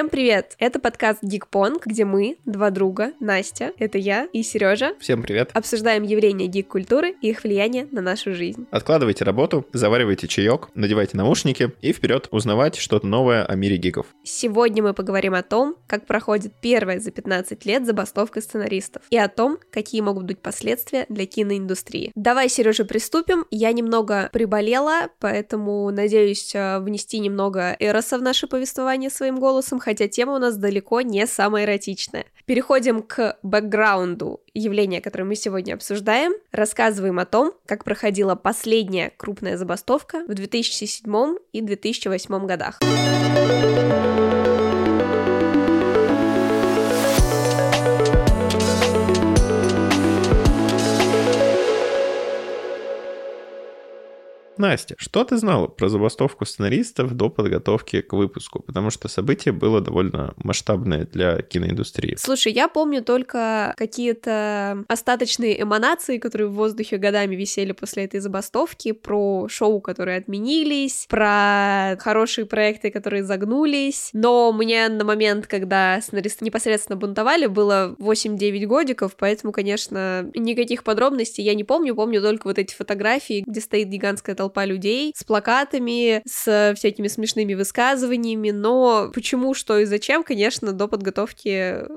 Всем 0.00 0.08
привет! 0.08 0.54
Это 0.58 0.78
подкаст 0.78 1.22
Geekpong, 1.22 1.82
где 1.84 2.06
мы, 2.06 2.38
два 2.46 2.70
друга, 2.70 3.12
Настя, 3.20 3.74
это 3.78 3.98
я 3.98 4.28
и 4.32 4.42
Сережа, 4.42 4.94
Всем 4.98 5.20
привет. 5.20 5.50
обсуждаем 5.52 6.04
явления 6.04 6.46
гик-культуры 6.46 7.16
и 7.20 7.28
их 7.28 7.44
влияние 7.44 7.86
на 7.90 8.00
нашу 8.00 8.34
жизнь. 8.34 8.66
Откладывайте 8.70 9.24
работу, 9.24 9.66
заваривайте 9.74 10.26
чаек, 10.26 10.70
надевайте 10.74 11.18
наушники 11.18 11.72
и 11.82 11.92
вперед 11.92 12.28
узнавать 12.30 12.76
что-то 12.76 13.06
новое 13.06 13.44
о 13.44 13.54
мире 13.56 13.76
гиков. 13.76 14.06
Сегодня 14.24 14.82
мы 14.82 14.94
поговорим 14.94 15.34
о 15.34 15.42
том, 15.42 15.76
как 15.86 16.06
проходит 16.06 16.54
первая 16.62 16.98
за 16.98 17.10
15 17.10 17.66
лет 17.66 17.84
забастовка 17.84 18.40
сценаристов 18.40 19.02
и 19.10 19.18
о 19.18 19.28
том, 19.28 19.58
какие 19.70 20.00
могут 20.00 20.24
быть 20.24 20.38
последствия 20.38 21.04
для 21.10 21.26
киноиндустрии. 21.26 22.10
Давай, 22.14 22.48
Сережа, 22.48 22.86
приступим. 22.86 23.44
Я 23.50 23.70
немного 23.72 24.30
приболела, 24.32 25.10
поэтому 25.18 25.90
надеюсь 25.90 26.54
э, 26.54 26.78
внести 26.78 27.18
немного 27.18 27.76
эроса 27.78 28.16
в 28.16 28.22
наше 28.22 28.46
повествование 28.46 29.10
своим 29.10 29.38
голосом, 29.38 29.78
хотя 29.90 30.06
тема 30.06 30.36
у 30.36 30.38
нас 30.38 30.56
далеко 30.56 31.00
не 31.00 31.26
самая 31.26 31.64
эротичная. 31.64 32.24
Переходим 32.46 33.02
к 33.02 33.38
бэкграунду 33.42 34.40
явления, 34.54 35.00
которое 35.00 35.24
мы 35.24 35.34
сегодня 35.34 35.74
обсуждаем. 35.74 36.32
Рассказываем 36.52 37.18
о 37.18 37.24
том, 37.24 37.54
как 37.66 37.82
проходила 37.82 38.36
последняя 38.36 39.10
крупная 39.16 39.56
забастовка 39.56 40.22
в 40.28 40.34
2007 40.34 41.38
и 41.52 41.60
2008 41.60 42.46
годах. 42.46 42.78
Настя, 54.60 54.94
что 54.98 55.24
ты 55.24 55.38
знала 55.38 55.66
про 55.66 55.88
забастовку 55.88 56.44
сценаристов 56.44 57.14
до 57.14 57.30
подготовки 57.30 58.02
к 58.02 58.12
выпуску? 58.12 58.60
Потому 58.60 58.90
что 58.90 59.08
событие 59.08 59.52
было 59.52 59.80
довольно 59.80 60.34
масштабное 60.36 61.06
для 61.06 61.40
киноиндустрии. 61.40 62.16
Слушай, 62.18 62.52
я 62.52 62.68
помню 62.68 63.02
только 63.02 63.74
какие-то 63.76 64.84
остаточные 64.86 65.62
эманации, 65.62 66.18
которые 66.18 66.48
в 66.48 66.52
воздухе 66.52 66.98
годами 66.98 67.34
висели 67.34 67.72
после 67.72 68.04
этой 68.04 68.20
забастовки, 68.20 68.92
про 68.92 69.48
шоу, 69.48 69.80
которые 69.80 70.18
отменились, 70.18 71.06
про 71.08 71.96
хорошие 71.98 72.44
проекты, 72.44 72.90
которые 72.90 73.24
загнулись. 73.24 74.10
Но 74.12 74.52
мне 74.52 74.88
на 74.88 75.04
момент, 75.04 75.46
когда 75.46 76.00
сценаристы 76.02 76.44
непосредственно 76.44 76.96
бунтовали, 76.96 77.46
было 77.46 77.96
8-9 77.98 78.66
годиков, 78.66 79.16
поэтому, 79.16 79.52
конечно, 79.52 80.30
никаких 80.34 80.84
подробностей 80.84 81.42
я 81.42 81.54
не 81.54 81.64
помню. 81.64 81.94
Помню 81.94 82.20
только 82.20 82.46
вот 82.46 82.58
эти 82.58 82.74
фотографии, 82.74 83.42
где 83.46 83.60
стоит 83.62 83.88
гигантская 83.88 84.34
толпа 84.34 84.49
людей 84.58 85.12
с 85.16 85.24
плакатами, 85.24 86.22
с 86.26 86.74
всякими 86.76 87.08
смешными 87.08 87.54
высказываниями, 87.54 88.50
но 88.50 89.10
почему, 89.14 89.54
что 89.54 89.78
и 89.78 89.84
зачем, 89.84 90.22
конечно, 90.22 90.72
до 90.72 90.88
подготовки 90.88 91.48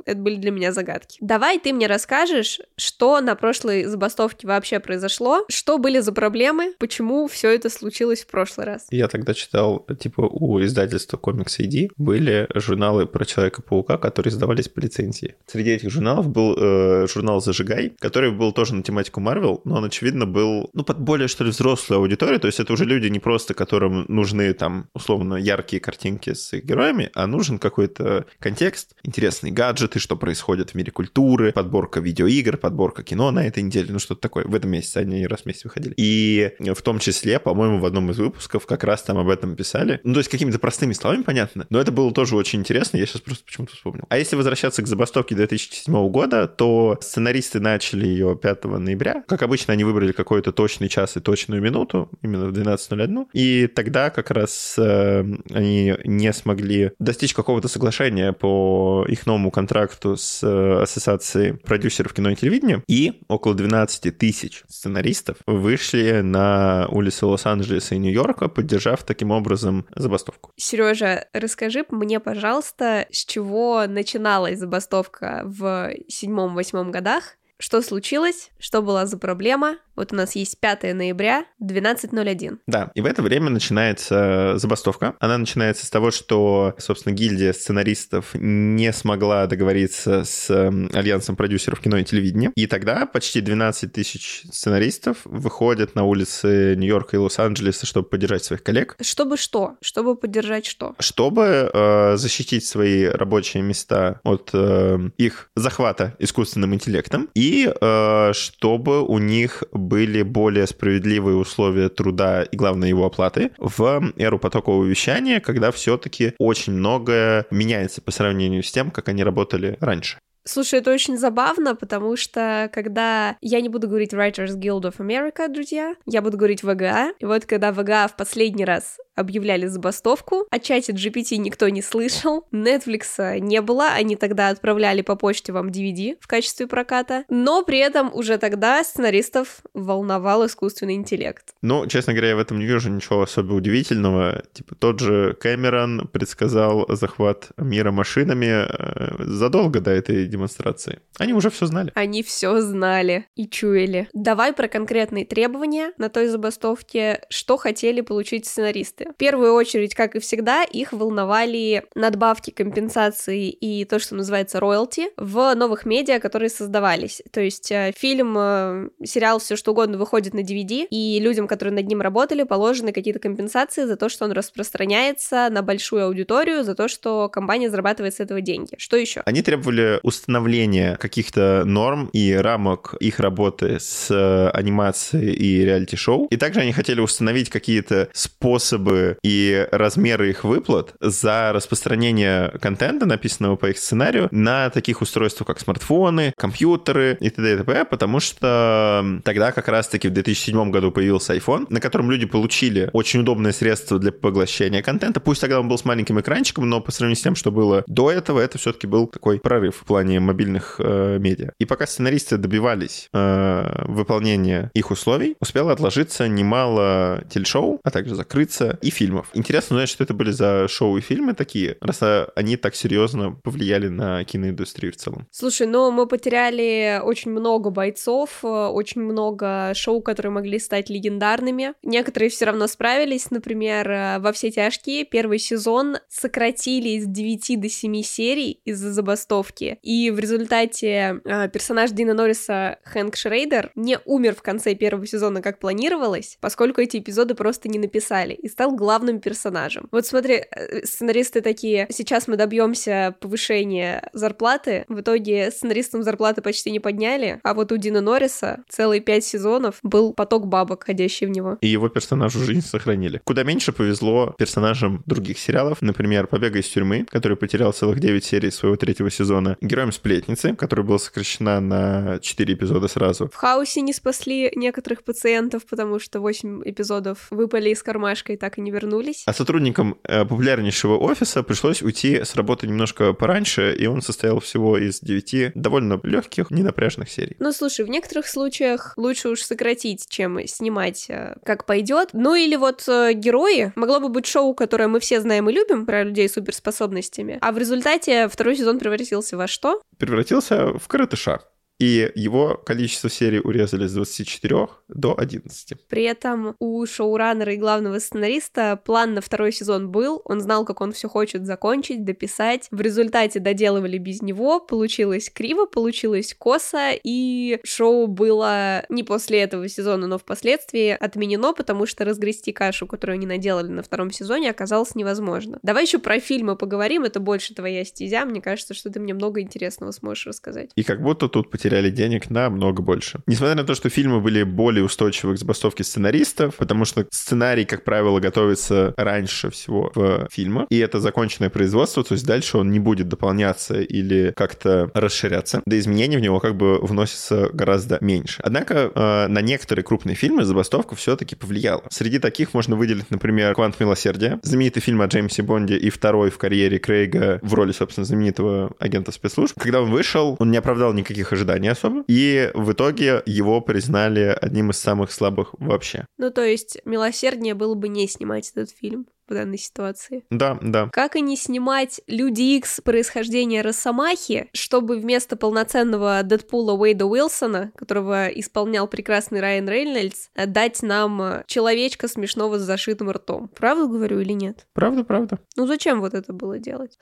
это 0.05 0.17
были 0.17 0.35
для 0.35 0.51
меня 0.51 0.71
загадки. 0.71 1.17
Давай 1.21 1.59
ты 1.59 1.73
мне 1.73 1.87
расскажешь, 1.87 2.59
что 2.77 3.21
на 3.21 3.35
прошлой 3.35 3.85
забастовке 3.85 4.47
вообще 4.47 4.79
произошло, 4.79 5.45
что 5.49 5.77
были 5.77 5.99
за 5.99 6.11
проблемы, 6.11 6.73
почему 6.79 7.27
все 7.27 7.49
это 7.53 7.69
случилось 7.69 8.21
в 8.23 8.27
прошлый 8.27 8.65
раз. 8.65 8.88
Я 8.91 9.07
тогда 9.07 9.33
читал, 9.33 9.85
типа, 9.99 10.21
у 10.21 10.61
издательства 10.61 11.17
Comics 11.17 11.59
ID 11.59 11.89
были 11.97 12.47
журналы 12.53 13.05
про 13.05 13.25
Человека-паука, 13.25 13.97
которые 13.97 14.31
издавались 14.31 14.69
по 14.69 14.79
лицензии. 14.79 15.35
Среди 15.47 15.71
этих 15.71 15.89
журналов 15.89 16.29
был 16.29 16.55
э, 16.57 17.07
журнал 17.07 17.41
«Зажигай», 17.41 17.94
который 17.99 18.31
был 18.31 18.51
тоже 18.51 18.75
на 18.75 18.83
тематику 18.83 19.19
Марвел, 19.19 19.61
но 19.66 19.78
он, 19.78 19.85
очевидно, 19.85 20.25
был, 20.25 20.69
ну, 20.73 20.83
под 20.83 20.99
более, 20.99 21.28
что 21.28 21.44
ли, 21.44 21.51
взрослую 21.51 21.99
аудиторию, 21.99 22.39
то 22.43 22.47
есть 22.47 22.59
это 22.59 22.73
уже 22.73 22.83
люди 22.83 23.07
не 23.07 23.19
просто, 23.19 23.53
которым 23.53 24.03
нужны 24.09 24.51
там, 24.51 24.89
условно, 24.93 25.35
яркие 25.35 25.79
картинки 25.79 26.33
с 26.33 26.51
их 26.51 26.65
героями, 26.65 27.09
а 27.15 27.25
нужен 27.25 27.57
какой-то 27.57 28.25
контекст, 28.39 28.97
интересные 29.01 29.53
гаджеты, 29.53 29.99
что 29.99 30.17
происходит 30.17 30.71
в 30.71 30.75
мире 30.75 30.91
культуры, 30.91 31.53
подборка 31.53 32.01
видеоигр, 32.01 32.57
подборка 32.57 33.01
кино 33.01 33.31
на 33.31 33.47
этой 33.47 33.63
неделе, 33.63 33.93
ну 33.93 33.99
что-то 33.99 34.19
такое. 34.19 34.43
В 34.43 34.53
этом 34.55 34.71
месяце 34.71 34.97
они 34.97 35.25
раз 35.25 35.43
в 35.43 35.45
месяц 35.45 35.63
выходили. 35.63 35.93
И 35.95 36.51
в 36.59 36.81
том 36.81 36.99
числе, 36.99 37.39
по-моему, 37.39 37.79
в 37.79 37.85
одном 37.85 38.11
из 38.11 38.17
выпусков 38.17 38.65
как 38.65 38.83
раз 38.83 39.03
там 39.03 39.17
об 39.17 39.29
этом 39.29 39.55
писали. 39.55 40.01
Ну, 40.03 40.11
то 40.11 40.19
есть 40.19 40.29
какими-то 40.29 40.59
простыми 40.59 40.91
словами 40.91 41.21
понятно, 41.21 41.65
но 41.69 41.79
это 41.79 41.93
было 41.93 42.11
тоже 42.11 42.35
очень 42.35 42.59
интересно, 42.59 42.97
я 42.97 43.05
сейчас 43.05 43.21
просто 43.21 43.45
почему-то 43.45 43.73
вспомнил. 43.73 44.03
А 44.09 44.17
если 44.17 44.35
возвращаться 44.35 44.81
к 44.81 44.87
забастовке 44.87 45.33
2007 45.33 46.09
года, 46.09 46.49
то 46.49 46.97
сценаристы 46.99 47.61
начали 47.61 48.05
ее 48.05 48.35
5 48.35 48.65
ноября. 48.65 49.23
Как 49.29 49.43
обычно, 49.43 49.71
они 49.71 49.85
выбрали 49.85 50.11
какой-то 50.11 50.51
точный 50.51 50.89
час 50.89 51.15
и 51.15 51.21
точную 51.21 51.61
минуту, 51.61 52.09
именно 52.33 52.47
в 52.47 52.53
12.01. 52.53 53.27
И 53.33 53.67
тогда 53.67 54.09
как 54.09 54.31
раз 54.31 54.75
э, 54.77 55.23
они 55.51 55.95
не 56.03 56.33
смогли 56.33 56.91
достичь 56.99 57.33
какого-то 57.33 57.67
соглашения 57.67 58.33
по 58.33 59.05
их 59.07 59.25
новому 59.25 59.51
контракту 59.51 60.17
с 60.17 60.43
э, 60.43 60.81
Ассоциацией 60.81 61.53
продюсеров 61.53 62.13
кино 62.13 62.31
и 62.31 62.35
телевидения. 62.35 62.83
И 62.88 63.22
около 63.27 63.55
12 63.55 64.17
тысяч 64.17 64.63
сценаристов 64.67 65.38
вышли 65.45 66.22
на 66.22 66.88
улицы 66.89 67.25
Лос-Анджелеса 67.25 67.95
и 67.95 67.99
Нью-Йорка, 67.99 68.47
поддержав 68.47 69.03
таким 69.03 69.31
образом 69.31 69.85
забастовку. 69.95 70.51
Сережа, 70.55 71.25
расскажи 71.33 71.85
мне, 71.89 72.19
пожалуйста, 72.19 73.07
с 73.11 73.25
чего 73.25 73.85
начиналась 73.88 74.59
забастовка 74.59 75.41
в 75.45 75.91
седьмом-восьмом 76.07 76.91
годах, 76.91 77.38
что 77.59 77.81
случилось, 77.81 78.51
что 78.59 78.81
была 78.81 79.05
за 79.05 79.17
проблема. 79.17 79.77
Вот 79.95 80.11
у 80.11 80.15
нас 80.15 80.35
есть 80.35 80.59
5 80.59 80.95
ноября, 80.95 81.45
12.01. 81.61 82.59
Да, 82.67 82.91
и 82.95 83.01
в 83.01 83.05
это 83.05 83.21
время 83.21 83.49
начинается 83.49 84.57
забастовка. 84.57 85.15
Она 85.19 85.37
начинается 85.37 85.85
с 85.85 85.89
того, 85.89 86.11
что, 86.11 86.75
собственно, 86.79 87.13
гильдия 87.13 87.53
сценаристов 87.53 88.31
не 88.33 88.91
смогла 88.91 89.45
договориться 89.45 90.23
с 90.23 90.49
эм, 90.49 90.89
Альянсом 90.93 91.35
продюсеров 91.35 91.79
кино 91.79 91.97
и 91.97 92.03
телевидения. 92.03 92.51
И 92.55 92.65
тогда 92.65 93.05
почти 93.05 93.41
12 93.41 93.91
тысяч 93.91 94.43
сценаристов 94.51 95.17
выходят 95.25 95.95
на 95.95 96.03
улицы 96.05 96.75
Нью-Йорка 96.75 97.17
и 97.17 97.19
Лос-Анджелеса, 97.19 97.85
чтобы 97.85 98.07
поддержать 98.09 98.43
своих 98.43 98.63
коллег. 98.63 98.95
Чтобы 99.01 99.37
что? 99.37 99.75
Чтобы 99.81 100.15
поддержать 100.15 100.65
что? 100.65 100.95
Чтобы 100.99 101.69
э, 101.71 102.17
защитить 102.17 102.65
свои 102.65 103.05
рабочие 103.05 103.61
места 103.61 104.21
от 104.23 104.49
э, 104.53 105.09
их 105.17 105.51
захвата 105.55 106.15
искусственным 106.19 106.73
интеллектом 106.73 107.29
и 107.35 107.71
э, 107.79 108.33
чтобы 108.33 109.03
у 109.03 109.17
них 109.19 109.63
были 109.83 110.23
более 110.23 110.67
справедливые 110.67 111.38
условия 111.38 111.89
труда 111.89 112.44
и, 112.44 112.55
главное, 112.55 112.89
его 112.89 113.05
оплаты 113.05 113.51
в 113.57 114.03
эру 114.17 114.39
потокового 114.39 114.85
вещания, 114.85 115.39
когда 115.39 115.71
все-таки 115.71 116.33
очень 116.39 116.73
многое 116.73 117.45
меняется 117.51 118.01
по 118.01 118.11
сравнению 118.11 118.63
с 118.63 118.72
тем, 118.72 118.91
как 118.91 119.09
они 119.09 119.23
работали 119.23 119.77
раньше. 119.79 120.17
Слушай, 120.45 120.79
это 120.79 120.91
очень 120.91 121.17
забавно, 121.17 121.75
потому 121.75 122.17
что 122.17 122.69
когда... 122.73 123.37
Я 123.41 123.61
не 123.61 123.69
буду 123.69 123.87
говорить 123.87 124.13
Writers 124.13 124.57
Guild 124.57 124.81
of 124.81 124.97
America, 124.97 125.47
друзья, 125.47 125.95
я 126.05 126.21
буду 126.21 126.37
говорить 126.37 126.63
ВГА. 126.63 127.13
И 127.19 127.25
вот 127.25 127.45
когда 127.45 127.71
ВГА 127.71 128.07
в 128.09 128.15
последний 128.17 128.65
раз 128.65 128.97
объявляли 129.15 129.67
забастовку, 129.67 130.47
о 130.49 130.59
чате 130.59 130.91
GPT 130.91 131.37
никто 131.37 131.69
не 131.69 131.81
слышал, 131.81 132.47
Netflix 132.51 133.39
не 133.39 133.61
было, 133.61 133.89
они 133.89 134.15
тогда 134.15 134.49
отправляли 134.49 135.01
по 135.01 135.15
почте 135.15 135.51
вам 135.51 135.69
DVD 135.69 136.17
в 136.19 136.27
качестве 136.27 136.67
проката, 136.67 137.23
но 137.29 137.63
при 137.63 137.77
этом 137.77 138.13
уже 138.13 138.37
тогда 138.37 138.83
сценаристов 138.83 139.61
волновал 139.73 140.45
искусственный 140.45 140.95
интеллект. 140.95 141.53
Ну, 141.61 141.87
честно 141.87 142.13
говоря, 142.13 142.29
я 142.29 142.35
в 142.35 142.39
этом 142.39 142.59
не 142.59 142.65
вижу 142.65 142.89
ничего 142.89 143.21
особо 143.21 143.53
удивительного. 143.53 144.43
Типа 144.53 144.75
тот 144.75 144.99
же 144.99 145.37
Кэмерон 145.39 146.09
предсказал 146.11 146.85
захват 146.89 147.49
мира 147.57 147.91
машинами 147.91 148.67
э, 148.67 149.23
задолго 149.23 149.79
до 149.79 149.91
этой 149.91 150.25
демонстрации. 150.34 151.00
Они 151.18 151.34
уже 151.34 151.50
все 151.50 151.66
знали. 151.66 151.91
Они 151.96 152.24
все 152.24 152.59
знали 152.59 153.28
и 153.35 153.47
чуяли. 153.47 154.09
Давай 154.14 154.52
про 154.52 154.68
конкретные 154.68 155.26
требования 155.26 155.94
на 155.97 156.09
той 156.09 156.28
забастовке, 156.28 157.22
что 157.30 157.58
хотели 157.58 158.02
получить 158.02 158.46
сценаристы. 158.46 159.06
В 159.12 159.16
первую 159.16 159.53
очередь, 159.53 159.96
как 159.96 160.16
и 160.16 160.20
всегда, 160.20 160.64
их 160.64 160.91
волновали 160.91 161.84
надбавки, 161.96 162.50
компенсации 162.50 163.50
и 163.50 163.85
то, 163.85 164.00
что 164.00 164.16
называется 164.16 164.59
роялти 164.59 165.09
в 165.18 165.53
новых 165.56 165.85
медиа, 165.85 166.20
которые 166.20 166.50
создавались. 166.50 167.22
То 167.32 167.41
есть 167.41 167.72
э, 167.72 167.94
фильм, 167.96 168.35
э, 168.38 168.90
сериал, 169.06 169.40
все 169.40 169.56
что 169.56 169.72
угодно 169.72 169.97
выходит 169.97 170.34
на 170.34 170.40
DVD, 170.40 170.88
и 170.90 171.20
людям, 171.20 171.47
которые 171.47 171.74
над 171.74 171.88
ним 171.88 172.02
работали, 172.02 172.44
положены 172.44 172.91
какие-то 172.91 173.20
компенсации 173.20 173.85
за 173.85 173.96
то, 173.96 174.09
что 174.09 174.26
он 174.26 174.32
распространяется 174.32 175.50
на 175.52 175.62
большую 175.62 176.06
аудиторию, 176.06 176.64
за 176.64 176.76
то, 176.76 176.88
что 176.88 177.30
компания 177.30 177.70
зарабатывает 177.70 178.16
с 178.16 178.20
этого 178.20 178.41
деньги. 178.41 178.76
Что 178.78 178.97
еще? 178.97 179.22
Они 179.26 179.41
требовали 179.41 180.00
у 180.02 180.09
установление 180.23 180.96
каких-то 180.96 181.64
норм 181.66 182.09
и 182.14 182.34
рамок 182.34 182.96
их 183.02 183.20
работы 183.20 183.78
с 183.78 184.08
э, 184.09 184.49
анимацией 184.53 185.34
и 185.34 185.66
реалити-шоу. 185.66 186.28
И 186.28 186.37
также 186.37 186.61
они 186.61 186.72
хотели 186.72 187.02
установить 187.02 187.49
какие-то 187.49 188.08
способы 188.14 189.17
и 189.22 189.67
размеры 189.72 190.29
их 190.29 190.46
выплат 190.46 190.93
за 191.02 191.52
распространение 191.52 192.53
контента, 192.61 193.05
написанного 193.05 193.58
по 193.58 193.70
их 193.70 193.78
сценарию, 193.78 194.29
на 194.31 194.70
таких 194.70 195.02
устройствах, 195.02 195.47
как 195.47 195.59
смартфоны, 195.59 196.34
компьютеры 196.37 197.17
и 197.20 197.29
т.д. 197.29 197.53
и 197.53 197.58
т.п., 197.58 197.84
потому 197.84 198.22
что 198.22 199.20
тогда 199.25 199.52
как 199.52 199.67
раз-таки 199.67 200.08
в 200.08 200.14
2007 200.14 200.72
году 200.72 200.91
появился 200.91 201.35
iPhone, 201.35 201.66
на 201.70 201.81
котором 201.81 202.09
люди 202.09 202.25
получили 202.25 202.90
очень 202.93 203.20
удобное 203.20 203.52
средство 203.52 203.99
для 203.99 204.14
поглощения 204.14 204.81
контента. 204.81 205.20
Пусть 205.20 205.41
тогда 205.41 205.59
он 205.59 205.67
был 205.67 205.78
с 205.78 205.84
маленьким 205.84 206.17
экранчиком, 206.22 206.70
но 206.70 206.79
по 206.79 206.93
сравнению 206.93 207.17
с 207.17 207.22
тем, 207.22 207.35
что 207.35 207.52
было 207.52 207.84
до 207.87 208.09
этого, 208.09 208.40
это 208.40 208.58
все-таки 208.58 208.87
был 208.87 209.08
такой 209.08 209.40
прорыв 209.40 209.75
в 209.75 209.84
плане 209.84 210.12
мобильных 210.19 210.75
э, 210.79 211.17
медиа. 211.19 211.51
И 211.59 211.65
пока 211.65 211.87
сценаристы 211.87 212.37
добивались 212.37 213.09
э, 213.13 213.85
выполнения 213.87 214.71
их 214.73 214.91
условий, 214.91 215.35
успело 215.39 215.71
отложиться 215.71 216.27
немало 216.27 217.23
телешоу, 217.29 217.79
а 217.83 217.91
также 217.91 218.15
закрыться 218.15 218.77
и 218.81 218.89
фильмов. 218.89 219.29
Интересно 219.33 219.75
узнать, 219.75 219.89
что 219.89 220.03
это 220.03 220.13
были 220.13 220.31
за 220.31 220.67
шоу 220.67 220.97
и 220.97 221.01
фильмы 221.01 221.33
такие, 221.33 221.77
раз 221.81 222.01
они 222.35 222.57
так 222.57 222.75
серьезно 222.75 223.31
повлияли 223.31 223.87
на 223.87 224.23
киноиндустрию 224.23 224.93
в 224.93 224.97
целом. 224.97 225.27
Слушай, 225.31 225.67
ну 225.67 225.91
мы 225.91 226.07
потеряли 226.07 227.01
очень 227.03 227.31
много 227.31 227.69
бойцов, 227.69 228.39
э, 228.43 228.47
очень 228.47 229.01
много 229.01 229.71
шоу, 229.75 230.01
которые 230.01 230.31
могли 230.31 230.59
стать 230.59 230.89
легендарными. 230.89 231.73
Некоторые 231.83 232.29
все 232.29 232.45
равно 232.45 232.67
справились, 232.67 233.31
например, 233.31 233.89
э, 233.89 234.19
во 234.19 234.31
все 234.31 234.51
тяжкие 234.51 235.05
первый 235.05 235.39
сезон 235.39 235.97
сократили 236.09 236.89
из 236.89 237.05
9 237.05 237.59
до 237.59 237.69
7 237.69 238.01
серий 238.01 238.59
из-за 238.65 238.91
забастовки, 238.91 239.77
и 239.81 240.03
в 240.09 240.20
результате 240.20 241.22
э, 241.23 241.50
персонаж 241.50 241.91
Дина 241.91 242.14
Норриса 242.14 242.79
Хэнк 242.85 243.16
Шрейдер 243.16 243.72
не 243.76 244.00
умер 244.05 244.35
в 244.35 244.41
конце 244.41 244.76
первого 244.76 245.05
сезона, 245.05 245.41
как 245.41 245.59
планировалось, 245.59 246.38
поскольку 246.41 246.82
эти 246.82 246.97
эпизоды 246.97 247.35
просто 247.35 247.70
не 247.70 247.79
написали, 247.79 248.34
и 248.34 248.47
стал 248.47 248.76
главным 248.76 249.20
персонажем. 249.20 249.88
Вот 249.91 250.05
смотри, 250.05 250.44
э, 250.50 250.85
сценаристы 250.85 251.41
такие, 251.41 251.88
сейчас 251.90 252.28
мы 252.28 252.35
добьемся 252.35 253.16
повышения 253.20 254.09
зарплаты, 254.14 254.85
в 254.88 255.00
итоге 255.02 255.52
сценаристам 255.52 256.03
зарплаты 256.03 256.41
почти 256.41 256.72
не 256.72 256.79
подняли, 256.79 257.39
а 257.44 257.53
вот 257.53 257.72
у 257.72 257.77
Дина 257.77 258.01
Норриса 258.01 258.63
целые 258.70 259.01
пять 259.01 259.24
сезонов 259.24 259.79
был 259.84 260.13
поток 260.13 260.48
бабок, 260.48 260.84
ходящий 260.84 261.25
в 261.27 261.29
него. 261.29 261.58
И 261.62 261.67
его 261.67 261.89
персонажу 261.89 262.39
жизнь 262.39 262.62
сохранили. 262.62 263.22
Куда 263.24 263.44
меньше 263.44 263.72
повезло 263.72 264.36
персонажам 264.38 265.03
других 265.06 265.39
сериалов, 265.39 265.82
например, 265.82 266.27
«Побега 266.27 266.60
из 266.60 266.67
тюрьмы», 266.67 267.06
который 267.10 267.38
потерял 267.38 267.72
целых 267.72 268.00
9 268.00 268.24
серий 268.24 268.51
своего 268.51 268.75
третьего 268.75 269.10
сезона, 269.10 269.58
«Героем 269.62 269.91
сплетницы», 269.93 270.55
которая 270.55 270.86
была 270.86 271.00
сокращена 271.00 271.60
на 271.60 272.19
4 272.19 272.53
эпизода 272.53 272.88
сразу. 272.88 273.29
В 273.31 273.36
«Хаосе» 273.36 273.81
не 273.81 273.93
спасли 273.93 274.51
некоторых 274.55 275.03
пациентов, 275.03 275.65
потому 275.65 276.00
что 276.00 276.19
8 276.19 276.63
эпизодов 276.65 277.27
выпали 277.31 277.69
из 277.69 277.81
кармашка 277.84 278.34
и 278.34 278.38
так 278.38 278.57
и 278.57 278.62
не 278.62 278.72
вернулись. 278.72 279.24
А 279.25 279.34
сотрудникам 279.34 279.98
э, 280.03 280.25
популярнейшего 280.25 280.98
офиса 280.98 281.43
пришлось 281.43 281.81
уйти 281.81 282.24
с 282.24 282.36
работы 282.36 282.67
немножко 282.67 283.13
пораньше, 283.13 283.75
и 283.75 283.86
он 283.86 284.01
состоял 284.01 284.39
всего 284.39 284.77
из 284.77 285.00
9 285.00 285.53
довольно 285.55 286.00
легких, 286.03 286.51
ненапряжных 286.51 287.10
серий. 287.10 287.36
Ну, 287.39 287.51
слушай, 287.51 287.86
в 287.86 287.89
некоторых 287.89 288.27
случаях 288.27 288.93
лучше 288.98 289.29
уж 289.29 289.41
сократить, 289.41 290.07
чем 290.10 290.46
снимать 290.48 291.05
э, 291.10 291.36
как 291.43 291.65
пойдет. 291.65 292.10
Ну 292.13 292.36
или 292.36 292.55
вот 292.55 292.84
э, 292.88 293.13
герои. 293.13 293.72
Могло 293.75 294.00
бы 294.00 294.10
быть 294.10 294.25
шоу, 294.25 294.53
которое 294.53 294.88
мы 294.88 295.00
все 295.00 295.22
знаем 295.22 295.50
и 295.50 295.53
любим, 295.53 295.86
про 295.86 296.03
людей 296.03 296.27
с 296.27 296.34
суперспособностями. 296.34 297.38
А 297.41 297.51
в 297.51 297.57
результате 297.57 298.27
второй 298.27 298.55
сезон 298.55 298.79
превратился 298.79 299.38
во 299.38 299.48
что? 299.48 299.73
Превратился 299.98 300.77
в 300.77 300.88
коротыша 300.88 301.41
и 301.79 302.12
его 302.15 302.62
количество 302.65 303.10
серий 303.10 303.39
урезали 303.39 303.88
с 303.88 303.93
24 303.93 304.67
до 304.88 305.15
11. 305.17 305.74
При 305.88 306.03
этом 306.03 306.55
у 306.60 306.86
шоураннера 306.86 307.53
и 307.53 307.58
главного 307.58 308.00
сценариста 308.00 308.79
план 308.84 309.15
на 309.15 309.22
второй 309.22 309.51
сезон 309.51 309.89
был, 309.89 310.22
он 310.25 310.39
знал, 310.39 310.65
как 310.65 310.81
он 310.81 310.93
все 310.93 311.10
хочет 311.10 311.46
закончить, 311.46 312.05
дописать. 312.05 312.67
В 312.72 312.79
результате 312.81 313.39
доделывали 313.39 313.98
без 313.98 314.22
него, 314.22 314.60
получилось 314.60 315.29
криво, 315.29 315.65
получилось 315.65 316.36
косо, 316.38 316.91
и 317.03 317.60
шоу 317.63 318.08
было 318.08 318.86
не 318.89 319.03
после 319.03 319.41
этого 319.41 319.67
сезона, 319.67 320.08
но 320.08 320.17
впоследствии 320.17 320.89
отменено, 320.89 321.53
потому 321.53 321.86
что 321.86 322.05
разгрести 322.05 322.51
кашу, 322.51 322.88
которую 322.88 323.15
они 323.15 323.25
наделали 323.25 323.67
на 323.67 323.84
втором 323.84 324.12
сезоне, 324.12 324.50
оказалось 324.50 324.96
невозможно. 324.96 325.60
Давай 325.63 325.84
еще 325.84 325.98
про 325.98 326.20
фильмы 326.20 326.55
поговорим, 326.55 327.03
это 327.03 327.20
больше 327.20 327.55
твоя 327.55 327.84
стезя, 327.84 328.25
мне 328.25 328.41
кажется, 328.41 328.74
что 328.74 328.89
ты 328.89 329.00
мне 329.00 329.13
много 329.13 329.41
интересного 329.41 329.91
сможешь 329.91 330.27
рассказать. 330.27 330.70
И 330.75 330.84
как 330.84 331.01
будто 331.01 331.27
тут 331.27 331.50
потеряли 331.63 331.91
денег 331.91 332.29
намного 332.29 332.81
больше. 332.81 333.21
Несмотря 333.25 333.55
на 333.55 333.63
то, 333.63 333.74
что 333.74 333.89
фильмы 333.89 334.19
были 334.19 334.43
более 334.43 334.83
устойчивы 334.83 335.36
к 335.36 335.38
забастовке 335.38 335.86
сценаристов, 335.86 336.55
потому 336.57 336.83
что 336.83 337.07
сценарий, 337.10 337.63
как 337.63 337.86
правило, 337.86 338.19
готовится 338.19 338.93
раньше 338.98 339.50
всего 339.50 339.89
в 339.95 340.27
фильмах, 340.29 340.67
и 340.69 340.77
это 340.77 341.00
законченное 341.00 341.50
производство, 341.50 342.03
то 342.03 342.15
есть 342.15 342.25
дальше 342.25 342.57
он 342.57 342.71
не 342.71 342.79
будет 342.79 343.07
дополняться 343.07 343.79
или 343.79 344.33
как-то 344.36 344.91
расширяться, 344.93 345.62
да 345.65 345.79
изменений 345.79 346.17
в 346.17 346.19
него 346.19 346.41
как 346.41 346.57
бы 346.57 346.79
вносится 346.79 347.50
гораздо 347.53 347.98
меньше. 348.01 348.41
Однако 348.43 348.91
э, 348.93 349.27
на 349.27 349.39
некоторые 349.39 349.86
крупные 349.86 350.15
фильмы 350.15 350.43
забастовка 350.43 350.95
все-таки 350.95 351.36
повлияла. 351.38 351.83
Среди 351.89 352.19
таких 352.19 352.53
можно 352.53 352.75
выделить, 352.75 353.10
например, 353.10 353.53
«Квант 353.53 353.79
милосердия», 353.79 354.38
знаменитый 354.43 354.81
фильм 354.81 355.01
о 355.01 355.05
Джеймсе 355.05 355.43
Бонде 355.43 355.77
и 355.77 355.89
второй 355.89 356.29
в 356.29 356.38
карьере 356.38 356.77
Крейга 356.77 357.39
в 357.41 357.53
роли, 357.53 357.71
собственно, 357.71 358.03
знаменитого 358.03 358.71
агента 358.79 359.13
спецслужб. 359.13 359.57
Когда 359.57 359.81
он 359.81 359.89
вышел, 359.89 360.36
он 360.39 360.51
не 360.51 360.57
оправдал 360.57 360.91
никаких 360.91 361.31
ожиданий 361.31 361.52
не 361.60 361.67
особо. 361.67 362.03
И 362.08 362.51
в 362.53 362.72
итоге 362.72 363.22
его 363.25 363.62
признали 363.62 364.38
одним 364.41 364.72
из 364.72 364.79
самых 364.79 365.12
слабых 365.12 365.55
вообще. 365.60 366.05
Ну, 366.17 366.32
то 366.32 366.44
есть, 366.44 366.79
милосерднее 366.86 367.53
было 367.53 367.75
бы 367.75 367.88
не 367.88 368.08
снимать 368.08 368.51
этот 368.51 368.72
фильм 368.72 369.08
в 369.27 369.34
данной 369.34 369.58
ситуации. 369.58 370.25
Да, 370.29 370.58
да. 370.62 370.89
Как 370.91 371.15
и 371.15 371.22
не 371.22 371.38
снимать 371.38 372.01
Люди 372.08 372.41
Икс 372.58 372.82
происхождения 372.82 373.62
Росомахи, 373.62 374.50
чтобы 374.53 374.98
вместо 374.98 375.36
полноценного 375.36 376.22
Дэдпула 376.24 376.74
Уэйда 376.74 377.05
Уилсона, 377.05 377.72
которого 377.75 378.27
исполнял 378.27 378.88
прекрасный 378.88 379.39
Райан 379.39 379.70
Рейнольдс, 379.70 380.27
дать 380.36 380.82
нам 380.84 381.44
человечка 381.48 382.08
смешного 382.08 382.60
с 382.60 382.63
зашитым 382.63 383.12
ртом. 383.12 383.50
Правду 383.56 383.88
говорю 383.88 384.20
или 384.20 384.34
нет? 384.34 384.67
Правда, 384.74 385.03
правда. 385.03 385.39
Ну 385.56 385.67
зачем 385.67 386.01
вот 386.01 386.13
это 386.13 386.34
было 386.34 386.60
делать? 386.60 386.98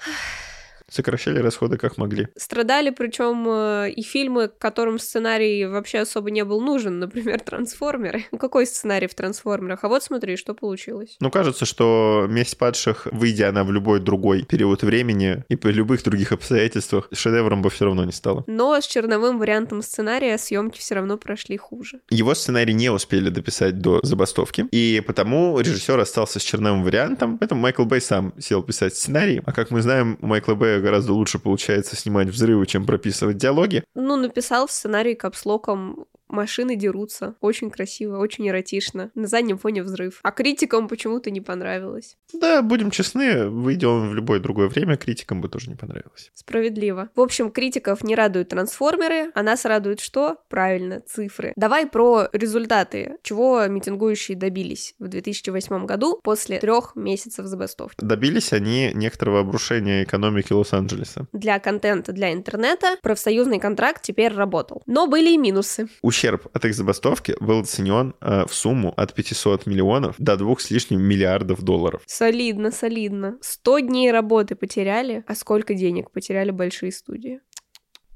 Сокращали 0.92 1.40
расходы 1.40 1.78
как 1.78 1.98
могли. 1.98 2.28
Страдали 2.36 2.90
причем 2.90 3.48
э, 3.48 3.92
и 3.92 4.02
фильмы, 4.04 4.50
которым 4.50 5.00
сценарий 5.00 5.66
вообще 5.66 6.00
особо 6.00 6.30
не 6.30 6.44
был 6.44 6.62
нужен, 6.62 7.00
например, 7.00 7.40
«Трансформеры». 7.40 8.26
Ну 8.32 8.38
какой 8.38 8.68
сценарий 8.68 9.08
в 9.08 9.16
«Трансформерах»? 9.16 9.84
А 9.84 9.88
вот 9.88 10.04
смотри, 10.04 10.36
что 10.36 10.54
получилось. 10.54 11.16
Ну, 11.20 11.32
кажется, 11.32 11.66
что 11.66 12.28
«Месть 12.30 12.58
падших», 12.58 13.08
выйдя 13.12 13.50
она 13.50 13.64
в 13.64 13.72
любой 13.72 14.00
другой 14.00 14.44
период 14.44 14.84
времени 14.84 15.44
и 15.48 15.56
при 15.56 15.72
любых 15.72 16.04
других 16.04 16.32
обстоятельствах, 16.32 17.08
шедевром 17.14 17.62
бы 17.62 17.70
все 17.70 17.86
равно 17.86 18.04
не 18.04 18.12
стало. 18.12 18.44
Но 18.48 18.80
с 18.80 18.86
черновым 18.86 19.40
вариантом 19.40 19.82
сценария 19.82 20.38
съемки 20.38 20.80
все 20.80 20.96
равно 20.96 21.18
прошли 21.18 21.58
хуже. 21.58 22.02
Его 22.10 22.36
сценарий 22.36 22.74
не 22.74 22.90
успели 22.90 23.30
дописать 23.30 23.80
до 23.80 24.00
забастовки, 24.04 24.68
и 24.72 25.02
потому 25.06 25.60
режиссер 25.60 26.00
остался 26.00 26.40
с 26.40 26.44
черновым 26.44 26.84
вариантом, 26.84 27.38
поэтому 27.38 27.62
Майкл 27.62 27.86
Бэй 27.86 28.02
сам 28.02 28.34
сел 28.40 28.62
писать 28.62 28.96
сценарий, 28.96 29.42
а 29.46 29.54
как 29.54 29.72
мы 29.72 29.82
знаем, 29.82 30.18
у 30.22 30.28
Майкла 30.28 30.56
Бэя 30.56 30.81
гораздо 30.82 31.14
лучше 31.14 31.40
получается 31.40 31.96
снимать 31.96 32.28
взрывы, 32.28 32.66
чем 32.66 32.86
прописывать 32.86 33.38
диалоги. 33.38 33.84
Ну, 33.96 34.18
написал 34.18 34.68
в 34.68 34.72
сценарий 34.72 35.16
капслоком 35.16 36.06
машины 36.32 36.76
дерутся. 36.76 37.36
Очень 37.42 37.70
красиво, 37.70 38.18
очень 38.18 38.48
эротично. 38.50 39.12
На 39.16 39.28
заднем 39.28 39.58
фоне 39.58 39.84
взрыв. 39.84 40.20
А 40.24 40.32
критикам 40.32 40.88
почему-то 40.88 41.32
не 41.32 41.42
понравилось. 41.42 42.18
Да, 42.34 42.62
будем 42.62 42.92
честны, 42.92 43.50
выйдем 43.50 44.10
в 44.10 44.16
любое 44.16 44.40
другое 44.40 44.68
время, 44.68 44.98
критикам 44.98 45.42
бы 45.42 45.50
тоже 45.50 45.70
не 45.70 45.76
понравилось. 45.76 46.32
Справедливо. 46.34 47.10
В 47.16 47.22
общем, 47.22 47.52
критиков 47.52 48.04
не 48.04 48.16
радуют 48.16 48.50
трансформеры, 48.50 49.32
а 49.34 49.44
нас 49.44 49.66
радует 49.66 50.00
что? 50.00 50.38
Правильно, 50.50 51.02
цифры. 51.02 51.54
Давай 51.56 51.86
про 51.88 52.28
результаты, 52.34 53.18
чего 53.24 53.66
митингующие 53.68 54.38
добились 54.38 54.96
в 55.00 55.08
2008 55.08 55.86
году 55.86 56.20
после 56.24 56.60
трех 56.60 56.96
месяцев 56.96 57.46
забастовки. 57.46 58.04
Добились 58.04 58.54
они 58.54 58.92
некоторого 58.94 59.42
обрушения 59.42 60.04
экономики 60.04 60.54
Лос-Анджелеса. 60.54 61.28
Для 61.34 61.60
контента 61.60 62.12
для 62.12 62.34
интернета 62.34 62.98
профсоюзный 63.02 63.60
контракт 63.60 64.02
теперь 64.02 64.34
работал. 64.34 64.84
Но 64.86 65.08
были 65.08 65.32
и 65.32 65.38
минусы. 65.38 65.88
Ущерб 66.02 66.21
ущерб 66.22 66.48
от 66.54 66.66
их 66.66 66.76
забастовки 66.76 67.36
был 67.40 67.62
оценен 67.62 68.14
э, 68.22 68.46
в 68.48 68.54
сумму 68.54 68.94
от 68.96 69.14
500 69.14 69.66
миллионов 69.66 70.16
до 70.18 70.38
двух 70.38 70.62
с 70.62 70.72
лишним 70.72 71.02
миллиардов 71.02 71.62
долларов. 71.62 72.04
Солидно, 72.06 72.72
солидно. 72.72 73.38
100 73.42 73.80
дней 73.80 74.12
работы 74.12 74.56
потеряли, 74.56 75.24
а 75.28 75.36
сколько 75.36 75.74
денег 75.74 76.12
потеряли 76.12 76.52
большие 76.52 76.92
студии? 76.92 77.40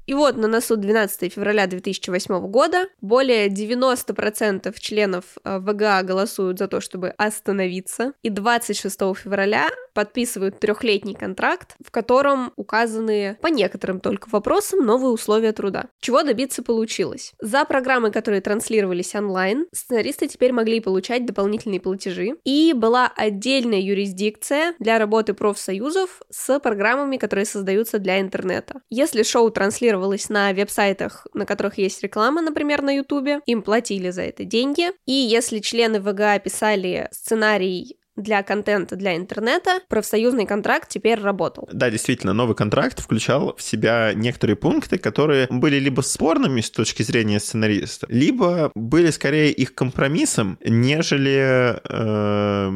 И 0.06 0.14
вот 0.14 0.36
на 0.36 0.48
носу 0.48 0.76
12 0.76 1.32
февраля 1.32 1.66
2008 1.66 2.46
года 2.48 2.86
более 3.00 3.48
90% 3.48 4.74
членов 4.78 5.24
э, 5.44 5.58
ВГА 5.58 6.02
голосуют 6.02 6.58
за 6.58 6.68
то, 6.68 6.80
чтобы 6.80 7.08
остановиться. 7.10 8.12
И 8.22 8.30
26 8.30 8.98
февраля 9.16 9.68
подписывают 9.94 10.60
трехлетний 10.60 11.14
контракт, 11.14 11.74
в 11.84 11.90
котором 11.90 12.52
указаны 12.56 13.38
по 13.40 13.48
некоторым 13.48 13.98
только 13.98 14.28
вопросам 14.30 14.84
новые 14.84 15.10
условия 15.10 15.52
труда. 15.52 15.86
Чего 16.00 16.22
добиться 16.22 16.62
получилось? 16.62 17.32
За 17.40 17.64
программы, 17.64 18.10
которые 18.10 18.42
транслировались 18.42 19.14
онлайн, 19.14 19.66
сценаристы 19.72 20.28
теперь 20.28 20.52
могли 20.52 20.80
получать 20.80 21.24
дополнительные 21.24 21.80
платежи, 21.80 22.36
и 22.44 22.74
была 22.74 23.10
отдельная 23.16 23.80
юрисдикция 23.80 24.74
для 24.78 24.98
работы 24.98 25.32
профсоюзов 25.32 26.20
с 26.30 26.60
программами, 26.60 27.16
которые 27.16 27.46
создаются 27.46 27.98
для 27.98 28.20
интернета. 28.20 28.82
Если 28.90 29.22
шоу 29.22 29.50
транслировалось 29.50 29.95
на 30.28 30.52
веб-сайтах, 30.52 31.26
на 31.34 31.46
которых 31.46 31.78
есть 31.78 32.02
реклама, 32.02 32.42
например, 32.42 32.82
на 32.82 32.96
Ютубе, 32.96 33.40
им 33.46 33.62
платили 33.62 34.10
за 34.10 34.22
это 34.22 34.44
деньги, 34.44 34.90
и 35.06 35.12
если 35.12 35.60
члены 35.60 36.00
ВГА 36.00 36.38
писали 36.38 37.08
сценарий 37.12 37.98
для 38.16 38.42
контента 38.42 38.96
для 38.96 39.16
интернета 39.16 39.80
профсоюзный 39.88 40.46
контракт 40.46 40.88
теперь 40.88 41.20
работал. 41.20 41.68
Да, 41.72 41.90
действительно, 41.90 42.32
новый 42.32 42.56
контракт 42.56 43.00
включал 43.00 43.54
в 43.56 43.62
себя 43.62 44.12
некоторые 44.14 44.56
пункты, 44.56 44.98
которые 44.98 45.46
были 45.50 45.76
либо 45.76 46.00
спорными 46.00 46.60
с 46.60 46.70
точки 46.70 47.02
зрения 47.02 47.40
сценариста, 47.40 48.06
либо 48.10 48.70
были 48.74 49.10
скорее 49.10 49.52
их 49.52 49.74
компромиссом, 49.74 50.58
нежели... 50.64 51.78
Э, 51.88 52.70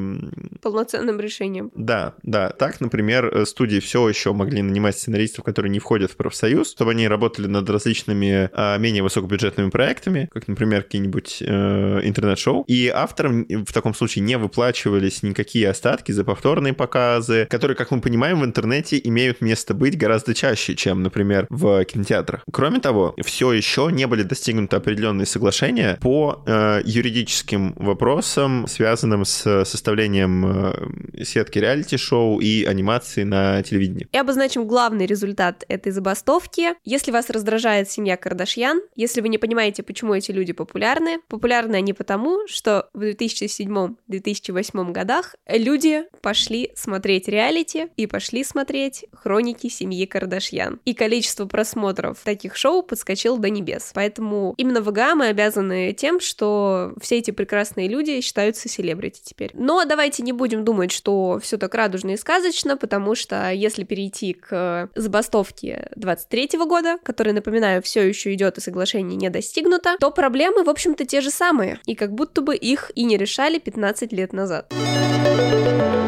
Полноценным 0.63 1.21
решением. 1.21 1.71
Да, 1.75 2.15
да. 2.23 2.51
Так, 2.51 2.81
например, 2.81 3.47
студии 3.47 3.81
все 3.81 4.09
еще 4.09 4.33
могли 4.33 4.63
нанимать 4.63 4.99
сценаристов, 4.99 5.45
которые 5.45 5.71
не 5.71 5.79
входят 5.79 6.11
в 6.11 6.17
профсоюз, 6.17 6.71
чтобы 6.71 6.93
они 6.93 7.09
работали 7.09 7.47
над 7.47 7.69
различными 7.69 8.51
э, 8.53 8.79
менее 8.79 9.03
высокобюджетными 9.03 9.71
проектами, 9.71 10.29
как, 10.33 10.49
например, 10.49 10.83
какие-нибудь 10.83 11.39
э, 11.41 12.01
интернет-шоу, 12.03 12.65
и 12.67 12.89
авторам 12.89 13.47
в 13.49 13.73
таком 13.73 13.95
случае 13.95 14.25
не 14.25 14.37
выплачивались 14.37 15.23
никакие 15.31 15.69
остатки 15.69 16.13
за 16.13 16.25
повторные 16.25 16.75
показы, 16.75 17.47
которые, 17.51 17.77
как 17.77 17.91
мы 17.91 18.01
понимаем, 18.01 18.41
в 18.41 18.45
интернете 18.45 19.01
имеют 19.03 19.41
место 19.41 19.75
быть 19.75 19.97
гораздо 19.97 20.35
чаще, 20.35 20.75
чем, 20.75 21.03
например, 21.03 21.47
в 21.49 21.85
кинотеатрах. 21.85 22.45
Кроме 22.53 22.81
того, 22.81 23.15
все 23.25 23.53
еще 23.53 23.89
не 23.91 24.07
были 24.07 24.23
достигнуты 24.23 24.77
определенные 24.77 25.27
соглашения 25.27 25.99
по 26.01 26.43
э, 26.47 26.83
юридическим 26.85 27.75
вопросам, 27.77 28.67
связанным 28.67 29.25
с 29.25 29.65
составлением 29.65 30.47
э, 30.47 31.25
сетки 31.25 31.59
реалити-шоу 31.59 32.41
и 32.41 32.65
анимации 32.65 33.23
на 33.23 33.63
телевидении. 33.63 34.09
И 34.13 34.19
обозначим 34.19 34.67
главный 34.67 35.07
результат 35.07 35.65
этой 35.69 35.93
забастовки. 35.93 36.75
Если 36.85 37.11
вас 37.11 37.31
раздражает 37.31 37.91
семья 37.91 38.17
Кардашьян, 38.17 38.81
если 38.97 39.21
вы 39.21 39.29
не 39.29 39.39
понимаете, 39.39 39.83
почему 39.83 40.15
эти 40.15 40.33
люди 40.33 40.53
популярны, 40.53 41.19
популярны 41.29 41.77
они 41.77 41.93
потому, 41.93 42.47
что 42.47 42.89
в 42.95 43.03
2007-2008 43.03 44.93
годах 44.93 45.20
годах 45.21 45.37
люди 45.49 46.05
пошли 46.23 46.73
смотреть 46.75 47.29
реалити 47.29 47.89
и 47.97 48.07
пошли 48.07 48.45
смотреть 48.45 49.05
хроники 49.13 49.69
семьи 49.69 50.07
Кардашьян. 50.07 50.81
И 50.85 50.95
количество 50.95 51.47
просмотров 51.47 52.19
таких 52.25 52.57
шоу 52.57 52.83
подскочило 52.83 53.39
до 53.39 53.51
небес. 53.51 53.91
Поэтому 53.95 54.55
именно 54.57 54.81
ВГА 54.81 55.15
мы 55.15 55.27
обязаны 55.27 55.93
тем, 55.93 56.21
что 56.21 56.93
все 57.01 57.19
эти 57.19 57.31
прекрасные 57.31 57.89
люди 57.89 58.21
считаются 58.21 58.69
селебрити 58.69 59.21
теперь. 59.23 59.51
Но 59.55 59.85
давайте 59.85 60.23
не 60.23 60.33
будем 60.33 60.65
думать, 60.65 60.93
что 60.93 61.39
все 61.43 61.57
так 61.57 61.75
радужно 61.75 62.11
и 62.11 62.17
сказочно, 62.17 62.77
потому 62.77 63.15
что 63.15 63.51
если 63.51 63.85
перейти 63.85 64.35
к 64.35 64.89
забастовке 64.95 65.91
23 65.97 66.59
года, 66.67 66.99
которая, 67.03 67.35
напоминаю, 67.35 67.83
все 67.83 68.07
еще 68.07 68.33
идет 68.35 68.59
и 68.59 68.61
соглашение 68.61 69.17
не 69.17 69.31
достигнуто, 69.31 69.97
то 69.99 70.11
проблемы, 70.11 70.65
в 70.65 70.69
общем-то, 70.71 71.05
те 71.05 71.21
же 71.21 71.31
самые. 71.31 71.81
И 71.87 71.95
как 71.95 72.13
будто 72.13 72.41
бы 72.41 72.57
их 72.57 72.91
и 72.95 73.05
не 73.05 73.17
решали 73.17 73.59
15 73.59 74.13
лет 74.13 74.33
назад. 74.33 74.73
Thank 75.11 75.95
you. 75.95 76.00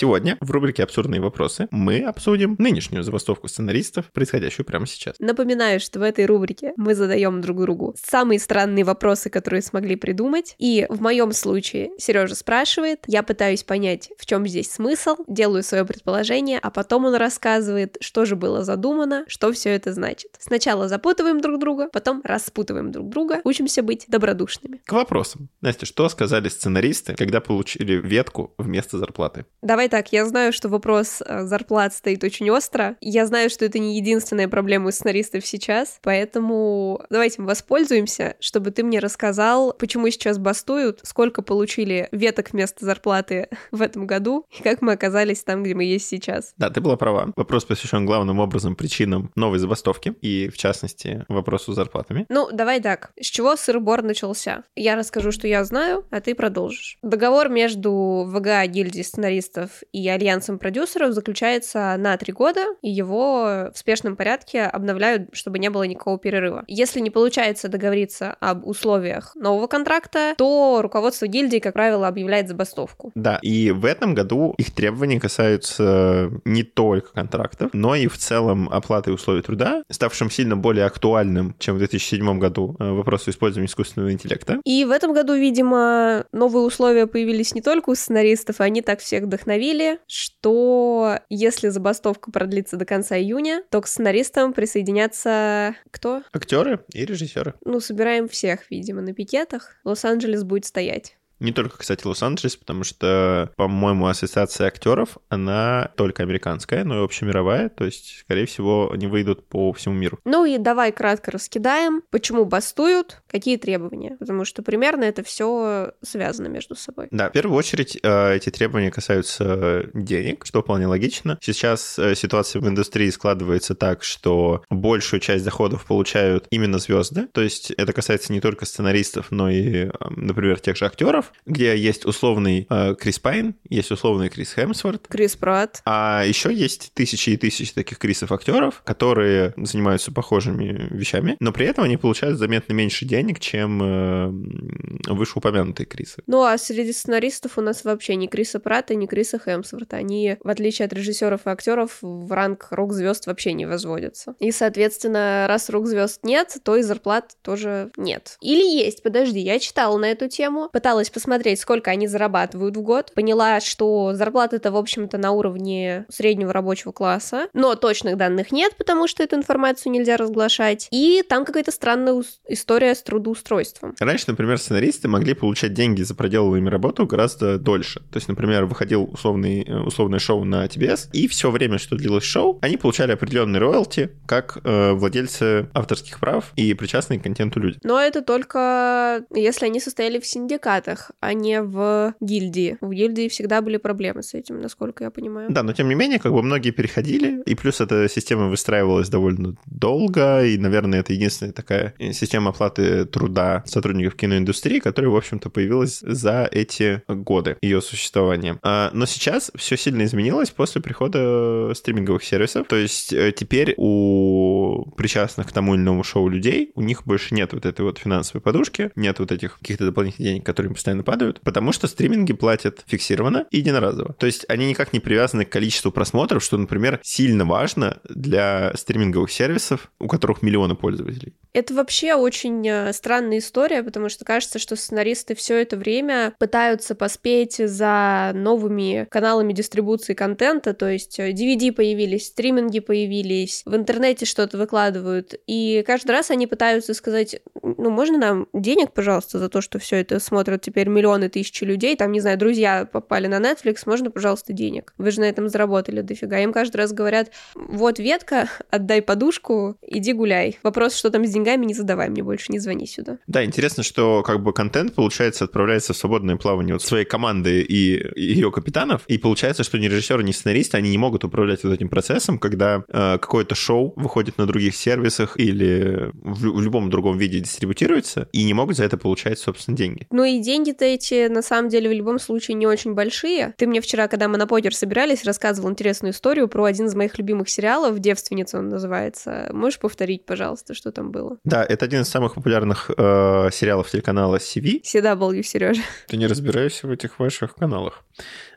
Сегодня 0.00 0.38
в 0.40 0.50
рубрике 0.50 0.82
«Абсурдные 0.82 1.20
вопросы» 1.20 1.68
мы 1.70 1.98
обсудим 2.04 2.56
нынешнюю 2.58 3.02
забастовку 3.02 3.48
сценаристов, 3.48 4.10
происходящую 4.12 4.64
прямо 4.64 4.86
сейчас. 4.86 5.16
Напоминаю, 5.18 5.78
что 5.78 5.98
в 5.98 6.02
этой 6.02 6.24
рубрике 6.24 6.72
мы 6.78 6.94
задаем 6.94 7.42
друг 7.42 7.60
другу 7.60 7.94
самые 8.02 8.38
странные 8.38 8.86
вопросы, 8.86 9.28
которые 9.28 9.60
смогли 9.60 9.96
придумать. 9.96 10.54
И 10.56 10.86
в 10.88 11.02
моем 11.02 11.32
случае 11.32 11.90
Сережа 11.98 12.34
спрашивает, 12.34 13.00
я 13.08 13.22
пытаюсь 13.22 13.62
понять, 13.62 14.08
в 14.16 14.24
чем 14.24 14.48
здесь 14.48 14.72
смысл, 14.72 15.16
делаю 15.28 15.62
свое 15.62 15.84
предположение, 15.84 16.60
а 16.62 16.70
потом 16.70 17.04
он 17.04 17.16
рассказывает, 17.16 17.98
что 18.00 18.24
же 18.24 18.36
было 18.36 18.64
задумано, 18.64 19.24
что 19.28 19.52
все 19.52 19.68
это 19.68 19.92
значит. 19.92 20.30
Сначала 20.38 20.88
запутываем 20.88 21.42
друг 21.42 21.60
друга, 21.60 21.90
потом 21.92 22.22
распутываем 22.24 22.90
друг 22.90 23.10
друга, 23.10 23.42
учимся 23.44 23.82
быть 23.82 24.06
добродушными. 24.08 24.80
К 24.86 24.94
вопросам. 24.94 25.50
Настя, 25.60 25.84
что 25.84 26.08
сказали 26.08 26.48
сценаристы, 26.48 27.14
когда 27.16 27.42
получили 27.42 28.00
ветку 28.00 28.54
вместо 28.56 28.96
зарплаты? 28.96 29.44
Давай 29.60 29.89
так, 29.90 30.12
я 30.12 30.24
знаю, 30.24 30.52
что 30.52 30.68
вопрос 30.68 31.22
э, 31.24 31.44
зарплат 31.44 31.92
стоит 31.92 32.24
очень 32.24 32.50
остро. 32.50 32.96
Я 33.00 33.26
знаю, 33.26 33.50
что 33.50 33.64
это 33.64 33.78
не 33.78 33.96
единственная 33.96 34.48
проблема 34.48 34.88
у 34.88 34.90
сценаристов 34.90 35.44
сейчас, 35.44 35.98
поэтому 36.02 37.02
давайте 37.10 37.42
воспользуемся, 37.42 38.36
чтобы 38.40 38.70
ты 38.70 38.82
мне 38.82 39.00
рассказал, 39.00 39.74
почему 39.78 40.08
сейчас 40.10 40.38
бастуют, 40.38 41.00
сколько 41.02 41.42
получили 41.42 42.08
веток 42.12 42.52
вместо 42.52 42.84
зарплаты 42.84 43.48
в 43.70 43.82
этом 43.82 44.06
году 44.06 44.46
и 44.56 44.62
как 44.62 44.80
мы 44.80 44.92
оказались 44.92 45.42
там, 45.42 45.62
где 45.62 45.74
мы 45.74 45.84
есть 45.84 46.08
сейчас. 46.08 46.54
Да, 46.56 46.70
ты 46.70 46.80
была 46.80 46.96
права. 46.96 47.32
Вопрос 47.36 47.64
посвящен 47.64 48.06
главным 48.06 48.38
образом 48.38 48.76
причинам 48.76 49.30
новой 49.34 49.58
забастовки 49.58 50.14
и, 50.20 50.48
в 50.48 50.56
частности, 50.56 51.24
вопросу 51.28 51.72
с 51.72 51.76
зарплатами. 51.76 52.26
Ну, 52.28 52.48
давай 52.52 52.80
так. 52.80 53.10
С 53.20 53.26
чего 53.26 53.56
сыр-бор 53.56 54.02
начался? 54.02 54.62
Я 54.76 54.96
расскажу, 54.96 55.32
что 55.32 55.48
я 55.48 55.64
знаю, 55.64 56.06
а 56.10 56.20
ты 56.20 56.34
продолжишь. 56.34 56.98
Договор 57.02 57.48
между 57.48 58.24
ВГА 58.26 58.66
гильдии 58.66 59.02
сценаристов 59.02 59.79
и 59.92 60.08
альянсом 60.08 60.58
продюсеров 60.58 61.12
заключается 61.12 61.96
на 61.98 62.16
три 62.16 62.32
года, 62.32 62.66
и 62.82 62.90
его 62.90 63.70
в 63.72 63.78
спешном 63.78 64.16
порядке 64.16 64.62
обновляют, 64.62 65.28
чтобы 65.32 65.58
не 65.58 65.70
было 65.70 65.84
никакого 65.84 66.18
перерыва. 66.18 66.64
Если 66.66 67.00
не 67.00 67.10
получается 67.10 67.68
договориться 67.68 68.36
об 68.40 68.66
условиях 68.66 69.34
нового 69.34 69.66
контракта, 69.66 70.34
то 70.36 70.80
руководство 70.82 71.26
гильдии, 71.26 71.58
как 71.58 71.74
правило, 71.74 72.08
объявляет 72.08 72.48
забастовку. 72.48 73.12
Да, 73.14 73.38
и 73.42 73.70
в 73.70 73.84
этом 73.84 74.14
году 74.14 74.54
их 74.58 74.74
требования 74.74 75.20
касаются 75.20 76.30
не 76.44 76.62
только 76.62 77.12
контрактов, 77.12 77.70
но 77.72 77.94
и 77.94 78.06
в 78.06 78.18
целом 78.18 78.68
оплаты 78.68 79.12
условий 79.12 79.42
труда, 79.42 79.82
ставшим 79.90 80.30
сильно 80.30 80.56
более 80.56 80.86
актуальным, 80.86 81.54
чем 81.58 81.76
в 81.76 81.78
2007 81.78 82.38
году 82.38 82.76
э, 82.78 82.90
вопросу 82.90 83.30
использования 83.30 83.66
искусственного 83.66 84.12
интеллекта. 84.12 84.60
И 84.64 84.84
в 84.84 84.90
этом 84.90 85.12
году, 85.12 85.34
видимо, 85.34 86.24
новые 86.32 86.64
условия 86.64 87.06
появились 87.06 87.54
не 87.54 87.62
только 87.62 87.90
у 87.90 87.94
сценаристов, 87.94 88.60
и 88.60 88.64
они 88.64 88.82
так 88.82 89.00
всех 89.00 89.24
вдохновили, 89.24 89.59
заявили, 89.60 89.98
что 90.06 91.18
если 91.28 91.68
забастовка 91.68 92.30
продлится 92.30 92.76
до 92.76 92.86
конца 92.86 93.18
июня, 93.18 93.62
то 93.70 93.80
к 93.80 93.86
сценаристам 93.86 94.54
присоединятся 94.54 95.76
кто? 95.90 96.22
Актеры 96.32 96.84
и 96.94 97.04
режиссеры. 97.04 97.54
Ну, 97.64 97.80
собираем 97.80 98.28
всех, 98.28 98.70
видимо, 98.70 99.02
на 99.02 99.12
пикетах. 99.12 99.76
Лос-Анджелес 99.84 100.44
будет 100.44 100.64
стоять. 100.64 101.16
Не 101.40 101.52
только, 101.52 101.78
кстати, 101.78 102.06
Лос-Анджелес, 102.06 102.56
потому 102.56 102.84
что, 102.84 103.50
по-моему, 103.56 104.06
ассоциация 104.06 104.66
актеров, 104.66 105.16
она 105.28 105.90
только 105.96 106.22
американская, 106.22 106.84
но 106.84 107.00
и 107.00 107.04
общемировая, 107.04 107.70
то 107.70 107.84
есть, 107.84 108.20
скорее 108.20 108.46
всего, 108.46 108.90
они 108.92 109.06
выйдут 109.06 109.48
по 109.48 109.72
всему 109.72 109.94
миру. 109.94 110.18
Ну 110.24 110.44
и 110.44 110.58
давай 110.58 110.92
кратко 110.92 111.30
раскидаем, 111.30 112.02
почему 112.10 112.44
бастуют, 112.44 113.22
какие 113.26 113.56
требования, 113.56 114.16
потому 114.18 114.44
что 114.44 114.62
примерно 114.62 115.04
это 115.04 115.22
все 115.22 115.92
связано 116.02 116.48
между 116.48 116.74
собой. 116.74 117.08
Да, 117.10 117.30
в 117.30 117.32
первую 117.32 117.56
очередь 117.56 117.98
э, 118.02 118.36
эти 118.36 118.50
требования 118.50 118.90
касаются 118.90 119.88
денег, 119.94 120.44
что 120.46 120.62
вполне 120.62 120.86
логично. 120.86 121.38
Сейчас 121.40 121.98
э, 121.98 122.14
ситуация 122.14 122.60
в 122.60 122.68
индустрии 122.68 123.08
складывается 123.10 123.74
так, 123.74 124.04
что 124.04 124.62
большую 124.68 125.20
часть 125.20 125.44
доходов 125.44 125.86
получают 125.86 126.46
именно 126.50 126.78
звезды, 126.78 127.26
то 127.32 127.40
есть 127.40 127.70
это 127.70 127.92
касается 127.92 128.32
не 128.32 128.40
только 128.40 128.66
сценаристов, 128.66 129.30
но 129.30 129.48
и, 129.50 129.86
э, 129.86 129.90
например, 130.10 130.60
тех 130.60 130.76
же 130.76 130.84
актеров, 130.84 131.29
где 131.46 131.76
есть 131.76 132.04
условный 132.04 132.66
э, 132.68 132.94
Крис 132.94 133.18
Пайн, 133.18 133.54
есть 133.68 133.90
условный 133.90 134.28
Крис 134.28 134.54
Хемсворт. 134.54 135.08
Крис 135.08 135.36
Пратт. 135.36 135.82
А 135.84 136.24
еще 136.24 136.52
есть 136.52 136.92
тысячи 136.94 137.30
и 137.30 137.36
тысячи 137.36 137.72
таких 137.72 137.98
Крисов-актеров, 137.98 138.82
которые 138.84 139.54
занимаются 139.56 140.12
похожими 140.12 140.88
вещами, 140.90 141.36
но 141.40 141.52
при 141.52 141.66
этом 141.66 141.84
они 141.84 141.96
получают 141.96 142.38
заметно 142.38 142.72
меньше 142.72 143.04
денег, 143.04 143.40
чем 143.40 143.82
э, 143.82 145.12
вышеупомянутые 145.12 145.86
Крисы. 145.86 146.22
Ну 146.26 146.42
а 146.42 146.56
среди 146.58 146.92
сценаристов 146.92 147.58
у 147.58 147.60
нас 147.60 147.84
вообще 147.84 148.16
ни 148.16 148.26
Криса 148.26 148.60
Пратта, 148.60 148.94
ни 148.94 149.06
Криса 149.06 149.38
Хемсворта. 149.38 149.96
Они, 149.96 150.36
в 150.42 150.48
отличие 150.48 150.86
от 150.86 150.92
режиссеров 150.92 151.46
и 151.46 151.50
актеров, 151.50 151.98
в 152.00 152.32
ранг 152.32 152.68
рок-звезд 152.70 153.26
вообще 153.26 153.52
не 153.52 153.66
возводятся. 153.66 154.34
И, 154.38 154.50
соответственно, 154.52 155.46
раз 155.48 155.70
рок-звезд 155.70 156.20
нет, 156.22 156.56
то 156.62 156.76
и 156.76 156.82
зарплат 156.82 157.36
тоже 157.42 157.90
нет. 157.96 158.36
Или 158.40 158.64
есть, 158.64 159.02
подожди, 159.02 159.40
я 159.40 159.58
читала 159.58 159.98
на 159.98 160.10
эту 160.10 160.28
тему, 160.28 160.68
пыталась 160.72 161.10
посмотреть, 161.10 161.19
сколько 161.60 161.90
они 161.90 162.06
зарабатывают 162.06 162.76
в 162.76 162.82
год. 162.82 163.12
Поняла, 163.14 163.60
что 163.60 164.12
зарплата 164.14 164.56
это, 164.56 164.70
в 164.70 164.76
общем-то, 164.76 165.18
на 165.18 165.32
уровне 165.32 166.06
среднего 166.08 166.52
рабочего 166.52 166.92
класса, 166.92 167.48
но 167.52 167.74
точных 167.74 168.16
данных 168.16 168.52
нет, 168.52 168.76
потому 168.76 169.08
что 169.08 169.22
эту 169.22 169.36
информацию 169.36 169.92
нельзя 169.92 170.16
разглашать. 170.16 170.88
И 170.90 171.22
там 171.28 171.44
какая-то 171.44 171.72
странная 171.72 172.22
история 172.48 172.94
с 172.94 173.02
трудоустройством. 173.02 173.94
Раньше, 173.98 174.24
например, 174.28 174.58
сценаристы 174.58 175.08
могли 175.08 175.34
получать 175.34 175.74
деньги 175.74 176.02
за 176.02 176.14
проделываемую 176.14 176.70
работу 176.70 177.06
гораздо 177.06 177.58
дольше. 177.58 178.00
То 178.10 178.16
есть, 178.16 178.28
например, 178.28 178.64
выходил 178.64 179.04
условный, 179.04 179.62
э, 179.62 179.78
условное 179.80 180.18
шоу 180.18 180.44
на 180.44 180.66
TBS, 180.66 181.10
и 181.12 181.28
все 181.28 181.50
время, 181.50 181.78
что 181.78 181.96
длилось 181.96 182.24
шоу, 182.24 182.58
они 182.62 182.76
получали 182.76 183.12
определенные 183.12 183.60
роялти, 183.60 184.10
как 184.26 184.58
э, 184.62 184.92
владельцы 184.92 185.68
авторских 185.74 186.20
прав 186.20 186.52
и 186.56 186.74
причастные 186.74 187.20
к 187.20 187.22
контенту 187.22 187.60
люди. 187.60 187.78
Но 187.82 188.00
это 188.00 188.22
только 188.22 189.24
если 189.34 189.66
они 189.66 189.80
состояли 189.80 190.18
в 190.18 190.26
синдикатах, 190.26 191.09
а 191.20 191.32
не 191.32 191.62
в 191.62 192.14
гильдии. 192.20 192.78
В 192.80 192.92
гильдии 192.92 193.28
всегда 193.28 193.60
были 193.62 193.76
проблемы 193.76 194.22
с 194.22 194.34
этим, 194.34 194.60
насколько 194.60 195.04
я 195.04 195.10
понимаю. 195.10 195.50
Да, 195.50 195.62
но 195.62 195.72
тем 195.72 195.88
не 195.88 195.94
менее, 195.94 196.18
как 196.18 196.32
бы 196.32 196.42
многие 196.42 196.70
переходили, 196.70 197.42
и 197.44 197.54
плюс 197.54 197.80
эта 197.80 198.08
система 198.08 198.48
выстраивалась 198.48 199.08
довольно 199.08 199.56
долго, 199.66 200.44
и, 200.44 200.58
наверное, 200.58 201.00
это 201.00 201.12
единственная 201.12 201.52
такая 201.52 201.94
система 202.12 202.50
оплаты 202.50 203.04
труда 203.04 203.62
сотрудников 203.66 204.14
киноиндустрии, 204.16 204.78
которая, 204.78 205.10
в 205.10 205.16
общем-то, 205.16 205.50
появилась 205.50 206.00
за 206.00 206.48
эти 206.50 207.02
годы 207.08 207.56
ее 207.62 207.80
существования. 207.80 208.58
А, 208.62 208.90
но 208.92 209.06
сейчас 209.06 209.50
все 209.54 209.76
сильно 209.76 210.04
изменилось 210.04 210.50
после 210.50 210.80
прихода 210.80 211.72
стриминговых 211.74 212.22
сервисов. 212.24 212.66
То 212.68 212.76
есть 212.76 213.12
э, 213.12 213.32
теперь 213.32 213.74
у 213.76 214.90
причастных 214.96 215.48
к 215.48 215.52
тому 215.52 215.74
или 215.74 215.80
иному 215.80 216.04
шоу 216.04 216.28
людей, 216.28 216.72
у 216.74 216.82
них 216.82 217.04
больше 217.04 217.34
нет 217.34 217.52
вот 217.52 217.66
этой 217.66 217.82
вот 217.82 217.98
финансовой 217.98 218.42
подушки, 218.42 218.90
нет 218.96 219.18
вот 219.18 219.32
этих 219.32 219.58
каких-то 219.58 219.86
дополнительных 219.86 220.30
денег, 220.30 220.46
которые 220.46 220.68
им 220.68 220.74
постоянно 220.74 220.89
падают, 221.04 221.40
потому 221.40 221.72
что 221.72 221.86
стриминги 221.86 222.32
платят 222.32 222.84
фиксированно 222.86 223.46
и 223.50 223.58
единоразово. 223.58 224.14
То 224.14 224.26
есть 224.26 224.44
они 224.48 224.66
никак 224.66 224.92
не 224.92 225.00
привязаны 225.00 225.44
к 225.44 225.50
количеству 225.50 225.90
просмотров, 225.90 226.42
что, 226.42 226.56
например, 226.56 227.00
сильно 227.02 227.44
важно 227.44 227.98
для 228.08 228.72
стриминговых 228.74 229.30
сервисов, 229.30 229.90
у 229.98 230.08
которых 230.08 230.42
миллионы 230.42 230.74
пользователей. 230.74 231.34
Это 231.52 231.74
вообще 231.74 232.14
очень 232.14 232.66
э, 232.68 232.92
странная 232.92 233.38
история, 233.38 233.82
потому 233.82 234.08
что 234.08 234.24
кажется, 234.24 234.60
что 234.60 234.76
сценаристы 234.76 235.34
все 235.34 235.60
это 235.60 235.76
время 235.76 236.32
пытаются 236.38 236.94
поспеть 236.94 237.56
за 237.56 238.30
новыми 238.34 239.06
каналами 239.10 239.52
дистрибуции 239.52 240.14
контента, 240.14 240.74
то 240.74 240.88
есть 240.88 241.18
DVD 241.18 241.70
э, 241.70 241.72
появились, 241.72 242.28
стриминги 242.28 242.78
появились, 242.78 243.62
в 243.64 243.74
интернете 243.74 244.26
что-то 244.26 244.58
выкладывают, 244.58 245.34
и 245.46 245.82
каждый 245.86 246.12
раз 246.12 246.30
они 246.30 246.46
пытаются 246.46 246.94
сказать, 246.94 247.40
ну, 247.62 247.90
можно 247.90 248.18
нам 248.18 248.46
денег, 248.52 248.92
пожалуйста, 248.92 249.38
за 249.38 249.48
то, 249.48 249.60
что 249.60 249.78
все 249.80 249.96
это 249.96 250.20
смотрят 250.20 250.62
теперь 250.62 250.79
миллионы, 250.88 251.28
тысячи 251.28 251.64
людей, 251.64 251.96
там, 251.96 252.12
не 252.12 252.20
знаю, 252.20 252.38
друзья 252.38 252.88
попали 252.90 253.26
на 253.26 253.38
Netflix, 253.38 253.82
можно, 253.86 254.10
пожалуйста, 254.10 254.52
денег? 254.52 254.94
Вы 254.98 255.10
же 255.10 255.20
на 255.20 255.24
этом 255.24 255.48
заработали 255.48 256.00
дофига. 256.00 256.38
Им 256.40 256.52
каждый 256.52 256.76
раз 256.78 256.92
говорят, 256.92 257.30
вот 257.54 257.98
ветка, 257.98 258.48
отдай 258.70 259.02
подушку, 259.02 259.76
иди 259.86 260.12
гуляй. 260.12 260.58
Вопрос, 260.62 260.94
что 260.94 261.10
там 261.10 261.24
с 261.26 261.30
деньгами, 261.30 261.66
не 261.66 261.74
задавай 261.74 262.08
мне 262.08 262.22
больше, 262.22 262.52
не 262.52 262.58
звони 262.58 262.86
сюда. 262.86 263.18
Да, 263.26 263.44
интересно, 263.44 263.82
что 263.82 264.22
как 264.22 264.42
бы 264.42 264.52
контент, 264.52 264.94
получается, 264.94 265.44
отправляется 265.44 265.92
в 265.92 265.96
свободное 265.96 266.36
плавание 266.36 266.76
от 266.76 266.82
своей 266.82 267.04
команды 267.04 267.62
и 267.62 268.20
ее 268.20 268.50
капитанов, 268.50 269.02
и 269.06 269.18
получается, 269.18 269.64
что 269.64 269.78
ни 269.78 269.86
режиссеры, 269.86 270.22
ни 270.22 270.32
сценаристы, 270.32 270.76
они 270.76 270.90
не 270.90 270.98
могут 270.98 271.24
управлять 271.24 271.64
вот 271.64 271.72
этим 271.72 271.88
процессом, 271.88 272.38
когда 272.38 272.84
э, 272.88 273.18
какое-то 273.18 273.54
шоу 273.54 273.92
выходит 273.96 274.38
на 274.38 274.46
других 274.46 274.76
сервисах 274.76 275.38
или 275.38 276.10
в, 276.14 276.56
в 276.56 276.60
любом 276.60 276.90
другом 276.90 277.18
виде 277.18 277.40
дистрибутируется, 277.40 278.28
и 278.32 278.44
не 278.44 278.54
могут 278.54 278.76
за 278.76 278.84
это 278.84 278.96
получать, 278.96 279.38
собственно, 279.38 279.76
деньги. 279.76 280.06
Ну 280.10 280.24
и 280.24 280.38
деньги-то 280.70 280.84
эти, 280.84 281.28
на 281.28 281.42
самом 281.42 281.68
деле, 281.68 281.88
в 281.88 281.92
любом 281.92 282.18
случае 282.18 282.54
не 282.54 282.66
очень 282.66 282.94
большие. 282.94 283.54
Ты 283.56 283.66
мне 283.66 283.80
вчера, 283.80 284.08
когда 284.08 284.28
мы 284.28 284.38
на 284.38 284.46
покер 284.46 284.74
собирались, 284.74 285.24
рассказывал 285.24 285.70
интересную 285.70 286.12
историю 286.12 286.48
про 286.48 286.64
один 286.64 286.86
из 286.86 286.94
моих 286.94 287.18
любимых 287.18 287.48
сериалов, 287.48 287.98
«Девственница» 287.98 288.58
он 288.58 288.68
называется. 288.68 289.48
Можешь 289.52 289.78
повторить, 289.78 290.24
пожалуйста, 290.24 290.74
что 290.74 290.92
там 290.92 291.10
было? 291.10 291.38
Да, 291.44 291.64
это 291.64 291.84
один 291.84 292.02
из 292.02 292.08
самых 292.08 292.34
популярных 292.34 292.90
э, 292.90 293.48
сериалов 293.52 293.90
телеканала 293.90 294.36
CV. 294.36 294.82
CW, 294.82 295.42
Сережа. 295.42 295.82
Ты 296.06 296.16
не 296.16 296.26
разбираешься 296.26 296.86
в 296.86 296.90
этих 296.90 297.18
ваших 297.18 297.54
каналах. 297.54 298.04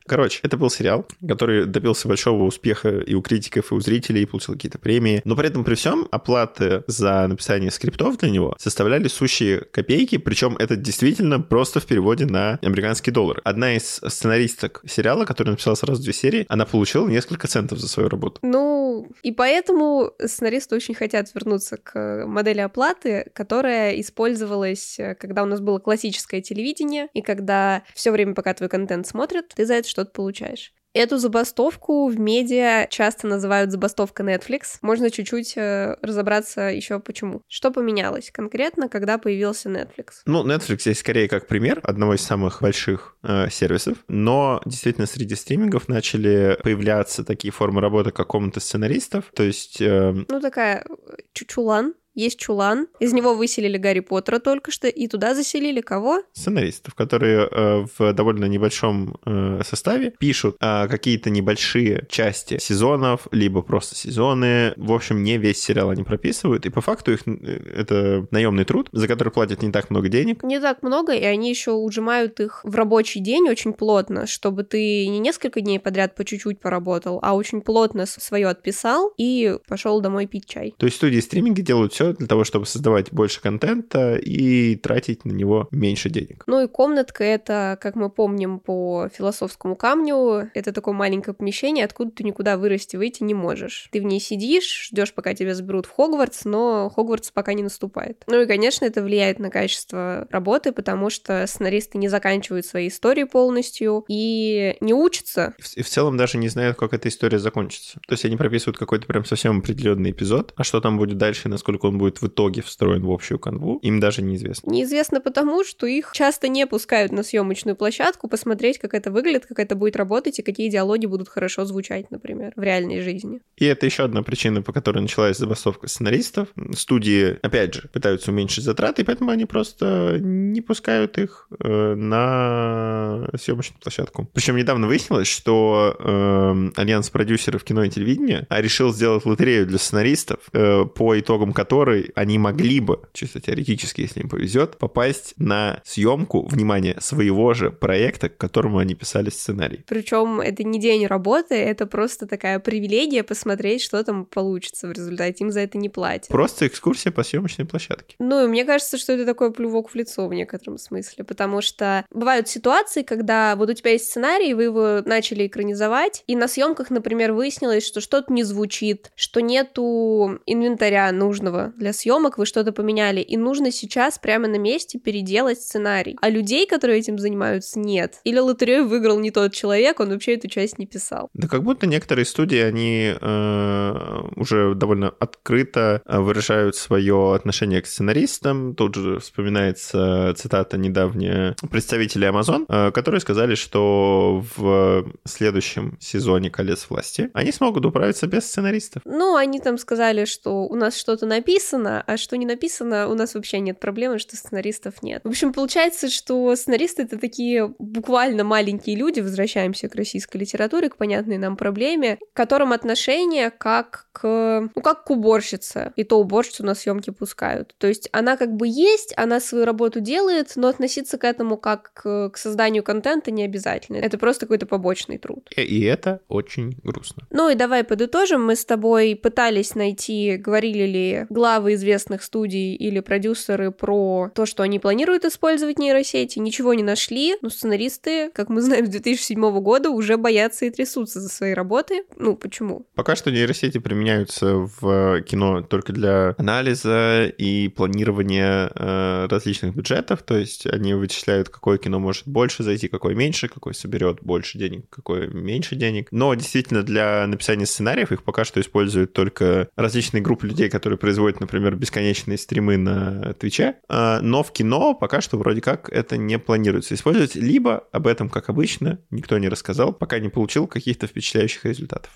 Короче, 0.07 0.39
это 0.43 0.57
был 0.57 0.69
сериал, 0.69 1.07
который 1.27 1.65
добился 1.65 2.07
большого 2.07 2.43
успеха 2.43 2.89
и 2.99 3.13
у 3.13 3.21
критиков, 3.21 3.71
и 3.71 3.75
у 3.75 3.79
зрителей, 3.79 4.23
и 4.23 4.25
получил 4.25 4.55
какие-то 4.55 4.79
премии. 4.79 5.21
Но 5.25 5.35
при 5.35 5.47
этом 5.47 5.63
при 5.63 5.75
всем 5.75 6.07
оплаты 6.11 6.83
за 6.87 7.27
написание 7.27 7.71
скриптов 7.71 8.17
для 8.17 8.29
него 8.29 8.55
составляли 8.59 9.07
сущие 9.07 9.61
копейки, 9.61 10.17
причем 10.17 10.55
это 10.57 10.75
действительно 10.75 11.39
просто 11.39 11.79
в 11.79 11.85
переводе 11.85 12.25
на 12.25 12.59
американский 12.61 13.11
доллар. 13.11 13.41
Одна 13.43 13.75
из 13.75 14.01
сценаристок 14.05 14.81
сериала, 14.87 15.25
которая 15.25 15.51
написала 15.51 15.75
сразу 15.75 16.01
две 16.03 16.13
серии, 16.13 16.45
она 16.49 16.65
получила 16.65 17.07
несколько 17.07 17.47
центов 17.47 17.79
за 17.79 17.87
свою 17.87 18.09
работу. 18.09 18.39
Ну, 18.41 19.07
и 19.21 19.31
поэтому 19.31 20.11
сценаристы 20.23 20.75
очень 20.75 20.95
хотят 20.95 21.33
вернуться 21.33 21.77
к 21.77 22.25
модели 22.25 22.59
оплаты, 22.59 23.31
которая 23.33 23.99
использовалась, 23.99 24.99
когда 25.19 25.43
у 25.43 25.45
нас 25.45 25.59
было 25.59 25.79
классическое 25.79 26.41
телевидение, 26.41 27.07
и 27.13 27.21
когда 27.21 27.83
все 27.93 28.11
время, 28.11 28.33
пока 28.33 28.53
твой 28.53 28.69
контент 28.69 29.07
смотрят, 29.07 29.49
ты 29.55 29.65
за 29.65 29.75
это 29.75 29.87
что-то 29.93 30.11
получаешь. 30.11 30.73
Эту 30.93 31.17
забастовку 31.17 32.07
в 32.07 32.19
медиа 32.19 32.87
часто 32.87 33.25
называют 33.25 33.71
забастовка 33.71 34.21
Netflix. 34.21 34.77
Можно 34.83 35.09
чуть-чуть 35.09 35.57
э, 35.57 35.97
разобраться 36.03 36.61
еще 36.69 36.99
почему. 36.99 37.41
Что 37.47 37.71
поменялось 37.71 38.29
конкретно, 38.31 38.89
когда 38.89 39.17
появился 39.17 39.69
Netflix? 39.69 40.21
Ну, 40.27 40.47
Netflix 40.47 40.81
здесь 40.81 40.99
скорее 40.99 41.27
как 41.27 41.47
пример 41.47 41.79
одного 41.81 42.13
из 42.13 42.21
самых 42.21 42.61
больших 42.61 43.17
э, 43.23 43.49
сервисов, 43.49 43.97
но 44.07 44.61
действительно 44.65 45.07
среди 45.07 45.33
стримингов 45.33 45.87
начали 45.87 46.59
появляться 46.61 47.23
такие 47.23 47.51
формы 47.51 47.81
работы, 47.81 48.11
как 48.11 48.27
комната 48.27 48.59
сценаристов, 48.59 49.31
то 49.33 49.41
есть... 49.41 49.81
Э... 49.81 50.11
Ну, 50.11 50.39
такая 50.41 50.85
э, 50.87 50.93
чучулан, 51.33 51.95
есть 52.13 52.39
чулан, 52.39 52.87
из 52.99 53.13
него 53.13 53.33
выселили 53.33 53.77
Гарри 53.77 54.01
Поттера 54.01 54.39
только 54.39 54.71
что, 54.71 54.87
и 54.87 55.07
туда 55.07 55.35
заселили 55.35 55.81
кого? 55.81 56.21
Сценаристов, 56.33 56.95
которые 56.95 57.47
э, 57.49 57.85
в 57.97 58.13
довольно 58.13 58.45
небольшом 58.45 59.17
э, 59.25 59.61
составе 59.63 60.11
пишут 60.11 60.57
э, 60.59 60.87
какие-то 60.87 61.29
небольшие 61.29 62.05
части 62.09 62.57
сезонов, 62.59 63.27
либо 63.31 63.61
просто 63.61 63.95
сезоны. 63.95 64.73
В 64.77 64.91
общем, 64.93 65.23
не 65.23 65.37
весь 65.37 65.61
сериал 65.61 65.89
они 65.89 66.03
прописывают, 66.03 66.65
и 66.65 66.69
по 66.69 66.81
факту 66.81 67.13
их 67.13 67.21
э, 67.25 67.31
это 67.75 68.27
наемный 68.31 68.65
труд, 68.65 68.89
за 68.91 69.07
который 69.07 69.29
платят 69.29 69.61
не 69.61 69.71
так 69.71 69.89
много 69.89 70.09
денег. 70.09 70.43
Не 70.43 70.59
так 70.59 70.83
много, 70.83 71.13
и 71.13 71.23
они 71.23 71.49
еще 71.49 71.71
ужимают 71.71 72.39
их 72.39 72.61
в 72.63 72.75
рабочий 72.75 73.19
день 73.19 73.49
очень 73.49 73.73
плотно, 73.73 74.27
чтобы 74.27 74.63
ты 74.63 75.07
не 75.07 75.19
несколько 75.19 75.61
дней 75.61 75.79
подряд 75.79 76.15
по 76.15 76.23
чуть-чуть 76.23 76.59
поработал, 76.59 77.19
а 77.21 77.35
очень 77.35 77.61
плотно 77.61 78.05
свое 78.05 78.47
отписал 78.47 79.13
и 79.17 79.57
пошел 79.67 80.01
домой 80.01 80.27
пить 80.27 80.47
чай. 80.47 80.75
То 80.77 80.85
есть 80.85 80.97
студии 80.97 81.19
стриминга 81.19 81.61
делают 81.61 81.93
все 81.93 82.02
все 82.03 82.13
для 82.13 82.27
того, 82.27 82.43
чтобы 82.43 82.65
создавать 82.65 83.11
больше 83.11 83.41
контента 83.41 84.15
и 84.15 84.75
тратить 84.75 85.25
на 85.25 85.31
него 85.31 85.67
меньше 85.71 86.09
денег. 86.09 86.43
Ну 86.47 86.63
и 86.63 86.67
комнатка— 86.67 87.23
это, 87.23 87.77
как 87.81 87.95
мы 87.95 88.09
помним 88.09 88.59
по 88.59 89.09
философскому 89.13 89.75
камню, 89.75 90.49
это 90.53 90.71
такое 90.71 90.93
маленькое 90.93 91.33
помещение, 91.33 91.85
откуда 91.85 92.11
ты 92.11 92.23
никуда 92.23 92.57
вырасти, 92.57 92.95
выйти 92.95 93.23
не 93.23 93.33
можешь. 93.33 93.87
Ты 93.91 94.01
в 94.01 94.03
ней 94.03 94.19
сидишь, 94.19 94.89
ждешь, 94.89 95.13
пока 95.13 95.33
тебя 95.33 95.55
заберут 95.55 95.85
в 95.85 95.91
Хогвартс, 95.91 96.45
но 96.45 96.89
Хогвартс 96.89 97.31
пока 97.31 97.53
не 97.53 97.63
наступает. 97.63 98.23
Ну 98.27 98.41
и, 98.41 98.45
конечно, 98.45 98.85
это 98.85 99.01
влияет 99.01 99.39
на 99.39 99.49
качество 99.49 100.27
работы, 100.29 100.71
потому 100.71 101.09
что 101.09 101.45
сценаристы 101.47 101.97
не 101.97 102.09
заканчивают 102.09 102.65
свои 102.65 102.87
истории 102.87 103.23
полностью 103.23 104.05
и 104.07 104.75
не 104.81 104.93
учатся. 104.93 105.53
И 105.75 105.81
в, 105.81 105.85
в 105.85 105.89
целом 105.89 106.17
даже 106.17 106.37
не 106.37 106.49
знают, 106.49 106.77
как 106.77 106.93
эта 106.93 107.07
история 107.09 107.39
закончится. 107.39 107.99
То 108.07 108.13
есть 108.13 108.25
они 108.25 108.37
прописывают 108.37 108.77
какой-то 108.77 109.05
прям 109.07 109.25
совсем 109.25 109.59
определенный 109.59 110.11
эпизод, 110.11 110.53
а 110.55 110.63
что 110.63 110.81
там 110.81 110.97
будет 110.97 111.17
дальше, 111.17 111.49
насколько 111.49 111.85
он 111.85 111.92
он 111.93 111.99
будет 111.99 112.21
в 112.21 112.27
итоге 112.27 112.61
встроен 112.61 113.03
в 113.05 113.11
общую 113.11 113.39
канву, 113.39 113.77
им 113.77 113.99
даже 113.99 114.21
неизвестно. 114.21 114.71
Неизвестно 114.71 115.21
потому, 115.21 115.63
что 115.63 115.85
их 115.85 116.11
часто 116.13 116.47
не 116.47 116.67
пускают 116.67 117.11
на 117.11 117.23
съемочную 117.23 117.75
площадку 117.75 118.27
посмотреть, 118.27 118.79
как 118.79 118.93
это 118.93 119.11
выглядит, 119.11 119.45
как 119.45 119.59
это 119.59 119.75
будет 119.75 119.95
работать 119.95 120.39
и 120.39 120.41
какие 120.41 120.69
диалоги 120.69 121.05
будут 121.05 121.29
хорошо 121.29 121.65
звучать, 121.65 122.09
например, 122.11 122.53
в 122.55 122.61
реальной 122.61 123.01
жизни. 123.01 123.41
И 123.57 123.65
это 123.65 123.85
еще 123.85 124.03
одна 124.03 124.23
причина, 124.23 124.61
по 124.61 124.73
которой 124.73 124.99
началась 124.99 125.37
забастовка 125.37 125.87
сценаристов. 125.87 126.49
Студии, 126.75 127.37
опять 127.41 127.75
же, 127.75 127.89
пытаются 127.93 128.31
уменьшить 128.31 128.63
затраты, 128.63 129.03
и 129.03 129.05
поэтому 129.05 129.31
они 129.31 129.45
просто 129.45 130.17
не 130.19 130.61
пускают 130.61 131.17
их 131.17 131.47
э, 131.59 131.93
на 131.95 133.29
съемочную 133.39 133.79
площадку. 133.79 134.29
Причем 134.33 134.55
недавно 134.55 134.87
выяснилось, 134.87 135.27
что 135.27 135.95
э, 135.99 136.81
Альянс 136.81 137.09
продюсеров 137.09 137.63
кино 137.63 137.83
и 137.83 137.89
телевидения 137.89 138.47
решил 138.49 138.93
сделать 138.93 139.25
лотерею 139.25 139.67
для 139.67 139.77
сценаристов, 139.77 140.39
э, 140.53 140.85
по 140.85 141.19
итогам 141.19 141.53
которой 141.53 141.82
которой 141.83 142.11
они 142.15 142.37
могли 142.37 142.79
бы, 142.79 143.01
чисто 143.11 143.41
теоретически, 143.41 144.01
если 144.01 144.21
им 144.21 144.29
повезет, 144.29 144.77
попасть 144.77 145.33
на 145.35 145.81
съемку, 145.83 146.47
внимание, 146.47 146.95
своего 147.01 147.53
же 147.53 147.71
проекта, 147.71 148.29
к 148.29 148.37
которому 148.37 148.77
они 148.77 148.95
писали 148.95 149.29
сценарий. 149.29 149.83
Причем 149.85 150.39
это 150.39 150.63
не 150.63 150.79
день 150.79 151.05
работы, 151.07 151.55
это 151.55 151.85
просто 151.85 152.25
такая 152.25 152.59
привилегия 152.59 153.23
посмотреть, 153.23 153.81
что 153.81 154.01
там 154.01 154.23
получится 154.25 154.87
в 154.87 154.93
результате. 154.93 155.43
Им 155.43 155.51
за 155.51 155.59
это 155.59 155.77
не 155.77 155.89
платят. 155.89 156.29
Просто 156.29 156.67
экскурсия 156.67 157.11
по 157.11 157.21
съемочной 157.21 157.65
площадке. 157.65 158.15
Ну, 158.17 158.45
и 158.45 158.47
мне 158.47 158.63
кажется, 158.63 158.97
что 158.97 159.11
это 159.11 159.25
такой 159.25 159.51
плювок 159.51 159.89
в 159.89 159.95
лицо 159.95 160.25
в 160.29 160.33
некотором 160.33 160.77
смысле, 160.77 161.25
потому 161.25 161.61
что 161.61 162.05
бывают 162.11 162.47
ситуации, 162.47 163.01
когда 163.01 163.57
вот 163.57 163.69
у 163.69 163.73
тебя 163.73 163.91
есть 163.91 164.05
сценарий, 164.05 164.53
вы 164.53 164.63
его 164.63 165.01
начали 165.03 165.47
экранизовать, 165.47 166.23
и 166.27 166.37
на 166.37 166.47
съемках, 166.47 166.89
например, 166.91 167.33
выяснилось, 167.33 167.85
что 167.85 167.99
что-то 167.99 168.31
не 168.31 168.43
звучит, 168.43 169.11
что 169.15 169.41
нету 169.41 170.39
инвентаря 170.45 171.11
нужного 171.11 171.72
для 171.77 171.93
съемок, 171.93 172.37
вы 172.37 172.45
что-то 172.45 172.71
поменяли, 172.71 173.21
и 173.21 173.37
нужно 173.37 173.71
сейчас 173.71 174.19
прямо 174.19 174.47
на 174.47 174.57
месте 174.57 174.99
переделать 174.99 175.61
сценарий. 175.61 176.17
А 176.21 176.29
людей, 176.29 176.65
которые 176.67 176.99
этим 176.99 177.17
занимаются, 177.19 177.79
нет. 177.79 178.19
Или 178.23 178.39
лотерею 178.39 178.87
выиграл 178.87 179.19
не 179.19 179.31
тот 179.31 179.53
человек, 179.53 179.99
он 179.99 180.09
вообще 180.09 180.35
эту 180.35 180.47
часть 180.47 180.79
не 180.79 180.85
писал. 180.85 181.29
Да 181.33 181.47
как 181.47 181.63
будто 181.63 181.87
некоторые 181.87 182.25
студии, 182.25 182.59
они 182.59 183.13
э, 183.19 184.21
уже 184.35 184.75
довольно 184.75 185.09
открыто 185.19 186.01
э, 186.05 186.19
выражают 186.19 186.75
свое 186.75 187.33
отношение 187.35 187.81
к 187.81 187.87
сценаристам. 187.87 188.75
Тут 188.75 188.95
же 188.95 189.19
вспоминается 189.19 190.33
цитата 190.37 190.77
недавняя 190.77 191.55
представителей 191.69 192.27
Amazon, 192.27 192.65
э, 192.67 192.91
которые 192.91 193.21
сказали, 193.21 193.55
что 193.55 194.43
в 194.55 195.05
следующем 195.25 195.97
сезоне 195.99 196.49
«Колец 196.49 196.87
власти» 196.89 197.29
они 197.33 197.51
смогут 197.51 197.85
управиться 197.85 198.27
без 198.27 198.45
сценаристов. 198.45 199.01
Ну, 199.05 199.35
они 199.35 199.59
там 199.59 199.77
сказали, 199.77 200.25
что 200.25 200.65
у 200.65 200.75
нас 200.75 200.97
что-то 200.97 201.25
написано, 201.25 201.62
а 201.71 202.17
что 202.17 202.37
не 202.37 202.45
написано, 202.45 203.07
у 203.07 203.13
нас 203.13 203.35
вообще 203.35 203.59
нет 203.59 203.79
проблемы, 203.79 204.19
что 204.19 204.35
сценаристов 204.35 205.01
нет. 205.01 205.21
В 205.23 205.29
общем, 205.29 205.53
получается, 205.53 206.09
что 206.09 206.55
сценаристы— 206.55 207.01
это 207.03 207.17
такие 207.17 207.73
буквально 207.79 208.43
маленькие 208.43 208.95
люди, 208.95 209.19
возвращаемся 209.19 209.89
к 209.89 209.95
российской 209.95 210.37
литературе, 210.37 210.89
к 210.89 210.97
понятной 210.97 211.37
нам 211.37 211.57
проблеме, 211.57 212.17
к 212.17 212.35
которым 212.35 212.71
отношение 212.71 213.49
как 213.49 214.07
к, 214.11 214.69
ну, 214.75 214.81
как 214.81 215.05
к 215.05 215.09
уборщице. 215.09 215.93
И 215.95 216.03
то 216.03 216.19
уборщицу 216.19 216.65
на 216.65 216.75
съемки 216.75 217.09
пускают. 217.09 217.75
То 217.77 217.87
есть 217.87 218.09
она 218.11 218.37
как 218.37 218.55
бы 218.55 218.67
есть, 218.67 219.13
она 219.17 219.39
свою 219.39 219.65
работу 219.65 219.99
делает, 219.99 220.53
но 220.55 220.67
относиться 220.67 221.17
к 221.17 221.23
этому 221.23 221.57
как 221.57 221.91
к, 221.93 222.29
к 222.29 222.37
созданию 222.37 222.83
контента 222.83 223.31
не 223.31 223.43
обязательно. 223.43 223.97
Это 223.97 224.17
просто 224.17 224.45
какой-то 224.45 224.65
побочный 224.65 225.17
труд. 225.17 225.49
И, 225.55 225.61
и 225.61 225.83
это 225.83 226.21
очень 226.27 226.77
грустно. 226.83 227.23
Ну 227.29 227.49
и 227.49 227.55
давай 227.55 227.83
подытожим. 227.83 228.45
Мы 228.45 228.55
с 228.55 228.65
тобой 228.65 229.15
пытались 229.15 229.75
найти, 229.75 230.37
говорили 230.37 230.85
ли 230.85 231.25
главы 231.53 231.75
известных 231.75 232.23
студий 232.23 232.73
или 232.73 232.99
продюсеры 232.99 233.69
про 233.69 234.31
то, 234.33 234.47
что 234.47 234.63
они 234.63 234.79
планируют 234.79 235.23
использовать 235.23 235.77
нейросети. 235.77 236.39
Ничего 236.39 236.73
не 236.73 236.81
нашли. 236.81 237.35
Но 237.41 237.49
сценаристы, 237.49 238.31
как 238.31 238.49
мы 238.49 238.61
знаем, 238.61 238.87
с 238.87 238.89
2007 238.89 239.59
года 239.59 239.91
уже 239.91 240.17
боятся 240.17 240.65
и 240.65 240.71
трясутся 240.71 241.21
за 241.21 241.29
свои 241.29 241.53
работы. 241.53 242.05
Ну, 242.17 242.35
почему? 242.35 242.87
Пока 242.95 243.15
что 243.15 243.31
нейросети 243.31 243.77
применяются 243.77 244.67
в 244.81 245.21
кино 245.21 245.61
только 245.61 245.93
для 245.93 246.33
анализа 246.39 247.25
и 247.37 247.67
планирования 247.67 248.71
э, 248.73 249.27
различных 249.29 249.75
бюджетов. 249.75 250.23
То 250.23 250.35
есть 250.35 250.65
они 250.65 250.95
вычисляют, 250.95 251.49
какое 251.49 251.77
кино 251.77 251.99
может 251.99 252.27
больше 252.27 252.63
зайти, 252.63 252.87
какое 252.87 253.13
меньше, 253.13 253.47
какое 253.47 253.73
соберет 253.73 254.23
больше 254.23 254.57
денег, 254.57 254.89
какое 254.89 255.27
меньше 255.27 255.75
денег. 255.75 256.07
Но 256.09 256.33
действительно 256.33 256.81
для 256.81 257.27
написания 257.27 257.67
сценариев 257.67 258.11
их 258.11 258.23
пока 258.23 258.43
что 258.43 258.59
используют 258.59 259.13
только 259.13 259.67
различные 259.75 260.23
группы 260.23 260.47
людей, 260.47 260.67
которые 260.69 260.97
производят, 260.97 261.32
например, 261.39 261.75
бесконечные 261.75 262.37
стримы 262.37 262.77
на 262.77 263.33
Твиче. 263.33 263.75
А, 263.89 264.19
но 264.21 264.43
в 264.43 264.51
кино 264.51 264.93
пока 264.93 265.21
что 265.21 265.37
вроде 265.37 265.61
как 265.61 265.89
это 265.89 266.17
не 266.17 266.39
планируется 266.39 266.95
использовать, 266.95 267.35
либо 267.35 267.87
об 267.91 268.07
этом, 268.07 268.29
как 268.29 268.49
обычно, 268.49 268.99
никто 269.11 269.37
не 269.37 269.49
рассказал, 269.49 269.93
пока 269.93 270.19
не 270.19 270.29
получил 270.29 270.67
каких-то 270.67 271.07
впечатляющих 271.07 271.65
результатов. 271.65 272.11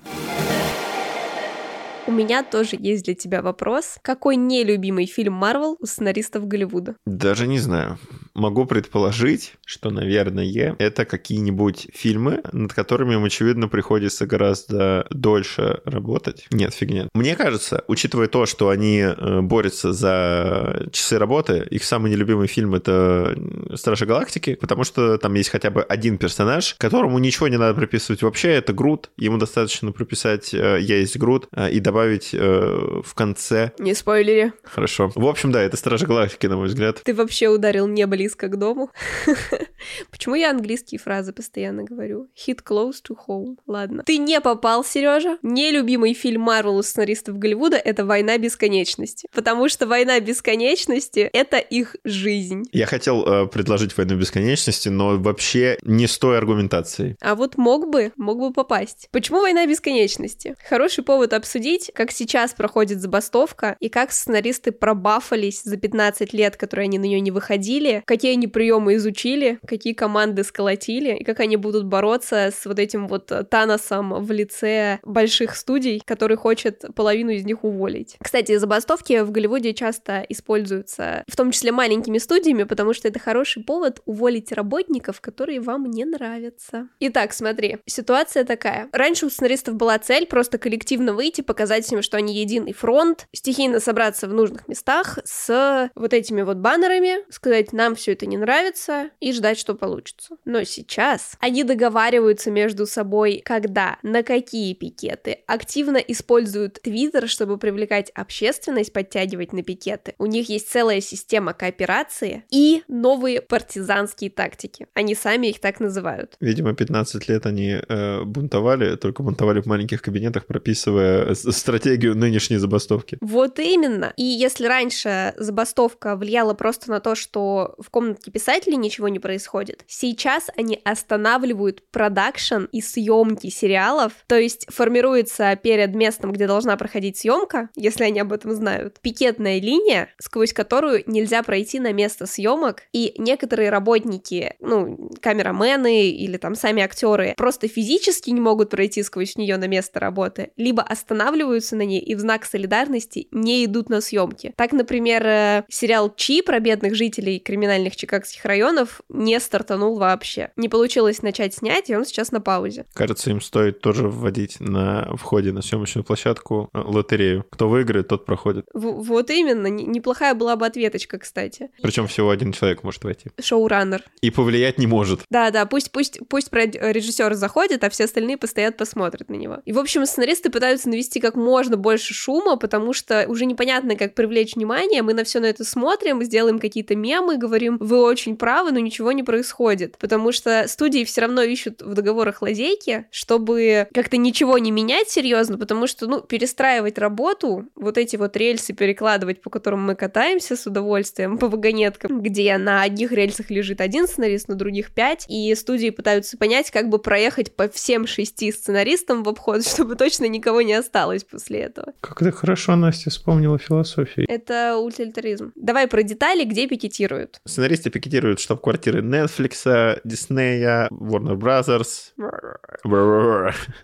У 2.07 2.11
меня 2.11 2.41
тоже 2.41 2.77
есть 2.79 3.03
для 3.03 3.15
тебя 3.15 3.41
вопрос. 3.41 3.97
Какой 4.01 4.37
нелюбимый 4.37 5.05
фильм 5.07 5.33
Марвел 5.33 5.75
у 5.77 5.85
сценаристов 5.85 6.47
Голливуда? 6.47 6.95
Даже 7.05 7.47
не 7.47 7.59
знаю. 7.59 7.99
Могу 8.33 8.65
предположить, 8.65 9.55
что, 9.65 9.89
наверное, 9.89 10.75
это 10.79 11.03
какие-нибудь 11.03 11.89
фильмы, 11.93 12.41
над 12.53 12.73
которыми 12.73 13.15
им, 13.15 13.25
очевидно, 13.25 13.67
приходится 13.67 14.25
гораздо 14.25 15.05
дольше 15.09 15.81
работать. 15.83 16.47
Нет, 16.49 16.73
фигня. 16.73 17.09
Мне 17.13 17.35
кажется, 17.35 17.83
учитывая 17.87 18.27
то, 18.27 18.45
что 18.45 18.69
они 18.69 18.99
э, 18.99 19.41
борются 19.41 19.91
за 19.91 20.87
часы 20.93 21.17
работы, 21.17 21.67
их 21.69 21.83
самый 21.83 22.09
нелюбимый 22.09 22.47
фильм— 22.47 22.73
это 22.75 23.35
«Стражи 23.75 24.05
Галактики», 24.05 24.55
потому 24.55 24.85
что 24.85 25.17
там 25.17 25.33
есть 25.33 25.49
хотя 25.49 25.71
бы 25.71 25.81
один 25.81 26.17
персонаж, 26.17 26.75
которому 26.77 27.19
ничего 27.19 27.49
не 27.49 27.57
надо 27.57 27.73
прописывать 27.73 28.21
вообще, 28.21 28.51
это 28.51 28.71
Грут. 28.71 29.09
Ему 29.17 29.37
достаточно 29.37 29.91
прописать 29.91 30.53
э, 30.53 30.77
«Я 30.79 30.99
есть 30.99 31.17
Грут» 31.17 31.49
э, 31.51 31.71
и 31.71 31.79
добавить 31.79 31.96
добавить 31.97 32.29
э, 32.31 33.01
в 33.03 33.15
конце. 33.15 33.71
Не 33.79 33.95
спойлери. 33.95 34.53
Хорошо. 34.63 35.11
В 35.15 35.25
общем, 35.25 35.51
да, 35.51 35.63
это 35.63 35.77
Стражи 35.77 36.05
Галактики, 36.05 36.45
на 36.45 36.55
мой 36.55 36.67
взгляд. 36.67 37.01
Ты 37.03 37.15
вообще 37.15 37.47
ударил 37.47 37.87
не 37.87 38.05
близко 38.05 38.49
к 38.49 38.59
дому. 38.59 38.91
Почему 40.11 40.35
я 40.35 40.51
английские 40.51 40.99
фразы 40.99 41.33
постоянно 41.33 41.83
говорю? 41.83 42.29
Hit 42.35 42.59
close 42.63 42.97
to 43.07 43.15
home. 43.27 43.55
Ладно. 43.65 44.03
Ты 44.05 44.19
не 44.19 44.39
попал, 44.41 44.85
Сережа. 44.85 45.39
Нелюбимый 45.41 46.13
фильм 46.13 46.41
Марвел 46.41 46.77
у 46.77 46.83
сценаристов 46.83 47.39
Голливуда— 47.39 47.77
это 47.83 48.05
«Война 48.05 48.37
бесконечности». 48.37 49.27
Потому 49.33 49.67
что 49.67 49.87
«Война 49.87 50.19
бесконечности»— 50.19 51.19
это 51.33 51.57
их 51.57 51.95
жизнь. 52.03 52.65
Я 52.71 52.85
хотел 52.85 53.25
э, 53.25 53.47
предложить 53.47 53.97
«Войну 53.97 54.17
бесконечности», 54.17 54.89
но 54.89 55.17
вообще 55.17 55.79
не 55.81 56.05
с 56.05 56.19
той 56.19 56.37
аргументацией. 56.37 57.15
А 57.21 57.33
вот 57.33 57.57
мог 57.57 57.89
бы, 57.89 58.11
мог 58.17 58.39
бы 58.39 58.53
попасть. 58.53 59.09
Почему 59.11 59.41
«Война 59.41 59.65
бесконечности»? 59.65 60.55
Хороший 60.69 61.03
повод 61.03 61.33
обсудить, 61.33 61.86
обсудить, 61.87 61.93
как 61.93 62.11
сейчас 62.11 62.53
проходит 62.53 63.01
забастовка 63.01 63.75
и 63.79 63.89
как 63.89 64.11
сценаристы 64.11 64.71
пробафались 64.71 65.63
за 65.63 65.77
15 65.77 66.33
лет, 66.33 66.57
которые 66.57 66.85
они 66.85 66.99
на 66.99 67.03
нее 67.03 67.19
не 67.19 67.31
выходили, 67.31 68.03
какие 68.05 68.33
они 68.33 68.47
приемы 68.47 68.95
изучили, 68.95 69.59
какие 69.65 69.93
команды 69.93 70.43
сколотили 70.43 71.17
и 71.17 71.23
как 71.23 71.39
они 71.39 71.57
будут 71.57 71.85
бороться 71.85 72.51
с 72.51 72.65
вот 72.65 72.79
этим 72.79 73.07
вот 73.07 73.31
Таносом 73.49 74.23
в 74.23 74.31
лице 74.31 74.99
больших 75.03 75.55
студий, 75.55 76.01
который 76.05 76.37
хочет 76.37 76.83
половину 76.95 77.31
из 77.31 77.45
них 77.45 77.63
уволить. 77.63 78.15
Кстати, 78.21 78.57
забастовки 78.57 79.21
в 79.21 79.31
Голливуде 79.31 79.73
часто 79.73 80.25
используются, 80.29 81.23
в 81.27 81.35
том 81.35 81.51
числе 81.51 81.71
маленькими 81.71 82.17
студиями, 82.17 82.63
потому 82.63 82.93
что 82.93 83.07
это 83.07 83.19
хороший 83.19 83.63
повод 83.63 84.01
уволить 84.05 84.51
работников, 84.51 85.21
которые 85.21 85.59
вам 85.59 85.89
не 85.89 86.05
нравятся. 86.05 86.87
Итак, 86.99 87.33
смотри, 87.33 87.77
ситуация 87.85 88.43
такая. 88.43 88.89
Раньше 88.91 89.25
у 89.25 89.29
сценаристов 89.29 89.75
была 89.75 89.97
цель 89.99 90.25
просто 90.25 90.57
коллективно 90.57 91.13
выйти, 91.13 91.41
показать 91.41 91.66
показать 91.67 91.91
им, 91.91 92.01
что 92.01 92.15
они 92.15 92.33
единый 92.33 92.71
фронт, 92.71 93.27
стихийно 93.33 93.81
собраться 93.81 94.29
в 94.29 94.33
нужных 94.33 94.69
местах 94.69 95.19
с 95.25 95.91
вот 95.95 96.13
этими 96.13 96.41
вот 96.43 96.57
баннерами, 96.57 97.29
сказать, 97.29 97.73
нам 97.73 97.95
все 97.95 98.13
это 98.13 98.25
не 98.25 98.37
нравится, 98.37 99.09
и 99.19 99.33
ждать, 99.33 99.59
что 99.59 99.75
получится. 99.75 100.37
Но 100.45 100.63
сейчас 100.63 101.35
они 101.41 101.65
договариваются 101.65 102.51
между 102.51 102.85
собой, 102.85 103.41
когда, 103.43 103.97
на 104.01 104.23
какие 104.23 104.73
пикеты, 104.75 105.39
активно 105.45 105.97
используют 105.97 106.81
Твиттер, 106.81 107.27
чтобы 107.27 107.57
привлекать 107.57 108.11
общественность, 108.11 108.93
подтягивать 108.93 109.51
на 109.51 109.61
пикеты. 109.61 110.13
У 110.19 110.25
них 110.25 110.47
есть 110.47 110.69
целая 110.69 111.01
система 111.01 111.53
кооперации 111.53 112.45
и 112.49 112.83
новые 112.87 113.41
партизанские 113.41 114.29
тактики. 114.29 114.87
Они 114.93 115.15
сами 115.15 115.47
их 115.47 115.59
так 115.59 115.81
называют. 115.81 116.37
Видимо, 116.39 116.73
15 116.73 117.27
лет 117.27 117.45
они 117.45 117.81
э, 117.85 118.23
бунтовали, 118.23 118.95
только 118.95 119.21
бунтовали 119.21 119.59
в 119.59 119.65
маленьких 119.65 120.01
кабинетах, 120.01 120.45
прописывая 120.45 121.35
стратегию 121.57 122.15
нынешней 122.15 122.57
забастовки. 122.57 123.17
Вот 123.21 123.59
именно. 123.59 124.13
И 124.17 124.23
если 124.23 124.65
раньше 124.65 125.33
забастовка 125.37 126.15
влияла 126.15 126.53
просто 126.53 126.89
на 126.89 126.99
то, 126.99 127.15
что 127.15 127.75
в 127.79 127.89
комнатке 127.89 128.31
писателей 128.31 128.77
ничего 128.77 129.07
не 129.07 129.19
происходит, 129.19 129.83
сейчас 129.87 130.49
они 130.55 130.79
останавливают 130.83 131.83
продакшн 131.91 132.65
и 132.71 132.81
съемки 132.81 133.49
сериалов, 133.49 134.13
то 134.27 134.37
есть 134.37 134.67
формируется 134.69 135.55
перед 135.55 135.95
местом, 135.95 136.31
где 136.31 136.47
должна 136.47 136.77
проходить 136.77 137.17
съемка, 137.17 137.69
если 137.75 138.03
они 138.03 138.19
об 138.19 138.33
этом 138.33 138.51
знают, 138.53 138.99
пикетная 139.01 139.59
линия, 139.59 140.09
сквозь 140.19 140.53
которую 140.53 141.03
нельзя 141.07 141.43
пройти 141.43 141.79
на 141.79 141.93
место 141.93 142.25
съемок, 142.25 142.83
и 142.93 143.13
некоторые 143.17 143.69
работники, 143.69 144.55
ну, 144.59 145.09
камерамены 145.21 146.09
или 146.09 146.37
там 146.37 146.55
сами 146.55 146.83
актеры 146.83 147.33
просто 147.37 147.67
физически 147.67 148.29
не 148.29 148.41
могут 148.41 148.69
пройти 148.69 149.03
сквозь 149.03 149.35
нее 149.37 149.57
на 149.57 149.67
место 149.67 149.99
работы, 149.99 150.51
либо 150.57 150.83
останавливают 150.83 151.46
ориентируются 151.47 151.75
на 151.75 151.83
ней 151.83 151.99
и 151.99 152.15
в 152.15 152.19
знак 152.19 152.45
солидарности 152.45 153.27
не 153.31 153.65
идут 153.65 153.89
на 153.89 154.01
съемки. 154.01 154.53
Так, 154.57 154.73
например, 154.73 155.25
э, 155.25 155.63
сериал 155.69 156.13
Чи 156.15 156.41
про 156.41 156.59
бедных 156.59 156.95
жителей 156.95 157.39
криминальных 157.39 157.95
чикагских 157.95 158.43
районов 158.45 159.01
не 159.09 159.39
стартанул 159.39 159.97
вообще. 159.97 160.51
Не 160.55 160.69
получилось 160.69 161.21
начать 161.21 161.53
снять, 161.53 161.89
и 161.89 161.95
он 161.95 162.05
сейчас 162.05 162.31
на 162.31 162.41
паузе. 162.41 162.85
Кажется, 162.93 163.29
им 163.29 163.41
стоит 163.41 163.79
тоже 163.81 164.07
вводить 164.07 164.59
на 164.59 165.15
входе 165.15 165.51
на 165.51 165.61
съемочную 165.61 166.03
площадку 166.03 166.69
э, 166.73 166.79
лотерею. 166.79 167.45
Кто 167.49 167.69
выиграет, 167.69 168.07
тот 168.07 168.25
проходит. 168.25 168.65
В- 168.73 169.03
вот 169.03 169.29
именно, 169.29 169.67
неплохая 169.67 170.33
была 170.33 170.55
бы 170.55 170.65
ответочка, 170.65 171.17
кстати. 171.19 171.69
Причем 171.81 172.07
всего 172.07 172.29
один 172.29 172.51
человек 172.51 172.83
может 172.83 173.03
войти. 173.03 173.29
Шоураннер. 173.41 174.03
И 174.21 174.31
повлиять 174.31 174.77
не 174.77 174.87
может. 174.87 175.21
Да, 175.29 175.51
да, 175.51 175.65
пусть, 175.65 175.91
пусть, 175.91 176.19
пусть 176.27 176.49
режиссер 176.51 177.33
заходит, 177.35 177.83
а 177.83 177.89
все 177.89 178.05
остальные 178.05 178.37
постоят, 178.37 178.77
посмотрят 178.77 179.29
на 179.29 179.35
него. 179.35 179.59
И, 179.65 179.71
в 179.73 179.79
общем, 179.79 180.05
сценаристы 180.05 180.49
пытаются 180.49 180.89
навести 180.89 181.19
как 181.19 181.35
можно 181.37 181.77
больше 181.77 182.13
шума, 182.13 182.57
потому 182.57 182.93
что 182.93 183.25
уже 183.27 183.45
непонятно, 183.45 183.95
как 183.95 184.13
привлечь 184.13 184.55
внимание. 184.55 185.01
Мы 185.01 185.13
на 185.13 185.23
все 185.23 185.39
на 185.39 185.45
это 185.45 185.63
смотрим, 185.63 186.23
сделаем 186.23 186.59
какие-то 186.59 186.95
мемы, 186.95 187.37
говорим, 187.37 187.77
вы 187.79 188.01
очень 188.01 188.35
правы, 188.35 188.71
но 188.71 188.79
ничего 188.79 189.11
не 189.11 189.23
происходит. 189.23 189.97
Потому 189.97 190.31
что 190.31 190.67
студии 190.67 191.03
все 191.03 191.21
равно 191.21 191.41
ищут 191.41 191.81
в 191.81 191.93
договорах 191.93 192.41
лазейки, 192.41 193.05
чтобы 193.11 193.87
как-то 193.93 194.17
ничего 194.17 194.57
не 194.57 194.71
менять 194.71 195.09
серьезно, 195.09 195.57
потому 195.57 195.87
что, 195.87 196.07
ну, 196.07 196.21
перестраивать 196.21 196.97
работу, 196.97 197.67
вот 197.75 197.97
эти 197.97 198.15
вот 198.15 198.35
рельсы 198.35 198.73
перекладывать, 198.73 199.41
по 199.41 199.49
которым 199.49 199.83
мы 199.83 199.95
катаемся 199.95 200.55
с 200.55 200.65
удовольствием, 200.65 201.37
по 201.37 201.47
вагонеткам, 201.47 202.21
где 202.21 202.57
на 202.57 202.81
одних 202.81 203.11
рельсах 203.11 203.49
лежит 203.49 203.81
один 203.81 204.07
сценарист, 204.07 204.47
на 204.47 204.55
других 204.55 204.93
пять, 204.93 205.25
и 205.29 205.53
студии 205.55 205.89
пытаются 205.89 206.37
понять, 206.37 206.71
как 206.71 206.89
бы 206.89 206.99
проехать 206.99 207.55
по 207.55 207.67
всем 207.67 208.07
шести 208.07 208.51
сценаристам 208.51 209.23
в 209.23 209.29
обход, 209.29 209.65
чтобы 209.67 209.95
точно 209.95 210.25
никого 210.25 210.61
не 210.61 210.73
осталось 210.73 211.23
после 211.29 211.59
этого. 211.59 211.93
Как 212.01 212.21
это 212.21 212.31
хорошо 212.31 212.75
Настя 212.75 213.09
вспомнила 213.09 213.57
философию. 213.57 214.25
Это 214.29 214.77
утилитаризм. 214.77 215.51
Давай 215.55 215.87
про 215.87 216.03
детали, 216.03 216.43
где 216.43 216.67
пикетируют. 216.67 217.39
Сценаристы 217.45 217.89
пикетируют 217.89 218.39
штаб-квартиры 218.39 219.01
Netflix, 219.01 220.01
Disney, 220.05 220.89
Warner 220.89 221.35
Brothers. 221.35 222.13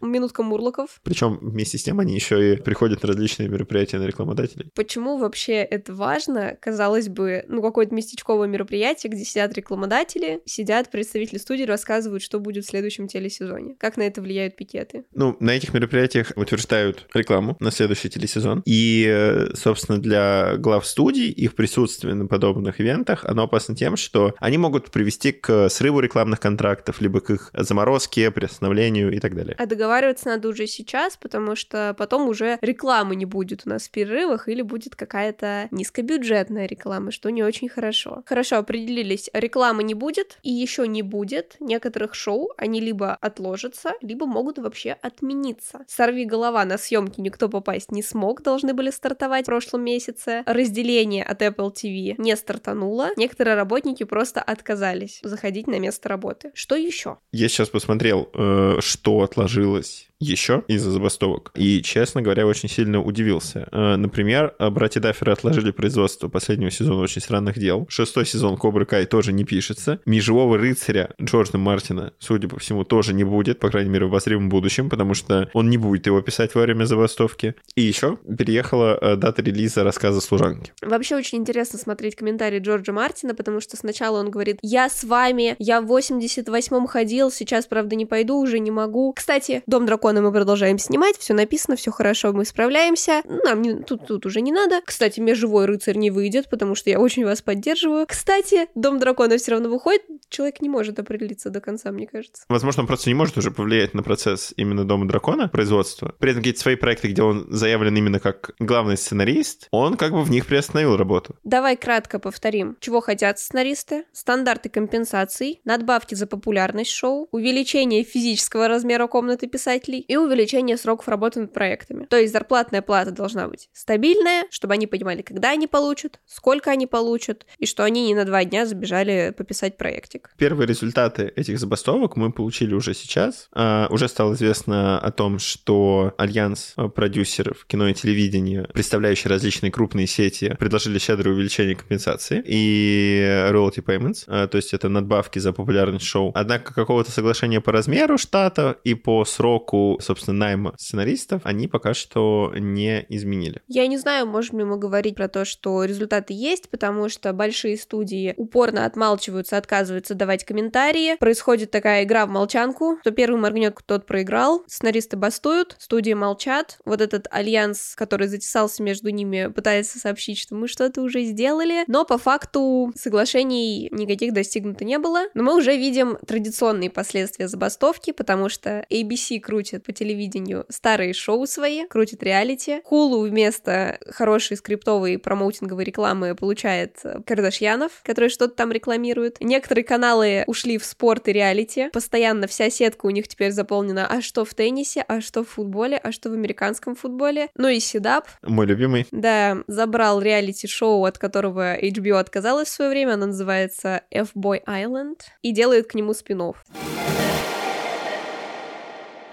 Минутка 0.02 0.44
Мурлоков. 0.44 1.00
Причем 1.04 1.40
вместе 1.42 1.78
с 1.78 1.84
тем 1.84 2.00
они 2.00 2.16
еще 2.16 2.54
и 2.54 2.62
приходят 2.62 3.04
на 3.04 3.10
различные 3.10 3.50
мероприятия 3.50 4.00
на 4.00 4.06
рекламодателей. 4.06 4.70
Почему 4.76 5.18
вообще 5.18 5.56
это 5.56 5.94
важно? 5.94 6.58
Казалось 6.60 7.10
бы, 7.10 7.46
ну 7.48 7.62
какое-то 7.62 7.94
местечковое 7.94 8.48
мероприятие, 8.48 9.12
где 9.12 9.24
сидят 9.24 9.54
рекламодатели, 9.54 10.42
сидят 10.46 10.90
представители 10.90 11.38
студии, 11.38 11.64
рассказывают, 11.64 12.24
что 12.24 12.40
будет 12.40 12.66
в 12.66 12.70
следующем 12.70 13.08
телесезоне. 13.08 13.76
Как 13.80 13.98
на 13.98 14.04
это 14.04 14.22
влияют 14.22 14.56
пикеты? 14.56 15.06
Ну, 15.14 15.36
на 15.40 15.52
этих 15.52 15.74
мероприятиях 15.74 16.32
утверждают 16.36 17.08
рекламу 17.34 17.58
на 17.60 17.72
следующий 17.72 18.10
телесезон. 18.10 18.62
И, 18.66 19.48
собственно, 19.56 20.00
для 20.00 20.56
глав 20.58 20.86
студий 20.86 21.30
их 21.30 21.56
присутствие 21.56 22.14
на 22.14 22.28
подобных 22.28 22.80
ивентах, 22.80 23.26
оно 23.26 23.44
опасно 23.44 23.76
тем, 23.76 23.98
что 23.98 24.36
они 24.40 24.58
могут 24.58 24.92
привести 24.92 25.32
к 25.32 25.70
срыву 25.70 26.00
рекламных 26.00 26.40
контрактов, 26.40 27.02
либо 27.02 27.20
к 27.20 27.32
их 27.32 27.50
заморозке, 27.54 28.32
приостановлению 28.32 29.12
и 29.14 29.20
так 29.20 29.36
далее. 29.36 29.56
А 29.58 29.66
договариваться 29.66 30.28
надо 30.28 30.50
уже 30.50 30.68
сейчас, 30.68 31.18
потому 31.18 31.56
что 31.56 31.96
потом 31.98 32.28
уже 32.30 32.58
рекламы 32.62 33.16
не 33.16 33.26
будет 33.26 33.64
у 33.66 33.70
нас 33.70 33.88
в 33.88 33.92
перерывах 33.92 34.48
или 34.48 34.62
будет 34.62 34.96
какая-то 34.96 35.68
низкобюджетная 35.72 36.68
реклама, 36.68 37.12
что 37.12 37.30
не 37.30 37.44
очень 37.44 37.70
хорошо. 37.70 38.24
Хорошо, 38.26 38.58
определились, 38.58 39.30
рекламы 39.34 39.84
не 39.84 39.94
будет 39.94 40.38
и 40.44 40.52
еще 40.52 40.88
не 40.88 41.02
будет 41.02 41.56
некоторых 41.60 42.14
шоу, 42.14 42.52
они 42.58 42.80
либо 42.80 43.16
отложатся, 43.16 43.94
либо 44.02 44.26
могут 44.26 44.58
вообще 44.60 44.92
отмениться. 45.02 45.80
Сорви 45.88 46.26
голова 46.26 46.66
на 46.66 46.78
съемки 46.78 47.20
никто 47.24 47.50
попасть 47.50 47.92
не 47.92 48.04
смог, 48.04 48.42
должны 48.44 48.74
были 48.74 48.92
стартовать 48.92 49.46
в 49.46 49.48
прошлом 49.48 49.84
месяце. 49.84 50.44
Разделение 50.46 51.24
от 51.24 51.42
Apple 51.42 51.74
TV 51.74 52.16
не 52.18 52.36
стартануло. 52.36 53.10
Некоторые 53.18 53.56
работники 53.56 54.04
просто 54.04 54.42
отказались 54.42 55.20
заходить 55.24 55.68
на 55.68 55.80
место 55.80 56.10
работы. 56.10 56.52
Что 56.54 56.76
еще? 56.76 57.18
Я 57.32 57.50
сейчас 57.50 57.70
посмотрел, 57.70 58.30
э, 58.34 58.78
что 58.80 59.22
отложилось 59.22 60.10
еще 60.20 60.64
из-за 60.68 60.92
забастовок. 60.92 61.52
И, 61.56 61.82
честно 61.82 62.22
говоря, 62.22 62.48
очень 62.48 62.70
сильно 62.70 63.02
удивился. 63.02 63.68
Э, 63.72 63.96
например, 63.96 64.56
братья 64.60 65.00
Дафферы 65.00 65.34
отложили 65.34 65.72
производство 65.72 66.28
последнего 66.28 66.72
сезона 66.72 67.02
«Очень 67.02 67.22
странных 67.22 67.60
дел». 67.60 67.86
Шестой 67.90 68.26
сезон 68.26 68.58
«Кобры 68.58 68.86
Кай» 68.86 69.06
тоже 69.06 69.34
не 69.34 69.44
пишется. 69.44 70.00
«Межевого 70.06 70.58
рыцаря» 70.58 71.10
Джорджа 71.22 71.58
Мартина, 71.58 72.14
судя 72.20 72.48
по 72.48 72.60
всему, 72.60 72.84
тоже 72.84 73.14
не 73.14 73.24
будет, 73.24 73.60
по 73.60 73.70
крайней 73.70 73.90
мере, 73.90 74.06
в 74.06 74.10
обозримом 74.10 74.50
будущем, 74.50 74.90
потому 74.90 75.14
что 75.14 75.50
он 75.54 75.70
не 75.70 75.78
будет 75.78 76.06
его 76.06 76.22
писать 76.22 76.56
во 76.56 76.62
время 76.62 76.86
забастовки. 76.86 77.56
И 77.76 77.82
еще 77.82 78.18
переехала 78.18 78.98
э, 79.00 79.16
дата 79.16 79.42
релиза 79.42 79.84
рассказа 79.84 80.22
«Служанки». 80.22 80.72
Вообще 80.82 81.16
очень 81.16 81.40
интересно 81.40 81.80
смотреть 81.80 82.16
комментарии 82.16 82.60
Джорджа 82.60 82.94
Мартина, 82.94 83.36
потому 83.36 83.60
что 83.60 83.76
сначала 83.78 84.20
он 84.20 84.32
говорит 84.32 84.58
«Я 84.62 84.90
с 84.90 85.04
вами, 85.04 85.56
я 85.60 85.82
в 85.82 85.92
88-м 85.92 86.88
ходил, 86.88 87.32
сейчас, 87.32 87.66
правда, 87.66 87.96
не 87.96 88.06
пойду, 88.06 88.38
уже 88.38 88.60
не 88.60 88.72
могу». 88.72 89.14
Кстати, 89.14 89.64
«Дом 89.68 89.86
дракона» 89.86 90.13
мы 90.22 90.32
продолжаем 90.32 90.78
снимать, 90.78 91.18
все 91.18 91.34
написано, 91.34 91.76
все 91.76 91.92
хорошо, 91.92 92.34
мы 92.34 92.46
справляемся. 92.46 93.22
Нам 93.46 93.62
не, 93.62 93.76
тут, 93.76 94.08
тут 94.08 94.26
уже 94.26 94.42
не 94.42 94.52
надо. 94.52 94.82
Кстати, 94.86 95.20
межевой 95.20 95.66
рыцарь 95.66 95.98
не 95.98 96.12
выйдет, 96.12 96.50
потому 96.50 96.76
что 96.76 96.90
я 96.90 97.00
очень 97.00 97.26
вас 97.26 97.42
поддерживаю. 97.42 98.06
Кстати, 98.08 98.68
Дом 98.76 99.00
дракона 99.00 99.38
все 99.38 99.52
равно 99.52 99.70
выходит, 99.70 100.04
человек 100.30 100.62
не 100.62 100.70
может 100.70 101.00
определиться 101.00 101.50
до 101.50 101.62
конца, 101.62 101.92
мне 101.92 102.08
кажется. 102.08 102.44
Возможно, 102.50 102.82
он 102.82 102.88
просто 102.88 103.10
не 103.10 103.14
может 103.14 103.38
уже 103.38 103.52
повлиять 103.52 103.94
на 103.94 104.04
процесс 104.04 104.54
именно 104.58 104.86
Дома 104.86 105.08
дракона, 105.08 105.48
производства. 105.48 106.16
При 106.20 106.32
этом 106.32 106.42
какие-то 106.42 106.60
свои 106.60 106.76
проекты, 106.76 107.08
где 107.10 107.22
он 107.22 107.48
заявлен 107.50 107.96
именно 107.96 108.20
как 108.20 108.52
главный 108.60 108.98
сценарист, 108.98 109.68
он 109.72 109.96
как 109.98 110.12
бы 110.12 110.24
в 110.24 110.30
них 110.30 110.46
приостановил 110.46 110.98
работу. 110.98 111.36
Давай 111.44 111.78
кратко 111.78 112.20
повторим. 112.20 112.78
Чего 112.80 113.02
хотят 113.02 113.40
сценаристы? 113.40 114.06
Стандарты 114.12 114.70
компенсаций, 114.70 115.62
надбавки 115.66 116.16
за 116.16 116.28
популярность 116.28 116.92
шоу, 116.92 117.28
увеличение 117.32 118.04
физического 118.04 118.68
размера 118.68 119.08
комнаты 119.08 119.48
писателей 119.94 120.06
и 120.08 120.16
увеличение 120.16 120.78
сроков 120.78 121.08
работы 121.08 121.42
над 121.42 121.54
проектами. 121.54 122.06
То 122.06 122.18
есть 122.18 122.34
зарплатная 122.34 122.82
плата 122.82 123.12
должна 123.12 123.48
быть 123.48 123.70
стабильная, 123.74 124.46
чтобы 124.50 124.74
они 124.74 124.88
понимали, 124.88 125.22
когда 125.22 125.52
они 125.52 125.68
получат, 125.68 126.20
сколько 126.26 126.72
они 126.72 126.88
получат, 126.88 127.46
и 127.60 127.66
что 127.66 127.84
они 127.84 128.08
не 128.08 128.16
на 128.16 128.26
два 128.26 128.44
дня 128.44 128.66
забежали 128.66 129.34
пописать 129.36 129.78
проектик. 129.78 130.34
Первые 130.38 130.68
результаты 130.68 131.32
этих 131.36 131.60
забастовок 131.60 132.16
мы 132.16 132.32
получили 132.32 132.74
уже 132.74 132.94
сейчас. 132.94 133.50
А, 133.54 133.88
уже 133.90 134.08
стало 134.08 134.34
известно 134.34 135.00
о 135.00 135.12
том, 135.12 135.40
что 135.40 136.14
альянс 136.18 136.74
а, 136.76 136.88
продюсеров 136.88 137.66
кино 137.66 137.88
и 137.90 137.94
телевидения, 137.94 138.68
представляющий 138.74 139.30
различные 139.30 139.72
крупные 139.72 140.08
сети, 140.08 140.56
предложили 140.60 141.00
щедрое 141.00 141.36
увеличение 141.36 141.76
компенсации 141.76 142.42
и 142.46 143.50
royalty 143.52 143.84
payments, 143.84 144.24
а, 144.28 144.48
то 144.48 144.58
есть 144.58 144.74
это 144.74 144.90
надбавки 144.90 145.40
за 145.40 145.54
популярность 145.54 146.06
шоу. 146.06 146.32
Однако 146.36 146.74
какого-то 146.74 147.12
соглашения 147.12 147.62
по 147.62 147.72
размеру 147.72 148.18
штата 148.18 148.78
и 148.84 148.94
по 148.94 149.26
сроку, 149.26 149.83
собственно, 150.00 150.38
найма 150.38 150.74
сценаристов 150.78 151.42
они 151.46 151.68
пока 151.68 151.94
что 151.94 152.52
не 152.56 153.06
изменили. 153.10 153.62
Я 153.68 153.88
не 153.88 153.98
знаю, 153.98 154.28
можем 154.28 154.60
ли 154.60 154.66
мы 154.66 154.78
говорить 154.78 155.16
про 155.16 155.28
то, 155.28 155.46
что 155.46 155.84
результаты 155.84 156.34
есть, 156.34 156.70
потому 156.70 157.10
что 157.10 157.34
большие 157.34 157.78
студии 157.78 158.34
упорно 158.38 158.86
отмалчиваются, 158.86 159.58
отказываются 159.58 160.16
давать 160.16 160.46
комментарии. 160.46 161.16
Происходит 161.18 161.72
такая 161.72 162.04
игра 162.04 162.26
в 162.26 162.30
молчанку. 162.30 162.98
Кто 163.02 163.12
первый 163.12 163.40
моргнет, 163.40 163.78
тот 163.86 164.06
проиграл. 164.06 164.64
Сценаристы 164.68 165.18
бастуют, 165.18 165.76
студии 165.80 166.14
молчат. 166.14 166.78
Вот 166.86 167.02
этот 167.02 167.28
альянс, 167.32 167.96
который 167.96 168.28
затесался 168.28 168.84
между 168.84 169.10
ними, 169.10 169.48
пытается 169.48 170.00
сообщить, 170.00 170.40
что 170.40 170.56
мы 170.56 170.68
что-то 170.68 171.02
уже 171.02 171.24
сделали. 171.24 171.84
Но 171.88 172.06
по 172.06 172.18
факту 172.18 172.92
соглашений 172.96 173.90
никаких 173.92 174.34
достигнуто 174.34 174.86
не 174.86 175.00
было. 175.00 175.24
Но 175.34 175.44
мы 175.44 175.56
уже 175.56 175.76
видим 175.76 176.18
традиционные 176.26 176.90
последствия 176.90 177.48
забастовки, 177.48 178.12
потому 178.12 178.50
что 178.50 178.86
ABC 178.90 179.40
крутит 179.40 179.73
по 179.80 179.92
телевидению 179.92 180.66
старые 180.70 181.14
шоу 181.14 181.46
свои, 181.46 181.86
крутит 181.88 182.24
реалити. 182.24 182.82
Hulu 182.90 183.28
вместо 183.28 184.00
хорошей 184.08 184.58
скриптовой 184.58 185.18
промоутинговой 185.18 185.84
рекламы 185.84 186.36
получает 186.36 187.02
Кардашьянов, 187.26 187.92
которые 188.04 188.30
что-то 188.30 188.56
там 188.56 188.72
рекламируют. 188.72 189.38
Некоторые 189.42 189.84
каналы 189.84 190.44
ушли 190.48 190.78
в 190.78 190.86
спорт 190.86 191.28
и 191.28 191.34
реалити. 191.34 191.90
Постоянно 191.92 192.48
вся 192.48 192.70
сетка 192.70 193.06
у 193.06 193.10
них 193.10 193.28
теперь 193.28 193.52
заполнена 193.52 194.08
а 194.14 194.22
что 194.22 194.46
в 194.46 194.54
теннисе, 194.54 195.04
а 195.08 195.22
что 195.22 195.44
в 195.44 195.50
футболе, 195.50 195.98
а 195.98 196.12
что 196.12 196.30
в 196.30 196.34
американском 196.34 196.96
футболе. 196.96 197.50
Ну 197.56 197.68
и 197.68 197.80
Сидап. 197.80 198.28
Мой 198.44 198.66
любимый. 198.66 199.08
Да, 199.12 199.58
забрал 199.68 200.22
реалити-шоу, 200.22 201.06
от 201.06 201.18
которого 201.18 201.80
HBO 201.80 202.20
отказалась 202.20 202.68
в 202.68 202.72
свое 202.72 202.92
время. 202.92 203.14
Оно 203.14 203.28
называется 203.28 204.04
F-Boy 204.12 204.64
Island. 204.66 205.22
И 205.42 205.52
делает 205.52 205.88
к 205.88 205.96
нему 205.96 206.14
спин 206.14 206.42
-офф. 206.42 206.56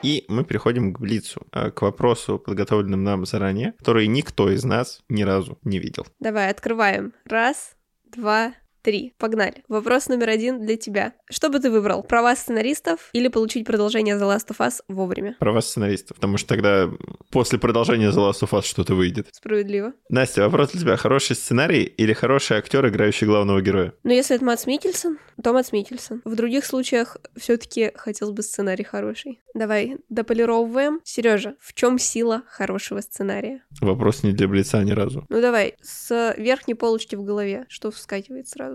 И 0.03 0.25
мы 0.29 0.45
переходим 0.45 0.93
к 0.93 1.01
Блицу, 1.01 1.47
а, 1.53 1.71
к 1.71 1.83
вопросу, 1.83 2.39
подготовленным 2.39 3.05
нам 3.05 3.27
заранее, 3.27 3.73
который 3.79 4.07
никто 4.07 4.51
из 4.51 4.65
нас 4.65 5.03
ни 5.09 5.23
разу 5.23 5.59
не 5.63 5.79
видел. 5.79 6.07
Давай, 6.19 6.51
открываем. 6.51 7.13
Раз, 7.25 7.77
два, 8.05 8.55
три. 8.83 9.15
Погнали. 9.19 9.65
Вопрос 9.69 10.09
номер 10.09 10.29
один 10.31 10.65
для 10.65 10.77
тебя. 10.77 11.13
Что 11.31 11.49
бы 11.49 11.59
ты 11.59 11.71
выбрал? 11.71 12.03
Права 12.03 12.35
сценаристов 12.37 13.11
или 13.13 13.29
получить 13.29 13.67
продолжение 13.67 14.17
The 14.17 14.37
Last 14.37 14.49
of 14.49 14.59
Us 14.59 14.83
вовремя? 14.89 15.37
Права 15.39 15.61
сценаристов, 15.61 16.17
потому 16.17 16.37
что 16.37 16.49
тогда 16.49 16.91
после 17.31 17.59
продолжения 17.59 18.11
The 18.11 18.31
Last 18.31 18.43
of 18.43 18.51
Us 18.51 18.63
что-то 18.63 18.95
выйдет. 18.95 19.29
Справедливо. 19.33 19.93
Настя, 20.09 20.43
вопрос 20.43 20.71
для 20.73 20.81
тебя. 20.81 20.97
Хороший 20.97 21.37
сценарий 21.37 21.83
или 21.85 22.13
хороший 22.13 22.57
актер, 22.59 22.87
играющий 22.89 23.27
главного 23.27 23.61
героя? 23.61 23.93
Ну, 24.03 24.13
если 24.13 24.37
это 24.37 24.45
Матс 24.45 24.67
Микельсон, 24.67 25.19
то 25.43 25.53
Матс 25.53 25.73
Микельсон. 25.73 26.23
В 26.25 26.35
других 26.35 26.65
случаях 26.65 27.17
все 27.37 27.57
таки 27.57 27.93
хотелось 27.95 28.35
бы 28.35 28.43
сценарий 28.43 28.85
хороший. 28.85 29.41
Давай, 29.55 29.99
дополировываем. 30.09 31.01
Сережа, 31.05 31.57
в 31.61 31.75
чем 31.75 31.99
сила 31.99 32.43
хорошего 32.49 33.01
сценария? 33.01 33.65
Вопрос 33.81 34.23
не 34.23 34.33
для 34.33 34.49
Блица 34.49 34.83
ни 34.83 34.93
разу. 34.93 35.27
Ну 35.29 35.41
давай, 35.41 35.75
с 35.83 36.35
верхней 36.37 36.75
полочки 36.75 37.17
в 37.17 37.25
голове, 37.25 37.67
что 37.69 37.91
вскакивает 37.91 38.49
сразу? 38.49 38.70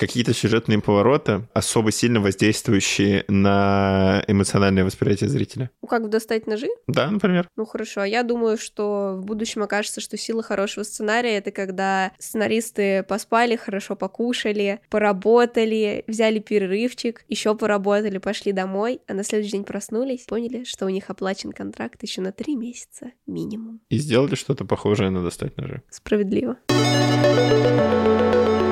Какие-то 0.00 0.32
сюжетные 0.32 0.80
повороты, 0.80 1.42
особо 1.52 1.92
сильно 1.92 2.22
воздействующие 2.22 3.26
на 3.28 4.24
эмоциональное 4.26 4.82
восприятие 4.82 5.28
зрителя. 5.28 5.70
Ну 5.82 5.88
как 5.88 6.08
достать 6.08 6.46
ножи? 6.46 6.68
Да, 6.86 7.10
например. 7.10 7.46
Ну 7.54 7.66
хорошо, 7.66 8.00
а 8.00 8.06
я 8.06 8.22
думаю, 8.22 8.56
что 8.56 9.18
в 9.18 9.26
будущем 9.26 9.62
окажется, 9.62 10.00
что 10.00 10.16
сила 10.16 10.42
хорошего 10.42 10.84
сценария— 10.84 11.36
это 11.38 11.50
когда 11.50 12.12
сценаристы 12.18 13.02
поспали, 13.02 13.56
хорошо 13.56 13.94
покушали, 13.94 14.80
поработали, 14.88 16.02
взяли 16.06 16.38
перерывчик, 16.38 17.26
еще 17.28 17.54
поработали, 17.54 18.16
пошли 18.16 18.52
домой, 18.52 19.02
а 19.06 19.12
на 19.12 19.22
следующий 19.22 19.52
день 19.52 19.64
проснулись, 19.64 20.22
поняли, 20.22 20.64
что 20.64 20.86
у 20.86 20.88
них 20.88 21.10
оплачен 21.10 21.52
контракт 21.52 22.02
еще 22.02 22.22
на 22.22 22.32
три 22.32 22.56
месяца 22.56 23.12
минимум. 23.26 23.82
И 23.90 23.98
сделали 23.98 24.34
что-то 24.34 24.64
похожее 24.64 25.10
на 25.10 25.22
достать 25.22 25.58
ножи. 25.58 25.82
Справедливо. 25.90 26.56
И 26.70 28.69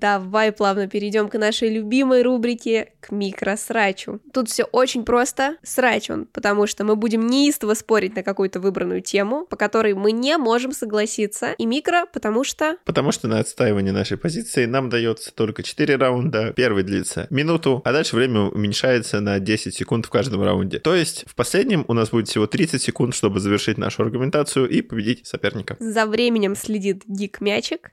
давай 0.00 0.50
плавно 0.52 0.88
перейдем 0.88 1.28
к 1.28 1.38
нашей 1.38 1.68
любимой 1.68 2.22
рубрике 2.22 2.92
к 3.00 3.12
микросрачу. 3.12 4.20
Тут 4.32 4.48
все 4.48 4.64
очень 4.64 5.04
просто. 5.04 5.56
Срач 5.62 6.10
он, 6.10 6.26
потому 6.26 6.66
что 6.66 6.84
мы 6.84 6.96
будем 6.96 7.26
неистово 7.26 7.74
спорить 7.74 8.16
на 8.16 8.22
какую-то 8.22 8.60
выбранную 8.60 9.02
тему, 9.02 9.46
по 9.46 9.56
которой 9.56 9.94
мы 9.94 10.12
не 10.12 10.36
можем 10.38 10.72
согласиться. 10.72 11.52
И 11.58 11.66
микро, 11.66 12.06
потому 12.12 12.44
что... 12.44 12.76
Потому 12.84 13.12
что 13.12 13.28
на 13.28 13.38
отстаивание 13.38 13.92
нашей 13.92 14.16
позиции 14.16 14.64
нам 14.64 14.88
дается 14.88 15.32
только 15.32 15.62
4 15.62 15.96
раунда. 15.96 16.52
Первый 16.56 16.82
длится 16.82 17.26
минуту, 17.30 17.82
а 17.84 17.92
дальше 17.92 18.16
время 18.16 18.42
уменьшается 18.42 19.20
на 19.20 19.38
10 19.38 19.74
секунд 19.74 20.06
в 20.06 20.10
каждом 20.10 20.42
раунде. 20.42 20.78
То 20.78 20.94
есть 20.94 21.24
в 21.26 21.34
последнем 21.34 21.84
у 21.88 21.92
нас 21.92 22.10
будет 22.10 22.28
всего 22.28 22.46
30 22.46 22.80
секунд, 22.80 23.14
чтобы 23.14 23.40
завершить 23.40 23.78
нашу 23.78 24.02
аргументацию 24.02 24.68
и 24.68 24.80
победить 24.80 25.26
соперника. 25.26 25.76
За 25.78 26.06
временем 26.06 26.56
следит 26.56 27.02
Гик 27.06 27.40
Мячик. 27.40 27.90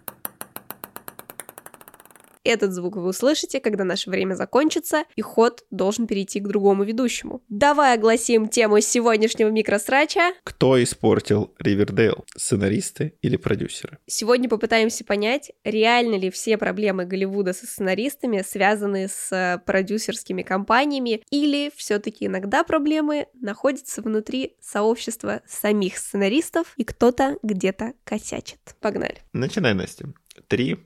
Этот 2.47 2.71
звук 2.71 2.95
вы 2.95 3.09
услышите, 3.09 3.59
когда 3.59 3.83
наше 3.83 4.09
время 4.09 4.33
закончится, 4.35 5.03
и 5.17 5.21
ход 5.21 5.65
должен 5.69 6.07
перейти 6.07 6.39
к 6.39 6.47
другому 6.47 6.85
ведущему. 6.85 7.41
Давай 7.49 7.95
огласим 7.95 8.47
тему 8.47 8.79
сегодняшнего 8.79 9.49
микросрача. 9.49 10.31
Кто 10.45 10.81
испортил 10.81 11.53
Ривердейл? 11.59 12.25
Сценаристы 12.37 13.15
или 13.21 13.35
продюсеры? 13.35 13.97
Сегодня 14.05 14.47
попытаемся 14.47 15.03
понять, 15.03 15.51
реально 15.65 16.15
ли 16.15 16.29
все 16.29 16.57
проблемы 16.57 17.03
Голливуда 17.03 17.51
со 17.51 17.65
сценаристами 17.65 18.41
связаны 18.47 19.09
с 19.09 19.29
э, 19.33 19.59
продюсерскими 19.65 20.41
компаниями, 20.41 21.21
или 21.29 21.69
все-таки 21.75 22.27
иногда 22.27 22.63
проблемы 22.63 23.27
находятся 23.33 24.01
внутри 24.01 24.55
сообщества 24.61 25.41
самих 25.45 25.97
сценаристов, 25.97 26.73
и 26.77 26.85
кто-то 26.85 27.37
где-то 27.43 27.91
косячит. 28.05 28.59
Погнали. 28.79 29.17
Начинай, 29.33 29.73
Настя. 29.73 30.13
Три, 30.47 30.77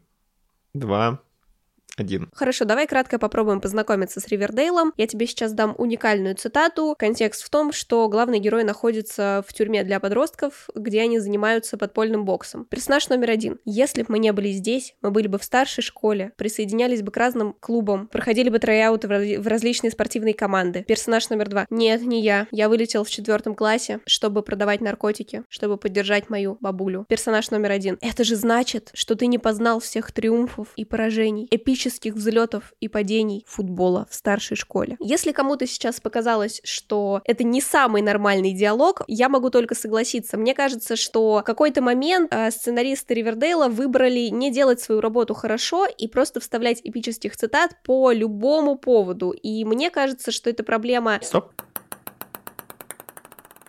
два, 0.74 1.21
один. 2.02 2.30
Хорошо, 2.34 2.66
давай 2.66 2.88
кратко 2.88 3.18
попробуем 3.18 3.62
познакомиться 3.62 4.20
с 4.20 4.28
Ривердейлом. 4.28 4.94
Я 4.98 5.08
тебе 5.08 5.26
сейчас 5.28 5.54
дам 5.54 5.76
уникальную 5.78 6.36
цитату. 6.36 6.96
Контекст 7.00 7.44
в 7.44 7.50
том, 7.50 7.72
что 7.72 8.10
главный 8.10 8.40
герой 8.40 8.64
находится 8.64 9.44
в 9.48 9.54
тюрьме 9.54 9.84
для 9.84 10.00
подростков, 10.00 10.70
где 10.76 11.02
они 11.02 11.20
занимаются 11.20 11.78
подпольным 11.78 12.26
боксом. 12.26 12.66
Персонаж 12.66 13.08
номер 13.10 13.30
один. 13.30 13.60
Если 13.66 14.02
бы 14.02 14.08
мы 14.10 14.20
не 14.20 14.34
были 14.34 14.52
здесь, 14.52 14.96
мы 15.02 15.12
были 15.12 15.28
бы 15.28 15.38
в 15.38 15.44
старшей 15.44 15.82
школе, 15.82 16.34
присоединялись 16.38 17.02
бы 17.02 17.12
к 17.12 17.18
разным 17.18 17.56
клубам, 17.60 18.08
проходили 18.08 18.50
бы 18.50 18.58
раз- 18.58 18.98
в 19.38 19.48
различные 19.48 19.92
спортивные 19.92 20.34
команды. 20.34 20.84
Персонаж 20.88 21.30
номер 21.30 21.50
два. 21.50 21.66
Нет, 21.70 22.02
не 22.02 22.22
я. 22.22 22.48
Я 22.52 22.68
вылетел 22.68 23.04
в 23.04 23.10
четвертом 23.10 23.56
классе, 23.56 24.00
чтобы 24.06 24.42
продавать 24.42 24.82
наркотики, 24.82 25.44
чтобы 25.50 25.78
поддержать 25.78 26.30
мою 26.30 26.58
бабулю. 26.60 27.06
Персонаж 27.08 27.52
номер 27.52 27.72
один. 27.72 27.98
Это 28.02 28.24
же 28.24 28.36
значит, 28.36 28.90
что 28.94 29.16
ты 29.16 29.28
не 29.28 29.38
познал 29.38 29.80
всех 29.80 30.12
триумфов 30.12 30.70
и 30.76 30.86
поражений, 30.86 31.48
эпических 31.52 31.91
взлетов 32.16 32.74
и 32.80 32.88
падений 32.88 33.46
футбола 33.48 34.08
в 34.10 34.16
старшей 34.16 34.56
школе. 34.56 34.98
Если 35.00 35.32
кому-то 35.32 35.68
сейчас 35.68 36.00
показалось, 36.00 36.62
что 36.64 37.22
это 37.26 37.44
не 37.44 37.62
самый 37.62 38.02
нормальный 38.02 38.54
диалог, 38.54 39.02
я 39.08 39.30
могу 39.30 39.50
только 39.50 39.76
согласиться. 39.76 40.38
Мне 40.38 40.54
кажется, 40.54 40.96
что 40.96 41.40
в 41.40 41.44
какой-то 41.44 41.82
момент 41.82 42.34
э, 42.34 42.52
сценаристы 42.52 43.14
Ривердейла 43.14 43.68
выбрали 43.68 44.30
не 44.30 44.52
делать 44.52 44.80
свою 44.80 45.02
работу 45.02 45.34
хорошо 45.34 45.86
и 45.86 46.08
просто 46.08 46.40
вставлять 46.40 46.82
эпических 46.84 47.36
цитат 47.36 47.76
по 47.84 48.12
любому 48.12 48.78
поводу. 48.78 49.32
И 49.32 49.66
мне 49.66 49.90
кажется, 49.90 50.32
что 50.32 50.50
это 50.50 50.64
проблема... 50.64 51.20
Стоп. 51.22 51.52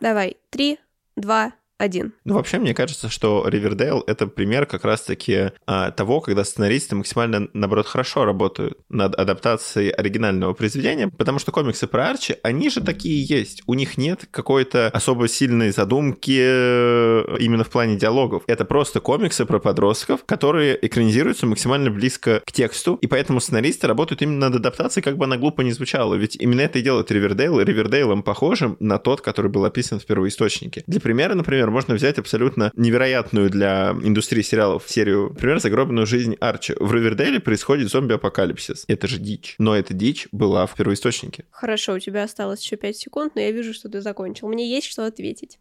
Давай, 0.00 0.36
три, 0.50 0.80
два, 1.16 1.54
один. 1.82 2.14
Ну, 2.24 2.34
вообще, 2.34 2.58
мне 2.58 2.74
кажется, 2.74 3.08
что 3.08 3.44
Ривердейл— 3.46 4.04
это 4.06 4.28
пример 4.28 4.66
как 4.66 4.84
раз-таки 4.84 5.50
а, 5.66 5.90
того, 5.90 6.20
когда 6.20 6.44
сценаристы 6.44 6.94
максимально, 6.94 7.48
наоборот, 7.54 7.86
хорошо 7.86 8.24
работают 8.24 8.78
над 8.88 9.16
адаптацией 9.16 9.90
оригинального 9.90 10.54
произведения, 10.54 11.08
потому 11.08 11.40
что 11.40 11.50
комиксы 11.50 11.88
про 11.88 12.10
Арчи, 12.10 12.36
они 12.44 12.70
же 12.70 12.80
такие 12.80 13.24
есть. 13.24 13.62
У 13.66 13.74
них 13.74 13.98
нет 13.98 14.26
какой-то 14.30 14.88
особо 14.92 15.26
сильной 15.26 15.72
задумки 15.72 16.38
э, 16.40 17.36
именно 17.40 17.64
в 17.64 17.70
плане 17.70 17.96
диалогов. 17.96 18.44
Это 18.46 18.64
просто 18.64 19.00
комиксы 19.00 19.44
про 19.44 19.58
подростков, 19.58 20.24
которые 20.24 20.78
экранизируются 20.86 21.46
максимально 21.46 21.90
близко 21.90 22.42
к 22.46 22.52
тексту, 22.52 22.94
и 22.94 23.08
поэтому 23.08 23.40
сценаристы 23.40 23.88
работают 23.88 24.22
именно 24.22 24.48
над 24.48 24.56
адаптацией, 24.56 25.02
как 25.02 25.16
бы 25.16 25.24
она 25.24 25.36
глупо 25.36 25.62
не 25.62 25.72
звучала. 25.72 26.14
Ведь 26.14 26.36
именно 26.36 26.60
это 26.60 26.78
и 26.78 26.82
делает 26.82 27.10
Ривердейл, 27.10 27.60
Ривердейлом 27.60 28.22
похожим 28.22 28.76
на 28.78 28.98
тот, 28.98 29.20
который 29.20 29.50
был 29.50 29.64
описан 29.64 29.98
в 29.98 30.06
первоисточнике. 30.06 30.84
Для 30.86 31.00
примера, 31.00 31.34
например, 31.34 31.71
можно 31.72 31.94
взять 31.94 32.18
абсолютно 32.18 32.70
невероятную 32.76 33.50
для 33.50 33.96
индустрии 34.02 34.42
сериалов 34.42 34.84
серию, 34.88 35.30
например, 35.30 35.60
«Загробную 35.60 36.06
жизнь 36.06 36.36
Арчи». 36.40 36.74
В 36.78 36.92
Ривердейле 36.92 37.40
происходит 37.40 37.90
зомби-апокалипсис. 37.90 38.84
Это 38.86 39.08
же 39.08 39.18
дичь. 39.18 39.56
Но 39.58 39.76
эта 39.76 39.94
дичь 39.94 40.28
была 40.32 40.66
в 40.66 40.74
первоисточнике. 40.74 41.44
Хорошо, 41.50 41.94
у 41.94 41.98
тебя 41.98 42.24
осталось 42.24 42.62
еще 42.62 42.76
пять 42.76 42.96
секунд, 42.96 43.34
но 43.34 43.40
я 43.40 43.50
вижу, 43.50 43.74
что 43.74 43.88
ты 43.88 44.00
закончил. 44.00 44.48
Мне 44.48 44.68
есть 44.70 44.86
что 44.86 45.06
ответить. 45.06 45.58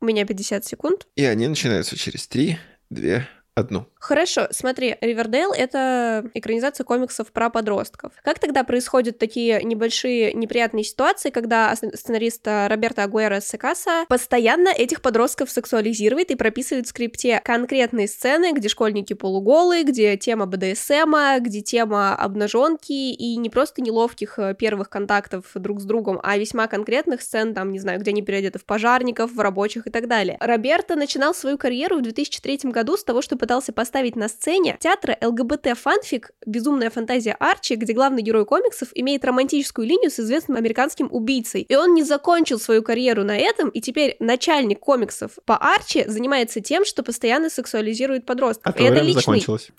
У 0.00 0.06
меня 0.06 0.24
50 0.24 0.64
секунд. 0.64 1.06
И 1.16 1.24
они 1.24 1.46
начинаются 1.46 1.96
через 1.96 2.26
три, 2.26 2.58
две, 2.88 3.28
одну. 3.60 3.86
Хорошо, 3.98 4.48
смотри, 4.50 4.96
Ривердейл— 5.00 5.52
это 5.56 6.28
экранизация 6.34 6.84
комиксов 6.84 7.30
про 7.32 7.50
подростков. 7.50 8.12
Как 8.24 8.38
тогда 8.38 8.64
происходят 8.64 9.18
такие 9.18 9.62
небольшие 9.62 10.32
неприятные 10.32 10.84
ситуации, 10.84 11.30
когда 11.30 11.74
сценарист 11.76 12.46
Роберто 12.46 13.04
Агуэро 13.04 13.40
Секаса 13.40 14.04
постоянно 14.08 14.68
этих 14.68 15.02
подростков 15.02 15.50
сексуализирует 15.50 16.30
и 16.30 16.34
прописывает 16.34 16.86
в 16.86 16.90
скрипте 16.90 17.40
конкретные 17.44 18.08
сцены, 18.08 18.52
где 18.52 18.68
школьники 18.68 19.12
полуголые, 19.12 19.84
где 19.84 20.16
тема 20.16 20.46
БДСМа, 20.46 21.38
где 21.40 21.60
тема 21.60 22.14
обнаженки 22.14 22.92
и 22.92 23.36
не 23.36 23.50
просто 23.50 23.82
неловких 23.82 24.38
э, 24.38 24.54
первых 24.54 24.88
контактов 24.88 25.44
друг 25.54 25.80
с 25.80 25.84
другом, 25.84 26.20
а 26.22 26.38
весьма 26.38 26.66
конкретных 26.66 27.22
сцен, 27.22 27.54
там, 27.54 27.72
не 27.72 27.78
знаю, 27.78 28.00
где 28.00 28.10
они 28.10 28.22
переодеты 28.22 28.58
в 28.58 28.64
пожарников, 28.64 29.32
в 29.32 29.40
рабочих 29.40 29.86
и 29.86 29.90
так 29.90 30.08
далее. 30.08 30.36
Роберто 30.40 30.96
начинал 30.96 31.34
свою 31.34 31.58
карьеру 31.58 31.98
в 31.98 32.02
2003 32.02 32.70
году 32.70 32.96
с 32.96 33.04
того, 33.04 33.22
что 33.22 33.36
пытался 33.50 33.72
поставить 33.72 34.14
на 34.14 34.28
сцене 34.28 34.76
театра 34.78 35.18
ЛГБТ-фанфик 35.20 36.30
«Безумная 36.46 36.88
фантазия 36.88 37.32
Арчи», 37.32 37.74
где 37.74 37.92
главный 37.92 38.22
герой 38.22 38.44
комиксов 38.44 38.90
имеет 38.94 39.24
романтическую 39.24 39.88
линию 39.88 40.08
с 40.08 40.20
известным 40.20 40.56
американским 40.56 41.08
убийцей. 41.10 41.62
И 41.62 41.74
он 41.74 41.94
не 41.94 42.04
закончил 42.04 42.60
свою 42.60 42.84
карьеру 42.84 43.24
на 43.24 43.36
этом, 43.36 43.68
и 43.70 43.80
теперь 43.80 44.14
начальник 44.20 44.78
комиксов 44.78 45.32
по 45.46 45.56
Арчи 45.56 46.04
занимается 46.06 46.60
тем, 46.60 46.84
что 46.84 47.02
постоянно 47.02 47.50
сексуализирует 47.50 48.24
подростков. 48.24 48.72
А 48.72 48.78
и 48.80 48.84
это 48.84 49.00
личный 49.00 49.22
закончилось. 49.22 49.70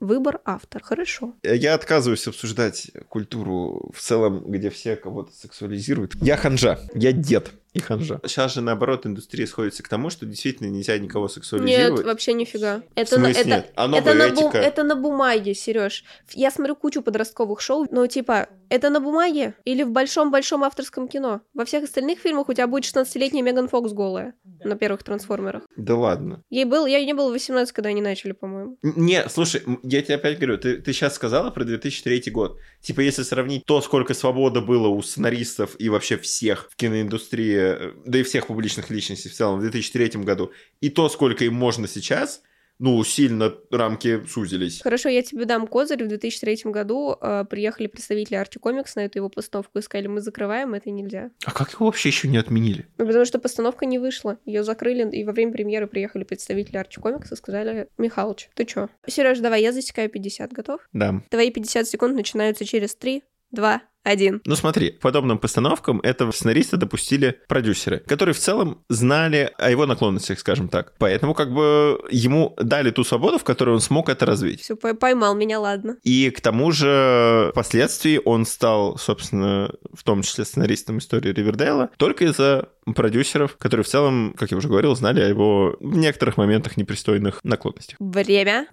Выбор 0.00 0.40
автор. 0.44 0.82
Хорошо. 0.82 1.34
Я 1.42 1.74
отказываюсь 1.74 2.26
обсуждать 2.26 2.90
культуру 3.08 3.90
в 3.94 4.00
целом, 4.00 4.44
где 4.50 4.70
все 4.70 4.96
кого-то 4.96 5.32
сексуализируют. 5.32 6.14
Я 6.16 6.36
ханжа, 6.36 6.80
я 6.94 7.12
дед. 7.12 7.52
и 7.72 7.78
ханжа. 7.80 8.20
Сейчас 8.24 8.54
же, 8.54 8.62
наоборот, 8.62 9.06
индустрия 9.06 9.46
сходится 9.46 9.82
к 9.84 9.88
тому, 9.88 10.10
что 10.10 10.26
действительно 10.26 10.66
нельзя 10.68 10.98
никого 10.98 11.28
сексуализировать. 11.28 11.98
Нет, 11.98 12.06
вообще 12.06 12.32
нифига. 12.32 12.82
Это, 12.96 13.14
смысле 13.16 13.40
это, 13.40 13.48
нет? 13.48 13.72
А 13.76 13.96
это, 13.96 14.14
на 14.14 14.28
бу- 14.28 14.52
это 14.52 14.82
на 14.82 14.96
бумаге, 14.96 15.54
Сереж. 15.54 16.04
Я 16.32 16.50
смотрю 16.50 16.74
кучу 16.74 17.00
подростковых 17.02 17.60
шоу, 17.60 17.86
но 17.90 18.06
типа, 18.08 18.48
это 18.70 18.90
на 18.90 18.98
бумаге 19.00 19.54
или 19.64 19.84
в 19.84 19.90
большом-большом 19.90 20.64
авторском 20.64 21.06
кино? 21.06 21.42
Во 21.54 21.64
всех 21.64 21.84
остальных 21.84 22.18
фильмах 22.18 22.48
у 22.48 22.52
тебя 22.52 22.66
будет 22.66 22.84
16-летняя 22.84 23.42
Меган 23.42 23.68
Фокс 23.68 23.92
голая 23.92 24.34
на 24.64 24.74
первых 24.74 25.04
трансформерах. 25.04 25.62
Да 25.76 25.94
ладно. 25.94 26.42
Ей 26.50 26.64
был, 26.64 26.86
я 26.86 27.04
не 27.04 27.14
было 27.14 27.30
18, 27.30 27.72
когда 27.72 27.90
они 27.90 28.00
начали, 28.02 28.32
по-моему. 28.32 28.78
Не, 28.82 29.28
слушай, 29.28 29.62
я 29.90 30.02
тебе 30.02 30.16
опять 30.16 30.38
говорю, 30.38 30.58
ты, 30.58 30.76
ты 30.76 30.92
сейчас 30.92 31.14
сказала 31.14 31.50
про 31.50 31.64
2003 31.64 32.30
год. 32.30 32.58
Типа, 32.80 33.00
если 33.00 33.22
сравнить 33.22 33.64
то, 33.66 33.80
сколько 33.80 34.14
свободы 34.14 34.60
было 34.60 34.88
у 34.88 35.02
сценаристов 35.02 35.76
и 35.78 35.88
вообще 35.88 36.16
всех 36.16 36.68
в 36.70 36.76
киноиндустрии, 36.76 37.56
э, 37.56 37.92
да 38.04 38.18
и 38.18 38.22
всех 38.22 38.46
публичных 38.46 38.90
личностей 38.90 39.28
в 39.28 39.34
целом 39.34 39.58
в 39.58 39.62
2003 39.62 40.22
году, 40.22 40.52
и 40.80 40.90
то, 40.90 41.08
сколько 41.08 41.44
им 41.44 41.54
можно 41.54 41.88
сейчас, 41.88 42.42
ну, 42.80 43.04
сильно 43.04 43.54
рамки 43.70 44.24
сузились. 44.26 44.80
Хорошо, 44.80 45.10
я 45.10 45.22
тебе 45.22 45.44
дам 45.44 45.66
козырь. 45.66 46.02
В 46.02 46.08
2003 46.08 46.72
году 46.72 47.14
э, 47.20 47.44
приехали 47.48 47.86
представители 47.86 48.36
Арти 48.36 48.58
Комикс 48.58 48.96
на 48.96 49.00
эту 49.00 49.18
его 49.18 49.28
постановку 49.28 49.78
и 49.78 49.82
сказали, 49.82 50.06
мы 50.06 50.22
закрываем, 50.22 50.72
это 50.72 50.90
нельзя. 50.90 51.30
А 51.44 51.52
как 51.52 51.74
его 51.74 51.86
вообще 51.86 52.08
еще 52.08 52.26
не 52.26 52.38
отменили? 52.38 52.88
Ну, 52.96 53.06
потому 53.06 53.26
что 53.26 53.38
постановка 53.38 53.84
не 53.84 53.98
вышла. 53.98 54.38
Ее 54.46 54.64
закрыли, 54.64 55.08
и 55.10 55.24
во 55.24 55.32
время 55.32 55.52
премьеры 55.52 55.86
приехали 55.86 56.24
представители 56.24 56.78
Арчи 56.78 57.00
Комикс 57.00 57.30
и 57.30 57.36
сказали, 57.36 57.88
Михалыч, 57.98 58.48
ты 58.54 58.64
чё? 58.64 58.88
Сереж, 59.06 59.40
давай, 59.40 59.60
я 59.60 59.72
засекаю 59.72 60.08
50, 60.08 60.50
готов? 60.52 60.80
Да. 60.94 61.22
Твои 61.28 61.50
50 61.50 61.86
секунд 61.86 62.16
начинаются 62.16 62.64
через 62.64 62.94
3, 62.96 63.22
2, 63.50 63.82
один. 64.02 64.40
Ну 64.44 64.56
смотри, 64.56 64.90
к 64.90 65.00
подобным 65.00 65.38
постановкам 65.38 66.00
этого 66.00 66.30
сценариста 66.30 66.76
допустили 66.76 67.38
продюсеры, 67.48 67.98
которые 67.98 68.34
в 68.34 68.38
целом 68.38 68.82
знали 68.88 69.52
о 69.58 69.70
его 69.70 69.86
наклонностях, 69.86 70.38
скажем 70.38 70.68
так. 70.68 70.94
Поэтому 70.98 71.34
как 71.34 71.52
бы 71.52 72.00
ему 72.10 72.54
дали 72.58 72.90
ту 72.90 73.04
свободу, 73.04 73.38
в 73.38 73.44
которой 73.44 73.70
он 73.70 73.80
смог 73.80 74.08
это 74.08 74.26
развить. 74.26 74.62
Все, 74.62 74.76
поймал 74.76 75.34
меня, 75.34 75.60
ладно. 75.60 75.96
И 76.02 76.30
к 76.30 76.40
тому 76.40 76.72
же 76.72 77.50
впоследствии 77.52 78.20
он 78.24 78.46
стал, 78.46 78.96
собственно, 78.98 79.72
в 79.92 80.02
том 80.02 80.22
числе 80.22 80.44
сценаристом 80.44 80.98
истории 80.98 81.32
Ривердейла, 81.32 81.90
только 81.96 82.24
из-за 82.24 82.68
продюсеров, 82.94 83.56
которые 83.56 83.84
в 83.84 83.88
целом, 83.88 84.34
как 84.36 84.50
я 84.50 84.56
уже 84.56 84.68
говорил, 84.68 84.94
знали 84.96 85.20
о 85.20 85.28
его 85.28 85.76
в 85.80 85.96
некоторых 85.96 86.36
моментах 86.36 86.76
непристойных 86.76 87.40
наклонностях. 87.44 87.96
Время. 88.00 88.66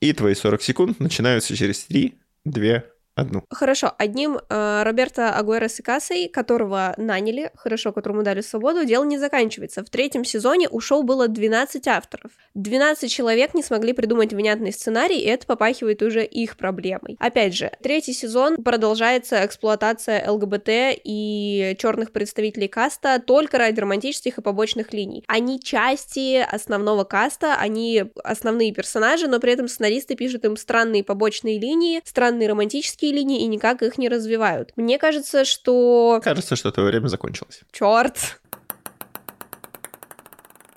И 0.00 0.14
твои 0.14 0.34
40 0.34 0.62
секунд 0.62 1.00
начинаются 1.00 1.54
через 1.54 1.84
3, 1.84 2.14
2, 2.46 2.82
одну. 3.14 3.44
Хорошо, 3.50 3.92
одним 3.98 4.38
э, 4.48 4.82
Роберто 4.84 5.34
Агуэро 5.34 5.68
Сикасой, 5.68 6.28
которого 6.28 6.94
наняли, 6.96 7.50
хорошо, 7.56 7.92
которому 7.92 8.22
дали 8.22 8.40
свободу, 8.40 8.84
дело 8.84 9.04
не 9.04 9.18
заканчивается. 9.18 9.84
В 9.84 9.90
третьем 9.90 10.24
сезоне 10.24 10.68
у 10.70 10.80
шоу 10.80 11.02
было 11.02 11.28
12 11.28 11.86
авторов. 11.88 12.32
12 12.54 13.10
человек 13.10 13.54
не 13.54 13.62
смогли 13.62 13.92
придумать 13.92 14.32
внятный 14.32 14.72
сценарий, 14.72 15.20
и 15.20 15.26
это 15.26 15.46
попахивает 15.46 16.02
уже 16.02 16.24
их 16.24 16.56
проблемой. 16.56 17.16
Опять 17.18 17.54
же, 17.54 17.72
третий 17.82 18.12
сезон 18.12 18.62
продолжается 18.62 19.44
эксплуатация 19.44 20.30
ЛГБТ 20.30 21.00
и 21.04 21.76
черных 21.78 22.12
представителей 22.12 22.68
каста 22.68 23.20
только 23.24 23.58
ради 23.58 23.80
романтических 23.80 24.38
и 24.38 24.42
побочных 24.42 24.92
линий. 24.92 25.24
Они 25.26 25.60
части 25.60 26.38
основного 26.40 27.04
каста, 27.04 27.56
они 27.56 28.04
основные 28.24 28.72
персонажи, 28.72 29.28
но 29.28 29.40
при 29.40 29.52
этом 29.52 29.68
сценаристы 29.68 30.14
пишут 30.14 30.44
им 30.44 30.56
странные 30.56 31.04
побочные 31.04 31.58
линии, 31.58 32.00
странные 32.04 32.48
романтические 32.48 32.99
линии 33.06 33.42
и 33.42 33.46
никак 33.46 33.82
их 33.82 33.98
не 33.98 34.08
развивают. 34.08 34.72
Мне 34.76 34.98
кажется, 34.98 35.44
что... 35.44 36.20
Кажется, 36.22 36.56
что 36.56 36.70
твое 36.70 36.90
время 36.90 37.08
закончилось. 37.08 37.60
Черт! 37.72 38.40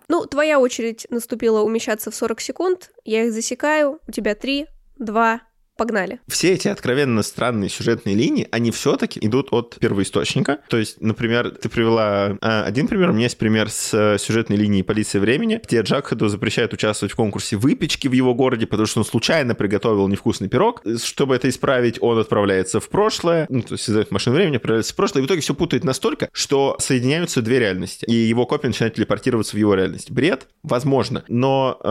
Ну, 0.07 0.25
твоя 0.25 0.59
очередь 0.59 1.07
наступила 1.09 1.61
умещаться 1.61 2.11
в 2.11 2.15
40 2.15 2.41
секунд. 2.41 2.91
Я 3.03 3.23
их 3.23 3.33
засекаю. 3.33 3.99
У 4.07 4.11
тебя 4.11 4.35
3, 4.35 4.67
2, 4.97 5.41
Погнали. 5.75 6.19
Все 6.27 6.53
эти 6.53 6.67
откровенно 6.67 7.23
странные 7.23 7.67
сюжетные 7.67 8.15
линии, 8.15 8.47
они 8.51 8.69
все-таки 8.69 9.19
идут 9.25 9.47
от 9.51 9.77
первоисточника. 9.79 10.59
То 10.69 10.77
есть, 10.77 11.01
например, 11.01 11.49
ты 11.49 11.67
привела 11.67 12.37
а, 12.41 12.63
один 12.63 12.87
пример, 12.87 13.09
у 13.09 13.13
меня 13.13 13.23
есть 13.23 13.39
пример 13.39 13.71
с 13.71 13.89
а, 13.91 14.17
сюжетной 14.19 14.55
линией 14.55 14.83
полиции 14.83 15.17
времени, 15.17 15.59
где 15.63 15.81
Джакхеду 15.81 16.27
запрещают 16.27 16.73
участвовать 16.73 17.11
в 17.11 17.15
конкурсе 17.15 17.55
выпечки 17.55 18.07
в 18.07 18.11
его 18.11 18.35
городе, 18.35 18.67
потому 18.67 18.85
что 18.85 18.99
он 18.99 19.05
случайно 19.05 19.55
приготовил 19.55 20.07
невкусный 20.07 20.47
пирог. 20.47 20.83
Чтобы 21.03 21.35
это 21.35 21.49
исправить, 21.49 21.97
он 22.01 22.19
отправляется 22.19 22.79
в 22.79 22.87
прошлое, 22.89 23.47
ну, 23.49 23.63
то 23.63 23.73
есть 23.73 23.85
создает 23.85 24.11
машину 24.11 24.35
времени, 24.35 24.57
отправляется 24.57 24.93
в 24.93 24.95
прошлое, 24.95 25.23
и 25.23 25.25
в 25.25 25.27
итоге 25.27 25.41
все 25.41 25.55
путает 25.55 25.83
настолько, 25.83 26.29
что 26.33 26.75
соединяются 26.79 27.41
две 27.41 27.57
реальности, 27.57 28.05
и 28.05 28.13
его 28.13 28.45
копия 28.45 28.67
начинает 28.67 28.93
телепортироваться 28.93 29.55
в 29.55 29.59
его 29.59 29.73
реальность. 29.73 30.11
Бред? 30.11 30.47
Возможно. 30.61 31.23
Но 31.27 31.79
э, 31.83 31.87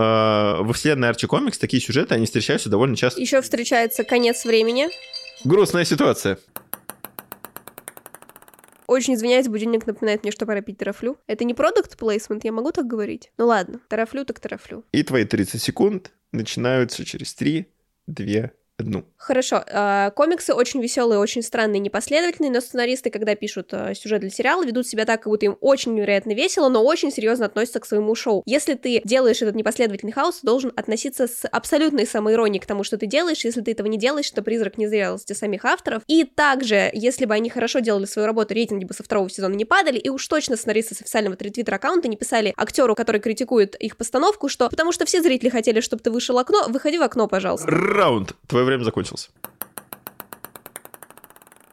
во 0.63 0.71
вселенной 0.71 1.09
Арчи 1.09 1.27
Комикс 1.27 1.57
такие 1.57 1.81
сюжеты, 1.81 2.15
они 2.15 2.25
встречаются 2.27 2.69
довольно 2.69 2.95
часто. 2.95 3.19
Еще 3.19 3.41
встречаются 3.41 3.72
конец 4.07 4.45
времени. 4.45 4.89
Грустная 5.43 5.85
ситуация. 5.85 6.37
Очень 8.87 9.15
извиняюсь, 9.15 9.47
будильник 9.47 9.87
напоминает 9.87 10.21
мне, 10.23 10.31
что 10.31 10.45
пора 10.45 10.61
пить 10.61 10.77
тарафлю. 10.77 11.17
Это 11.25 11.43
не 11.43 11.53
продукт 11.53 11.97
плейсмент, 11.97 12.43
я 12.43 12.51
могу 12.51 12.71
так 12.71 12.85
говорить? 12.85 13.31
Ну 13.37 13.47
ладно, 13.47 13.79
тарафлю 13.87 14.25
так 14.25 14.39
тарафлю. 14.39 14.85
И 14.91 15.01
твои 15.01 15.25
30 15.25 15.61
секунд 15.61 16.11
начинаются 16.31 17.03
через 17.03 17.33
3, 17.33 17.65
2, 18.07 18.51
одну. 18.77 19.05
Хорошо. 19.17 19.63
Э, 19.67 20.11
комиксы 20.15 20.53
очень 20.53 20.81
веселые, 20.81 21.19
очень 21.19 21.41
странные, 21.41 21.79
непоследовательные, 21.79 22.51
но 22.51 22.59
сценаристы, 22.59 23.09
когда 23.09 23.35
пишут 23.35 23.69
э, 23.71 23.93
сюжет 23.93 24.21
для 24.21 24.29
сериала, 24.29 24.65
ведут 24.65 24.87
себя 24.87 25.05
так, 25.05 25.21
как 25.21 25.31
будто 25.31 25.45
им 25.45 25.57
очень 25.61 25.93
невероятно 25.93 26.33
весело, 26.33 26.69
но 26.69 26.83
очень 26.83 27.11
серьезно 27.11 27.45
относятся 27.45 27.79
к 27.79 27.85
своему 27.85 28.15
шоу. 28.15 28.43
Если 28.45 28.73
ты 28.73 29.01
делаешь 29.03 29.41
этот 29.41 29.55
непоследовательный 29.55 30.11
хаос, 30.11 30.39
ты 30.39 30.47
должен 30.47 30.73
относиться 30.75 31.27
с 31.27 31.47
абсолютной 31.47 32.05
самоиронией 32.05 32.61
к 32.61 32.65
тому, 32.65 32.83
что 32.83 32.97
ты 32.97 33.05
делаешь. 33.05 33.45
Если 33.45 33.61
ты 33.61 33.71
этого 33.71 33.87
не 33.87 33.97
делаешь, 33.97 34.29
то 34.31 34.41
призрак 34.41 34.77
незрелости 34.77 35.33
самих 35.33 35.65
авторов. 35.65 36.03
И 36.07 36.23
также, 36.23 36.89
если 36.93 37.25
бы 37.25 37.33
они 37.33 37.49
хорошо 37.49 37.79
делали 37.79 38.05
свою 38.05 38.25
работу, 38.25 38.53
рейтинги 38.53 38.85
бы 38.85 38.93
со 38.93 39.03
второго 39.03 39.29
сезона 39.29 39.53
не 39.53 39.65
падали, 39.65 39.97
и 39.97 40.09
уж 40.09 40.27
точно 40.27 40.57
сценаристы 40.57 40.95
с 40.95 41.01
официального 41.01 41.35
твиттер-аккаунта 41.35 42.07
не 42.07 42.17
писали 42.17 42.53
актеру, 42.57 42.95
который 42.95 43.21
критикует 43.21 43.75
их 43.75 43.97
постановку, 43.97 44.49
что 44.49 44.69
потому 44.69 44.91
что 44.91 45.05
все 45.05 45.21
зрители 45.21 45.49
хотели, 45.49 45.79
чтобы 45.79 46.01
ты 46.01 46.11
вышел 46.11 46.37
окно, 46.39 46.65
выходи 46.67 46.97
в 46.97 47.03
окно, 47.03 47.27
пожалуйста. 47.27 47.67
Раунд. 47.67 48.35
Твое 48.63 48.77
время 48.77 48.85
закончилось. 48.85 49.29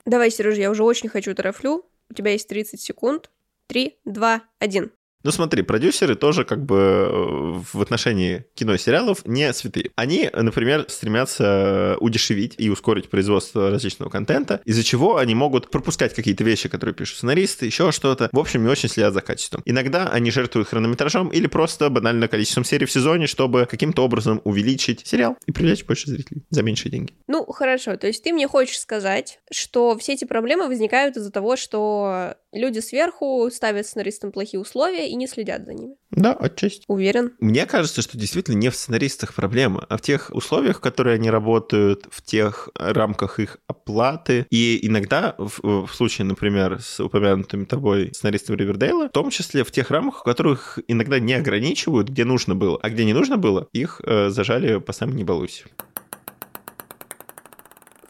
Давай, 0.06 0.32
Сереж, 0.32 0.56
я 0.56 0.72
уже 0.72 0.82
очень 0.82 1.08
хочу 1.08 1.32
тарафлю. 1.36 1.84
У 2.08 2.14
тебя 2.14 2.32
есть 2.32 2.48
30 2.48 2.80
секунд. 2.80 3.30
3, 3.68 3.96
2, 4.04 4.42
1. 4.58 4.92
Ну 5.22 5.30
смотри, 5.32 5.62
продюсеры 5.62 6.14
тоже 6.14 6.44
как 6.44 6.64
бы 6.64 6.76
э, 6.76 7.60
в 7.72 7.82
отношении 7.82 8.46
кино 8.54 8.74
и 8.74 8.78
сериалов 8.78 9.26
не 9.26 9.52
святые. 9.52 9.90
Они, 9.94 10.30
например, 10.32 10.86
стремятся 10.88 11.96
удешевить 12.00 12.54
и 12.56 12.70
ускорить 12.70 13.10
производство 13.10 13.70
различного 13.70 14.08
контента, 14.08 14.62
из-за 14.64 14.82
чего 14.82 15.18
они 15.18 15.34
могут 15.34 15.70
пропускать 15.70 16.14
какие-то 16.14 16.42
вещи, 16.42 16.70
которые 16.70 16.94
пишут 16.94 17.18
сценаристы, 17.18 17.66
еще 17.66 17.92
что-то. 17.92 18.30
В 18.32 18.38
общем, 18.38 18.62
не 18.62 18.70
очень 18.70 18.88
следят 18.88 19.12
за 19.12 19.20
качеством. 19.20 19.62
Иногда 19.66 20.08
они 20.08 20.30
жертвуют 20.30 20.68
хронометражом 20.68 21.28
или 21.28 21.46
просто 21.46 21.90
банально 21.90 22.26
количеством 22.26 22.64
серий 22.64 22.86
в 22.86 22.92
сезоне, 22.92 23.26
чтобы 23.26 23.66
каким-то 23.66 24.02
образом 24.02 24.40
увеличить 24.44 25.06
сериал 25.06 25.36
и 25.46 25.52
привлечь 25.52 25.84
больше 25.84 26.08
зрителей 26.08 26.44
за 26.48 26.62
меньшие 26.62 26.90
деньги. 26.90 27.12
Ну, 27.26 27.44
хорошо. 27.44 27.96
То 27.96 28.06
есть 28.06 28.24
ты 28.24 28.32
мне 28.32 28.48
хочешь 28.48 28.80
сказать, 28.80 29.40
что 29.52 29.98
все 29.98 30.14
эти 30.14 30.24
проблемы 30.24 30.66
возникают 30.66 31.16
из-за 31.16 31.30
того, 31.30 31.56
что 31.56 32.36
люди 32.52 32.78
сверху 32.78 33.50
ставят 33.52 33.86
сценаристам 33.86 34.32
плохие 34.32 34.60
условия 34.60 35.09
и 35.10 35.16
не 35.16 35.26
следят 35.26 35.64
за 35.64 35.74
ними. 35.74 35.94
Да, 36.10 36.32
отчасти. 36.32 36.84
Уверен. 36.88 37.32
Мне 37.40 37.66
кажется, 37.66 38.02
что 38.02 38.18
действительно 38.18 38.56
не 38.56 38.68
в 38.68 38.76
сценаристах 38.76 39.34
проблема, 39.34 39.86
а 39.88 39.96
в 39.96 40.00
тех 40.00 40.30
условиях, 40.32 40.78
в 40.78 40.80
которые 40.80 41.14
они 41.14 41.30
работают, 41.30 42.06
в 42.10 42.22
тех 42.22 42.68
рамках 42.74 43.38
их 43.38 43.58
оплаты. 43.66 44.46
И 44.50 44.78
иногда, 44.86 45.34
в, 45.38 45.86
в 45.86 45.94
случае, 45.94 46.26
например, 46.26 46.80
с 46.80 47.00
упомянутыми 47.00 47.64
тобой 47.64 48.12
сценаристом 48.12 48.56
Ривердейла, 48.56 49.08
в 49.08 49.12
том 49.12 49.30
числе 49.30 49.64
в 49.64 49.70
тех 49.70 49.90
рамках, 49.90 50.20
в 50.20 50.24
которых 50.24 50.78
иногда 50.88 51.18
не 51.18 51.34
ограничивают, 51.34 52.08
где 52.08 52.24
нужно 52.24 52.54
было, 52.54 52.78
а 52.82 52.90
где 52.90 53.04
не 53.04 53.12
нужно 53.12 53.36
было, 53.36 53.68
их 53.72 54.00
э, 54.04 54.30
зажали 54.30 54.78
по 54.78 54.92
самой 54.92 55.16
не 55.16 55.24
балуйся. 55.24 55.64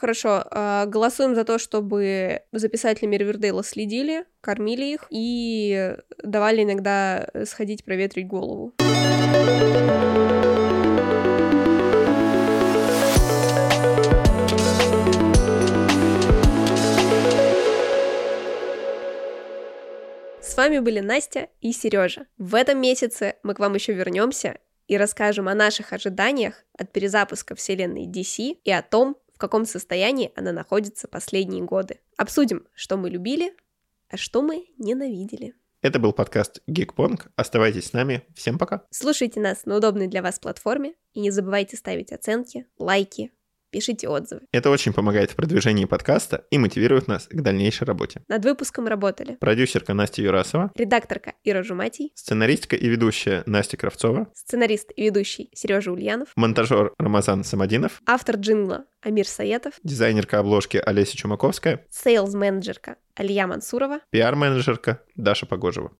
Хорошо, 0.00 0.44
э, 0.50 0.86
голосуем 0.86 1.34
за 1.34 1.44
то, 1.44 1.58
чтобы 1.58 2.40
за 2.52 2.68
писателями 2.70 3.16
следили, 3.62 4.24
кормили 4.40 4.94
их 4.94 5.06
и 5.10 5.94
давали 6.24 6.62
иногда 6.62 7.28
сходить 7.44 7.84
проветрить 7.84 8.26
голову. 8.26 8.72
С 20.40 20.56
вами 20.56 20.78
были 20.78 21.00
Настя 21.00 21.48
и 21.60 21.72
Сережа. 21.72 22.24
В 22.38 22.54
этом 22.54 22.80
месяце 22.80 23.34
мы 23.42 23.52
к 23.52 23.58
вам 23.58 23.74
еще 23.74 23.92
вернемся 23.92 24.60
и 24.88 24.96
расскажем 24.96 25.46
о 25.46 25.54
наших 25.54 25.92
ожиданиях 25.92 26.64
от 26.78 26.90
перезапуска 26.90 27.54
вселенной 27.54 28.06
DC 28.06 28.56
и 28.64 28.72
о 28.72 28.80
том, 28.80 29.18
каком 29.40 29.64
состоянии 29.64 30.32
она 30.36 30.52
находится 30.52 31.08
последние 31.08 31.64
годы. 31.64 32.00
Обсудим, 32.16 32.66
что 32.74 32.96
мы 32.96 33.10
любили, 33.10 33.56
а 34.08 34.16
что 34.16 34.42
мы 34.42 34.66
ненавидели. 34.78 35.54
Это 35.82 35.98
был 35.98 36.12
подкаст 36.12 36.62
Geekpong. 36.68 37.20
Оставайтесь 37.36 37.86
с 37.86 37.92
нами. 37.94 38.22
Всем 38.34 38.58
пока. 38.58 38.84
Слушайте 38.90 39.40
нас 39.40 39.64
на 39.64 39.76
удобной 39.76 40.08
для 40.08 40.22
вас 40.22 40.38
платформе 40.38 40.94
и 41.14 41.20
не 41.20 41.30
забывайте 41.30 41.76
ставить 41.76 42.12
оценки, 42.12 42.66
лайки, 42.78 43.32
пишите 43.70 44.08
отзывы. 44.08 44.42
Это 44.52 44.70
очень 44.70 44.92
помогает 44.92 45.30
в 45.30 45.36
продвижении 45.36 45.84
подкаста 45.84 46.44
и 46.50 46.58
мотивирует 46.58 47.08
нас 47.08 47.26
к 47.28 47.40
дальнейшей 47.40 47.84
работе. 47.84 48.22
Над 48.28 48.44
выпуском 48.44 48.86
работали. 48.86 49.36
Продюсерка 49.40 49.94
Настя 49.94 50.22
Юрасова, 50.22 50.70
редакторка 50.74 51.34
Ира 51.44 51.62
Жуматий, 51.62 52.12
сценаристка 52.14 52.76
и 52.76 52.88
ведущая 52.88 53.42
Настя 53.46 53.76
Кравцова, 53.76 54.28
сценарист 54.34 54.90
и 54.96 55.04
ведущий 55.04 55.50
Сережа 55.54 55.92
Ульянов, 55.92 56.28
монтажер 56.36 56.92
Рамазан 56.98 57.44
Самодинов, 57.44 58.02
автор 58.06 58.36
джингла 58.36 58.84
Амир 59.02 59.26
Саетов, 59.26 59.74
дизайнерка 59.82 60.38
обложки 60.38 60.76
Олеся 60.84 61.16
Чумаковская, 61.16 61.86
сейлз-менеджерка 61.90 62.96
Алия 63.14 63.46
Мансурова, 63.46 64.00
пиар-менеджерка 64.10 65.02
Даша 65.16 65.46
Погожева. 65.46 65.92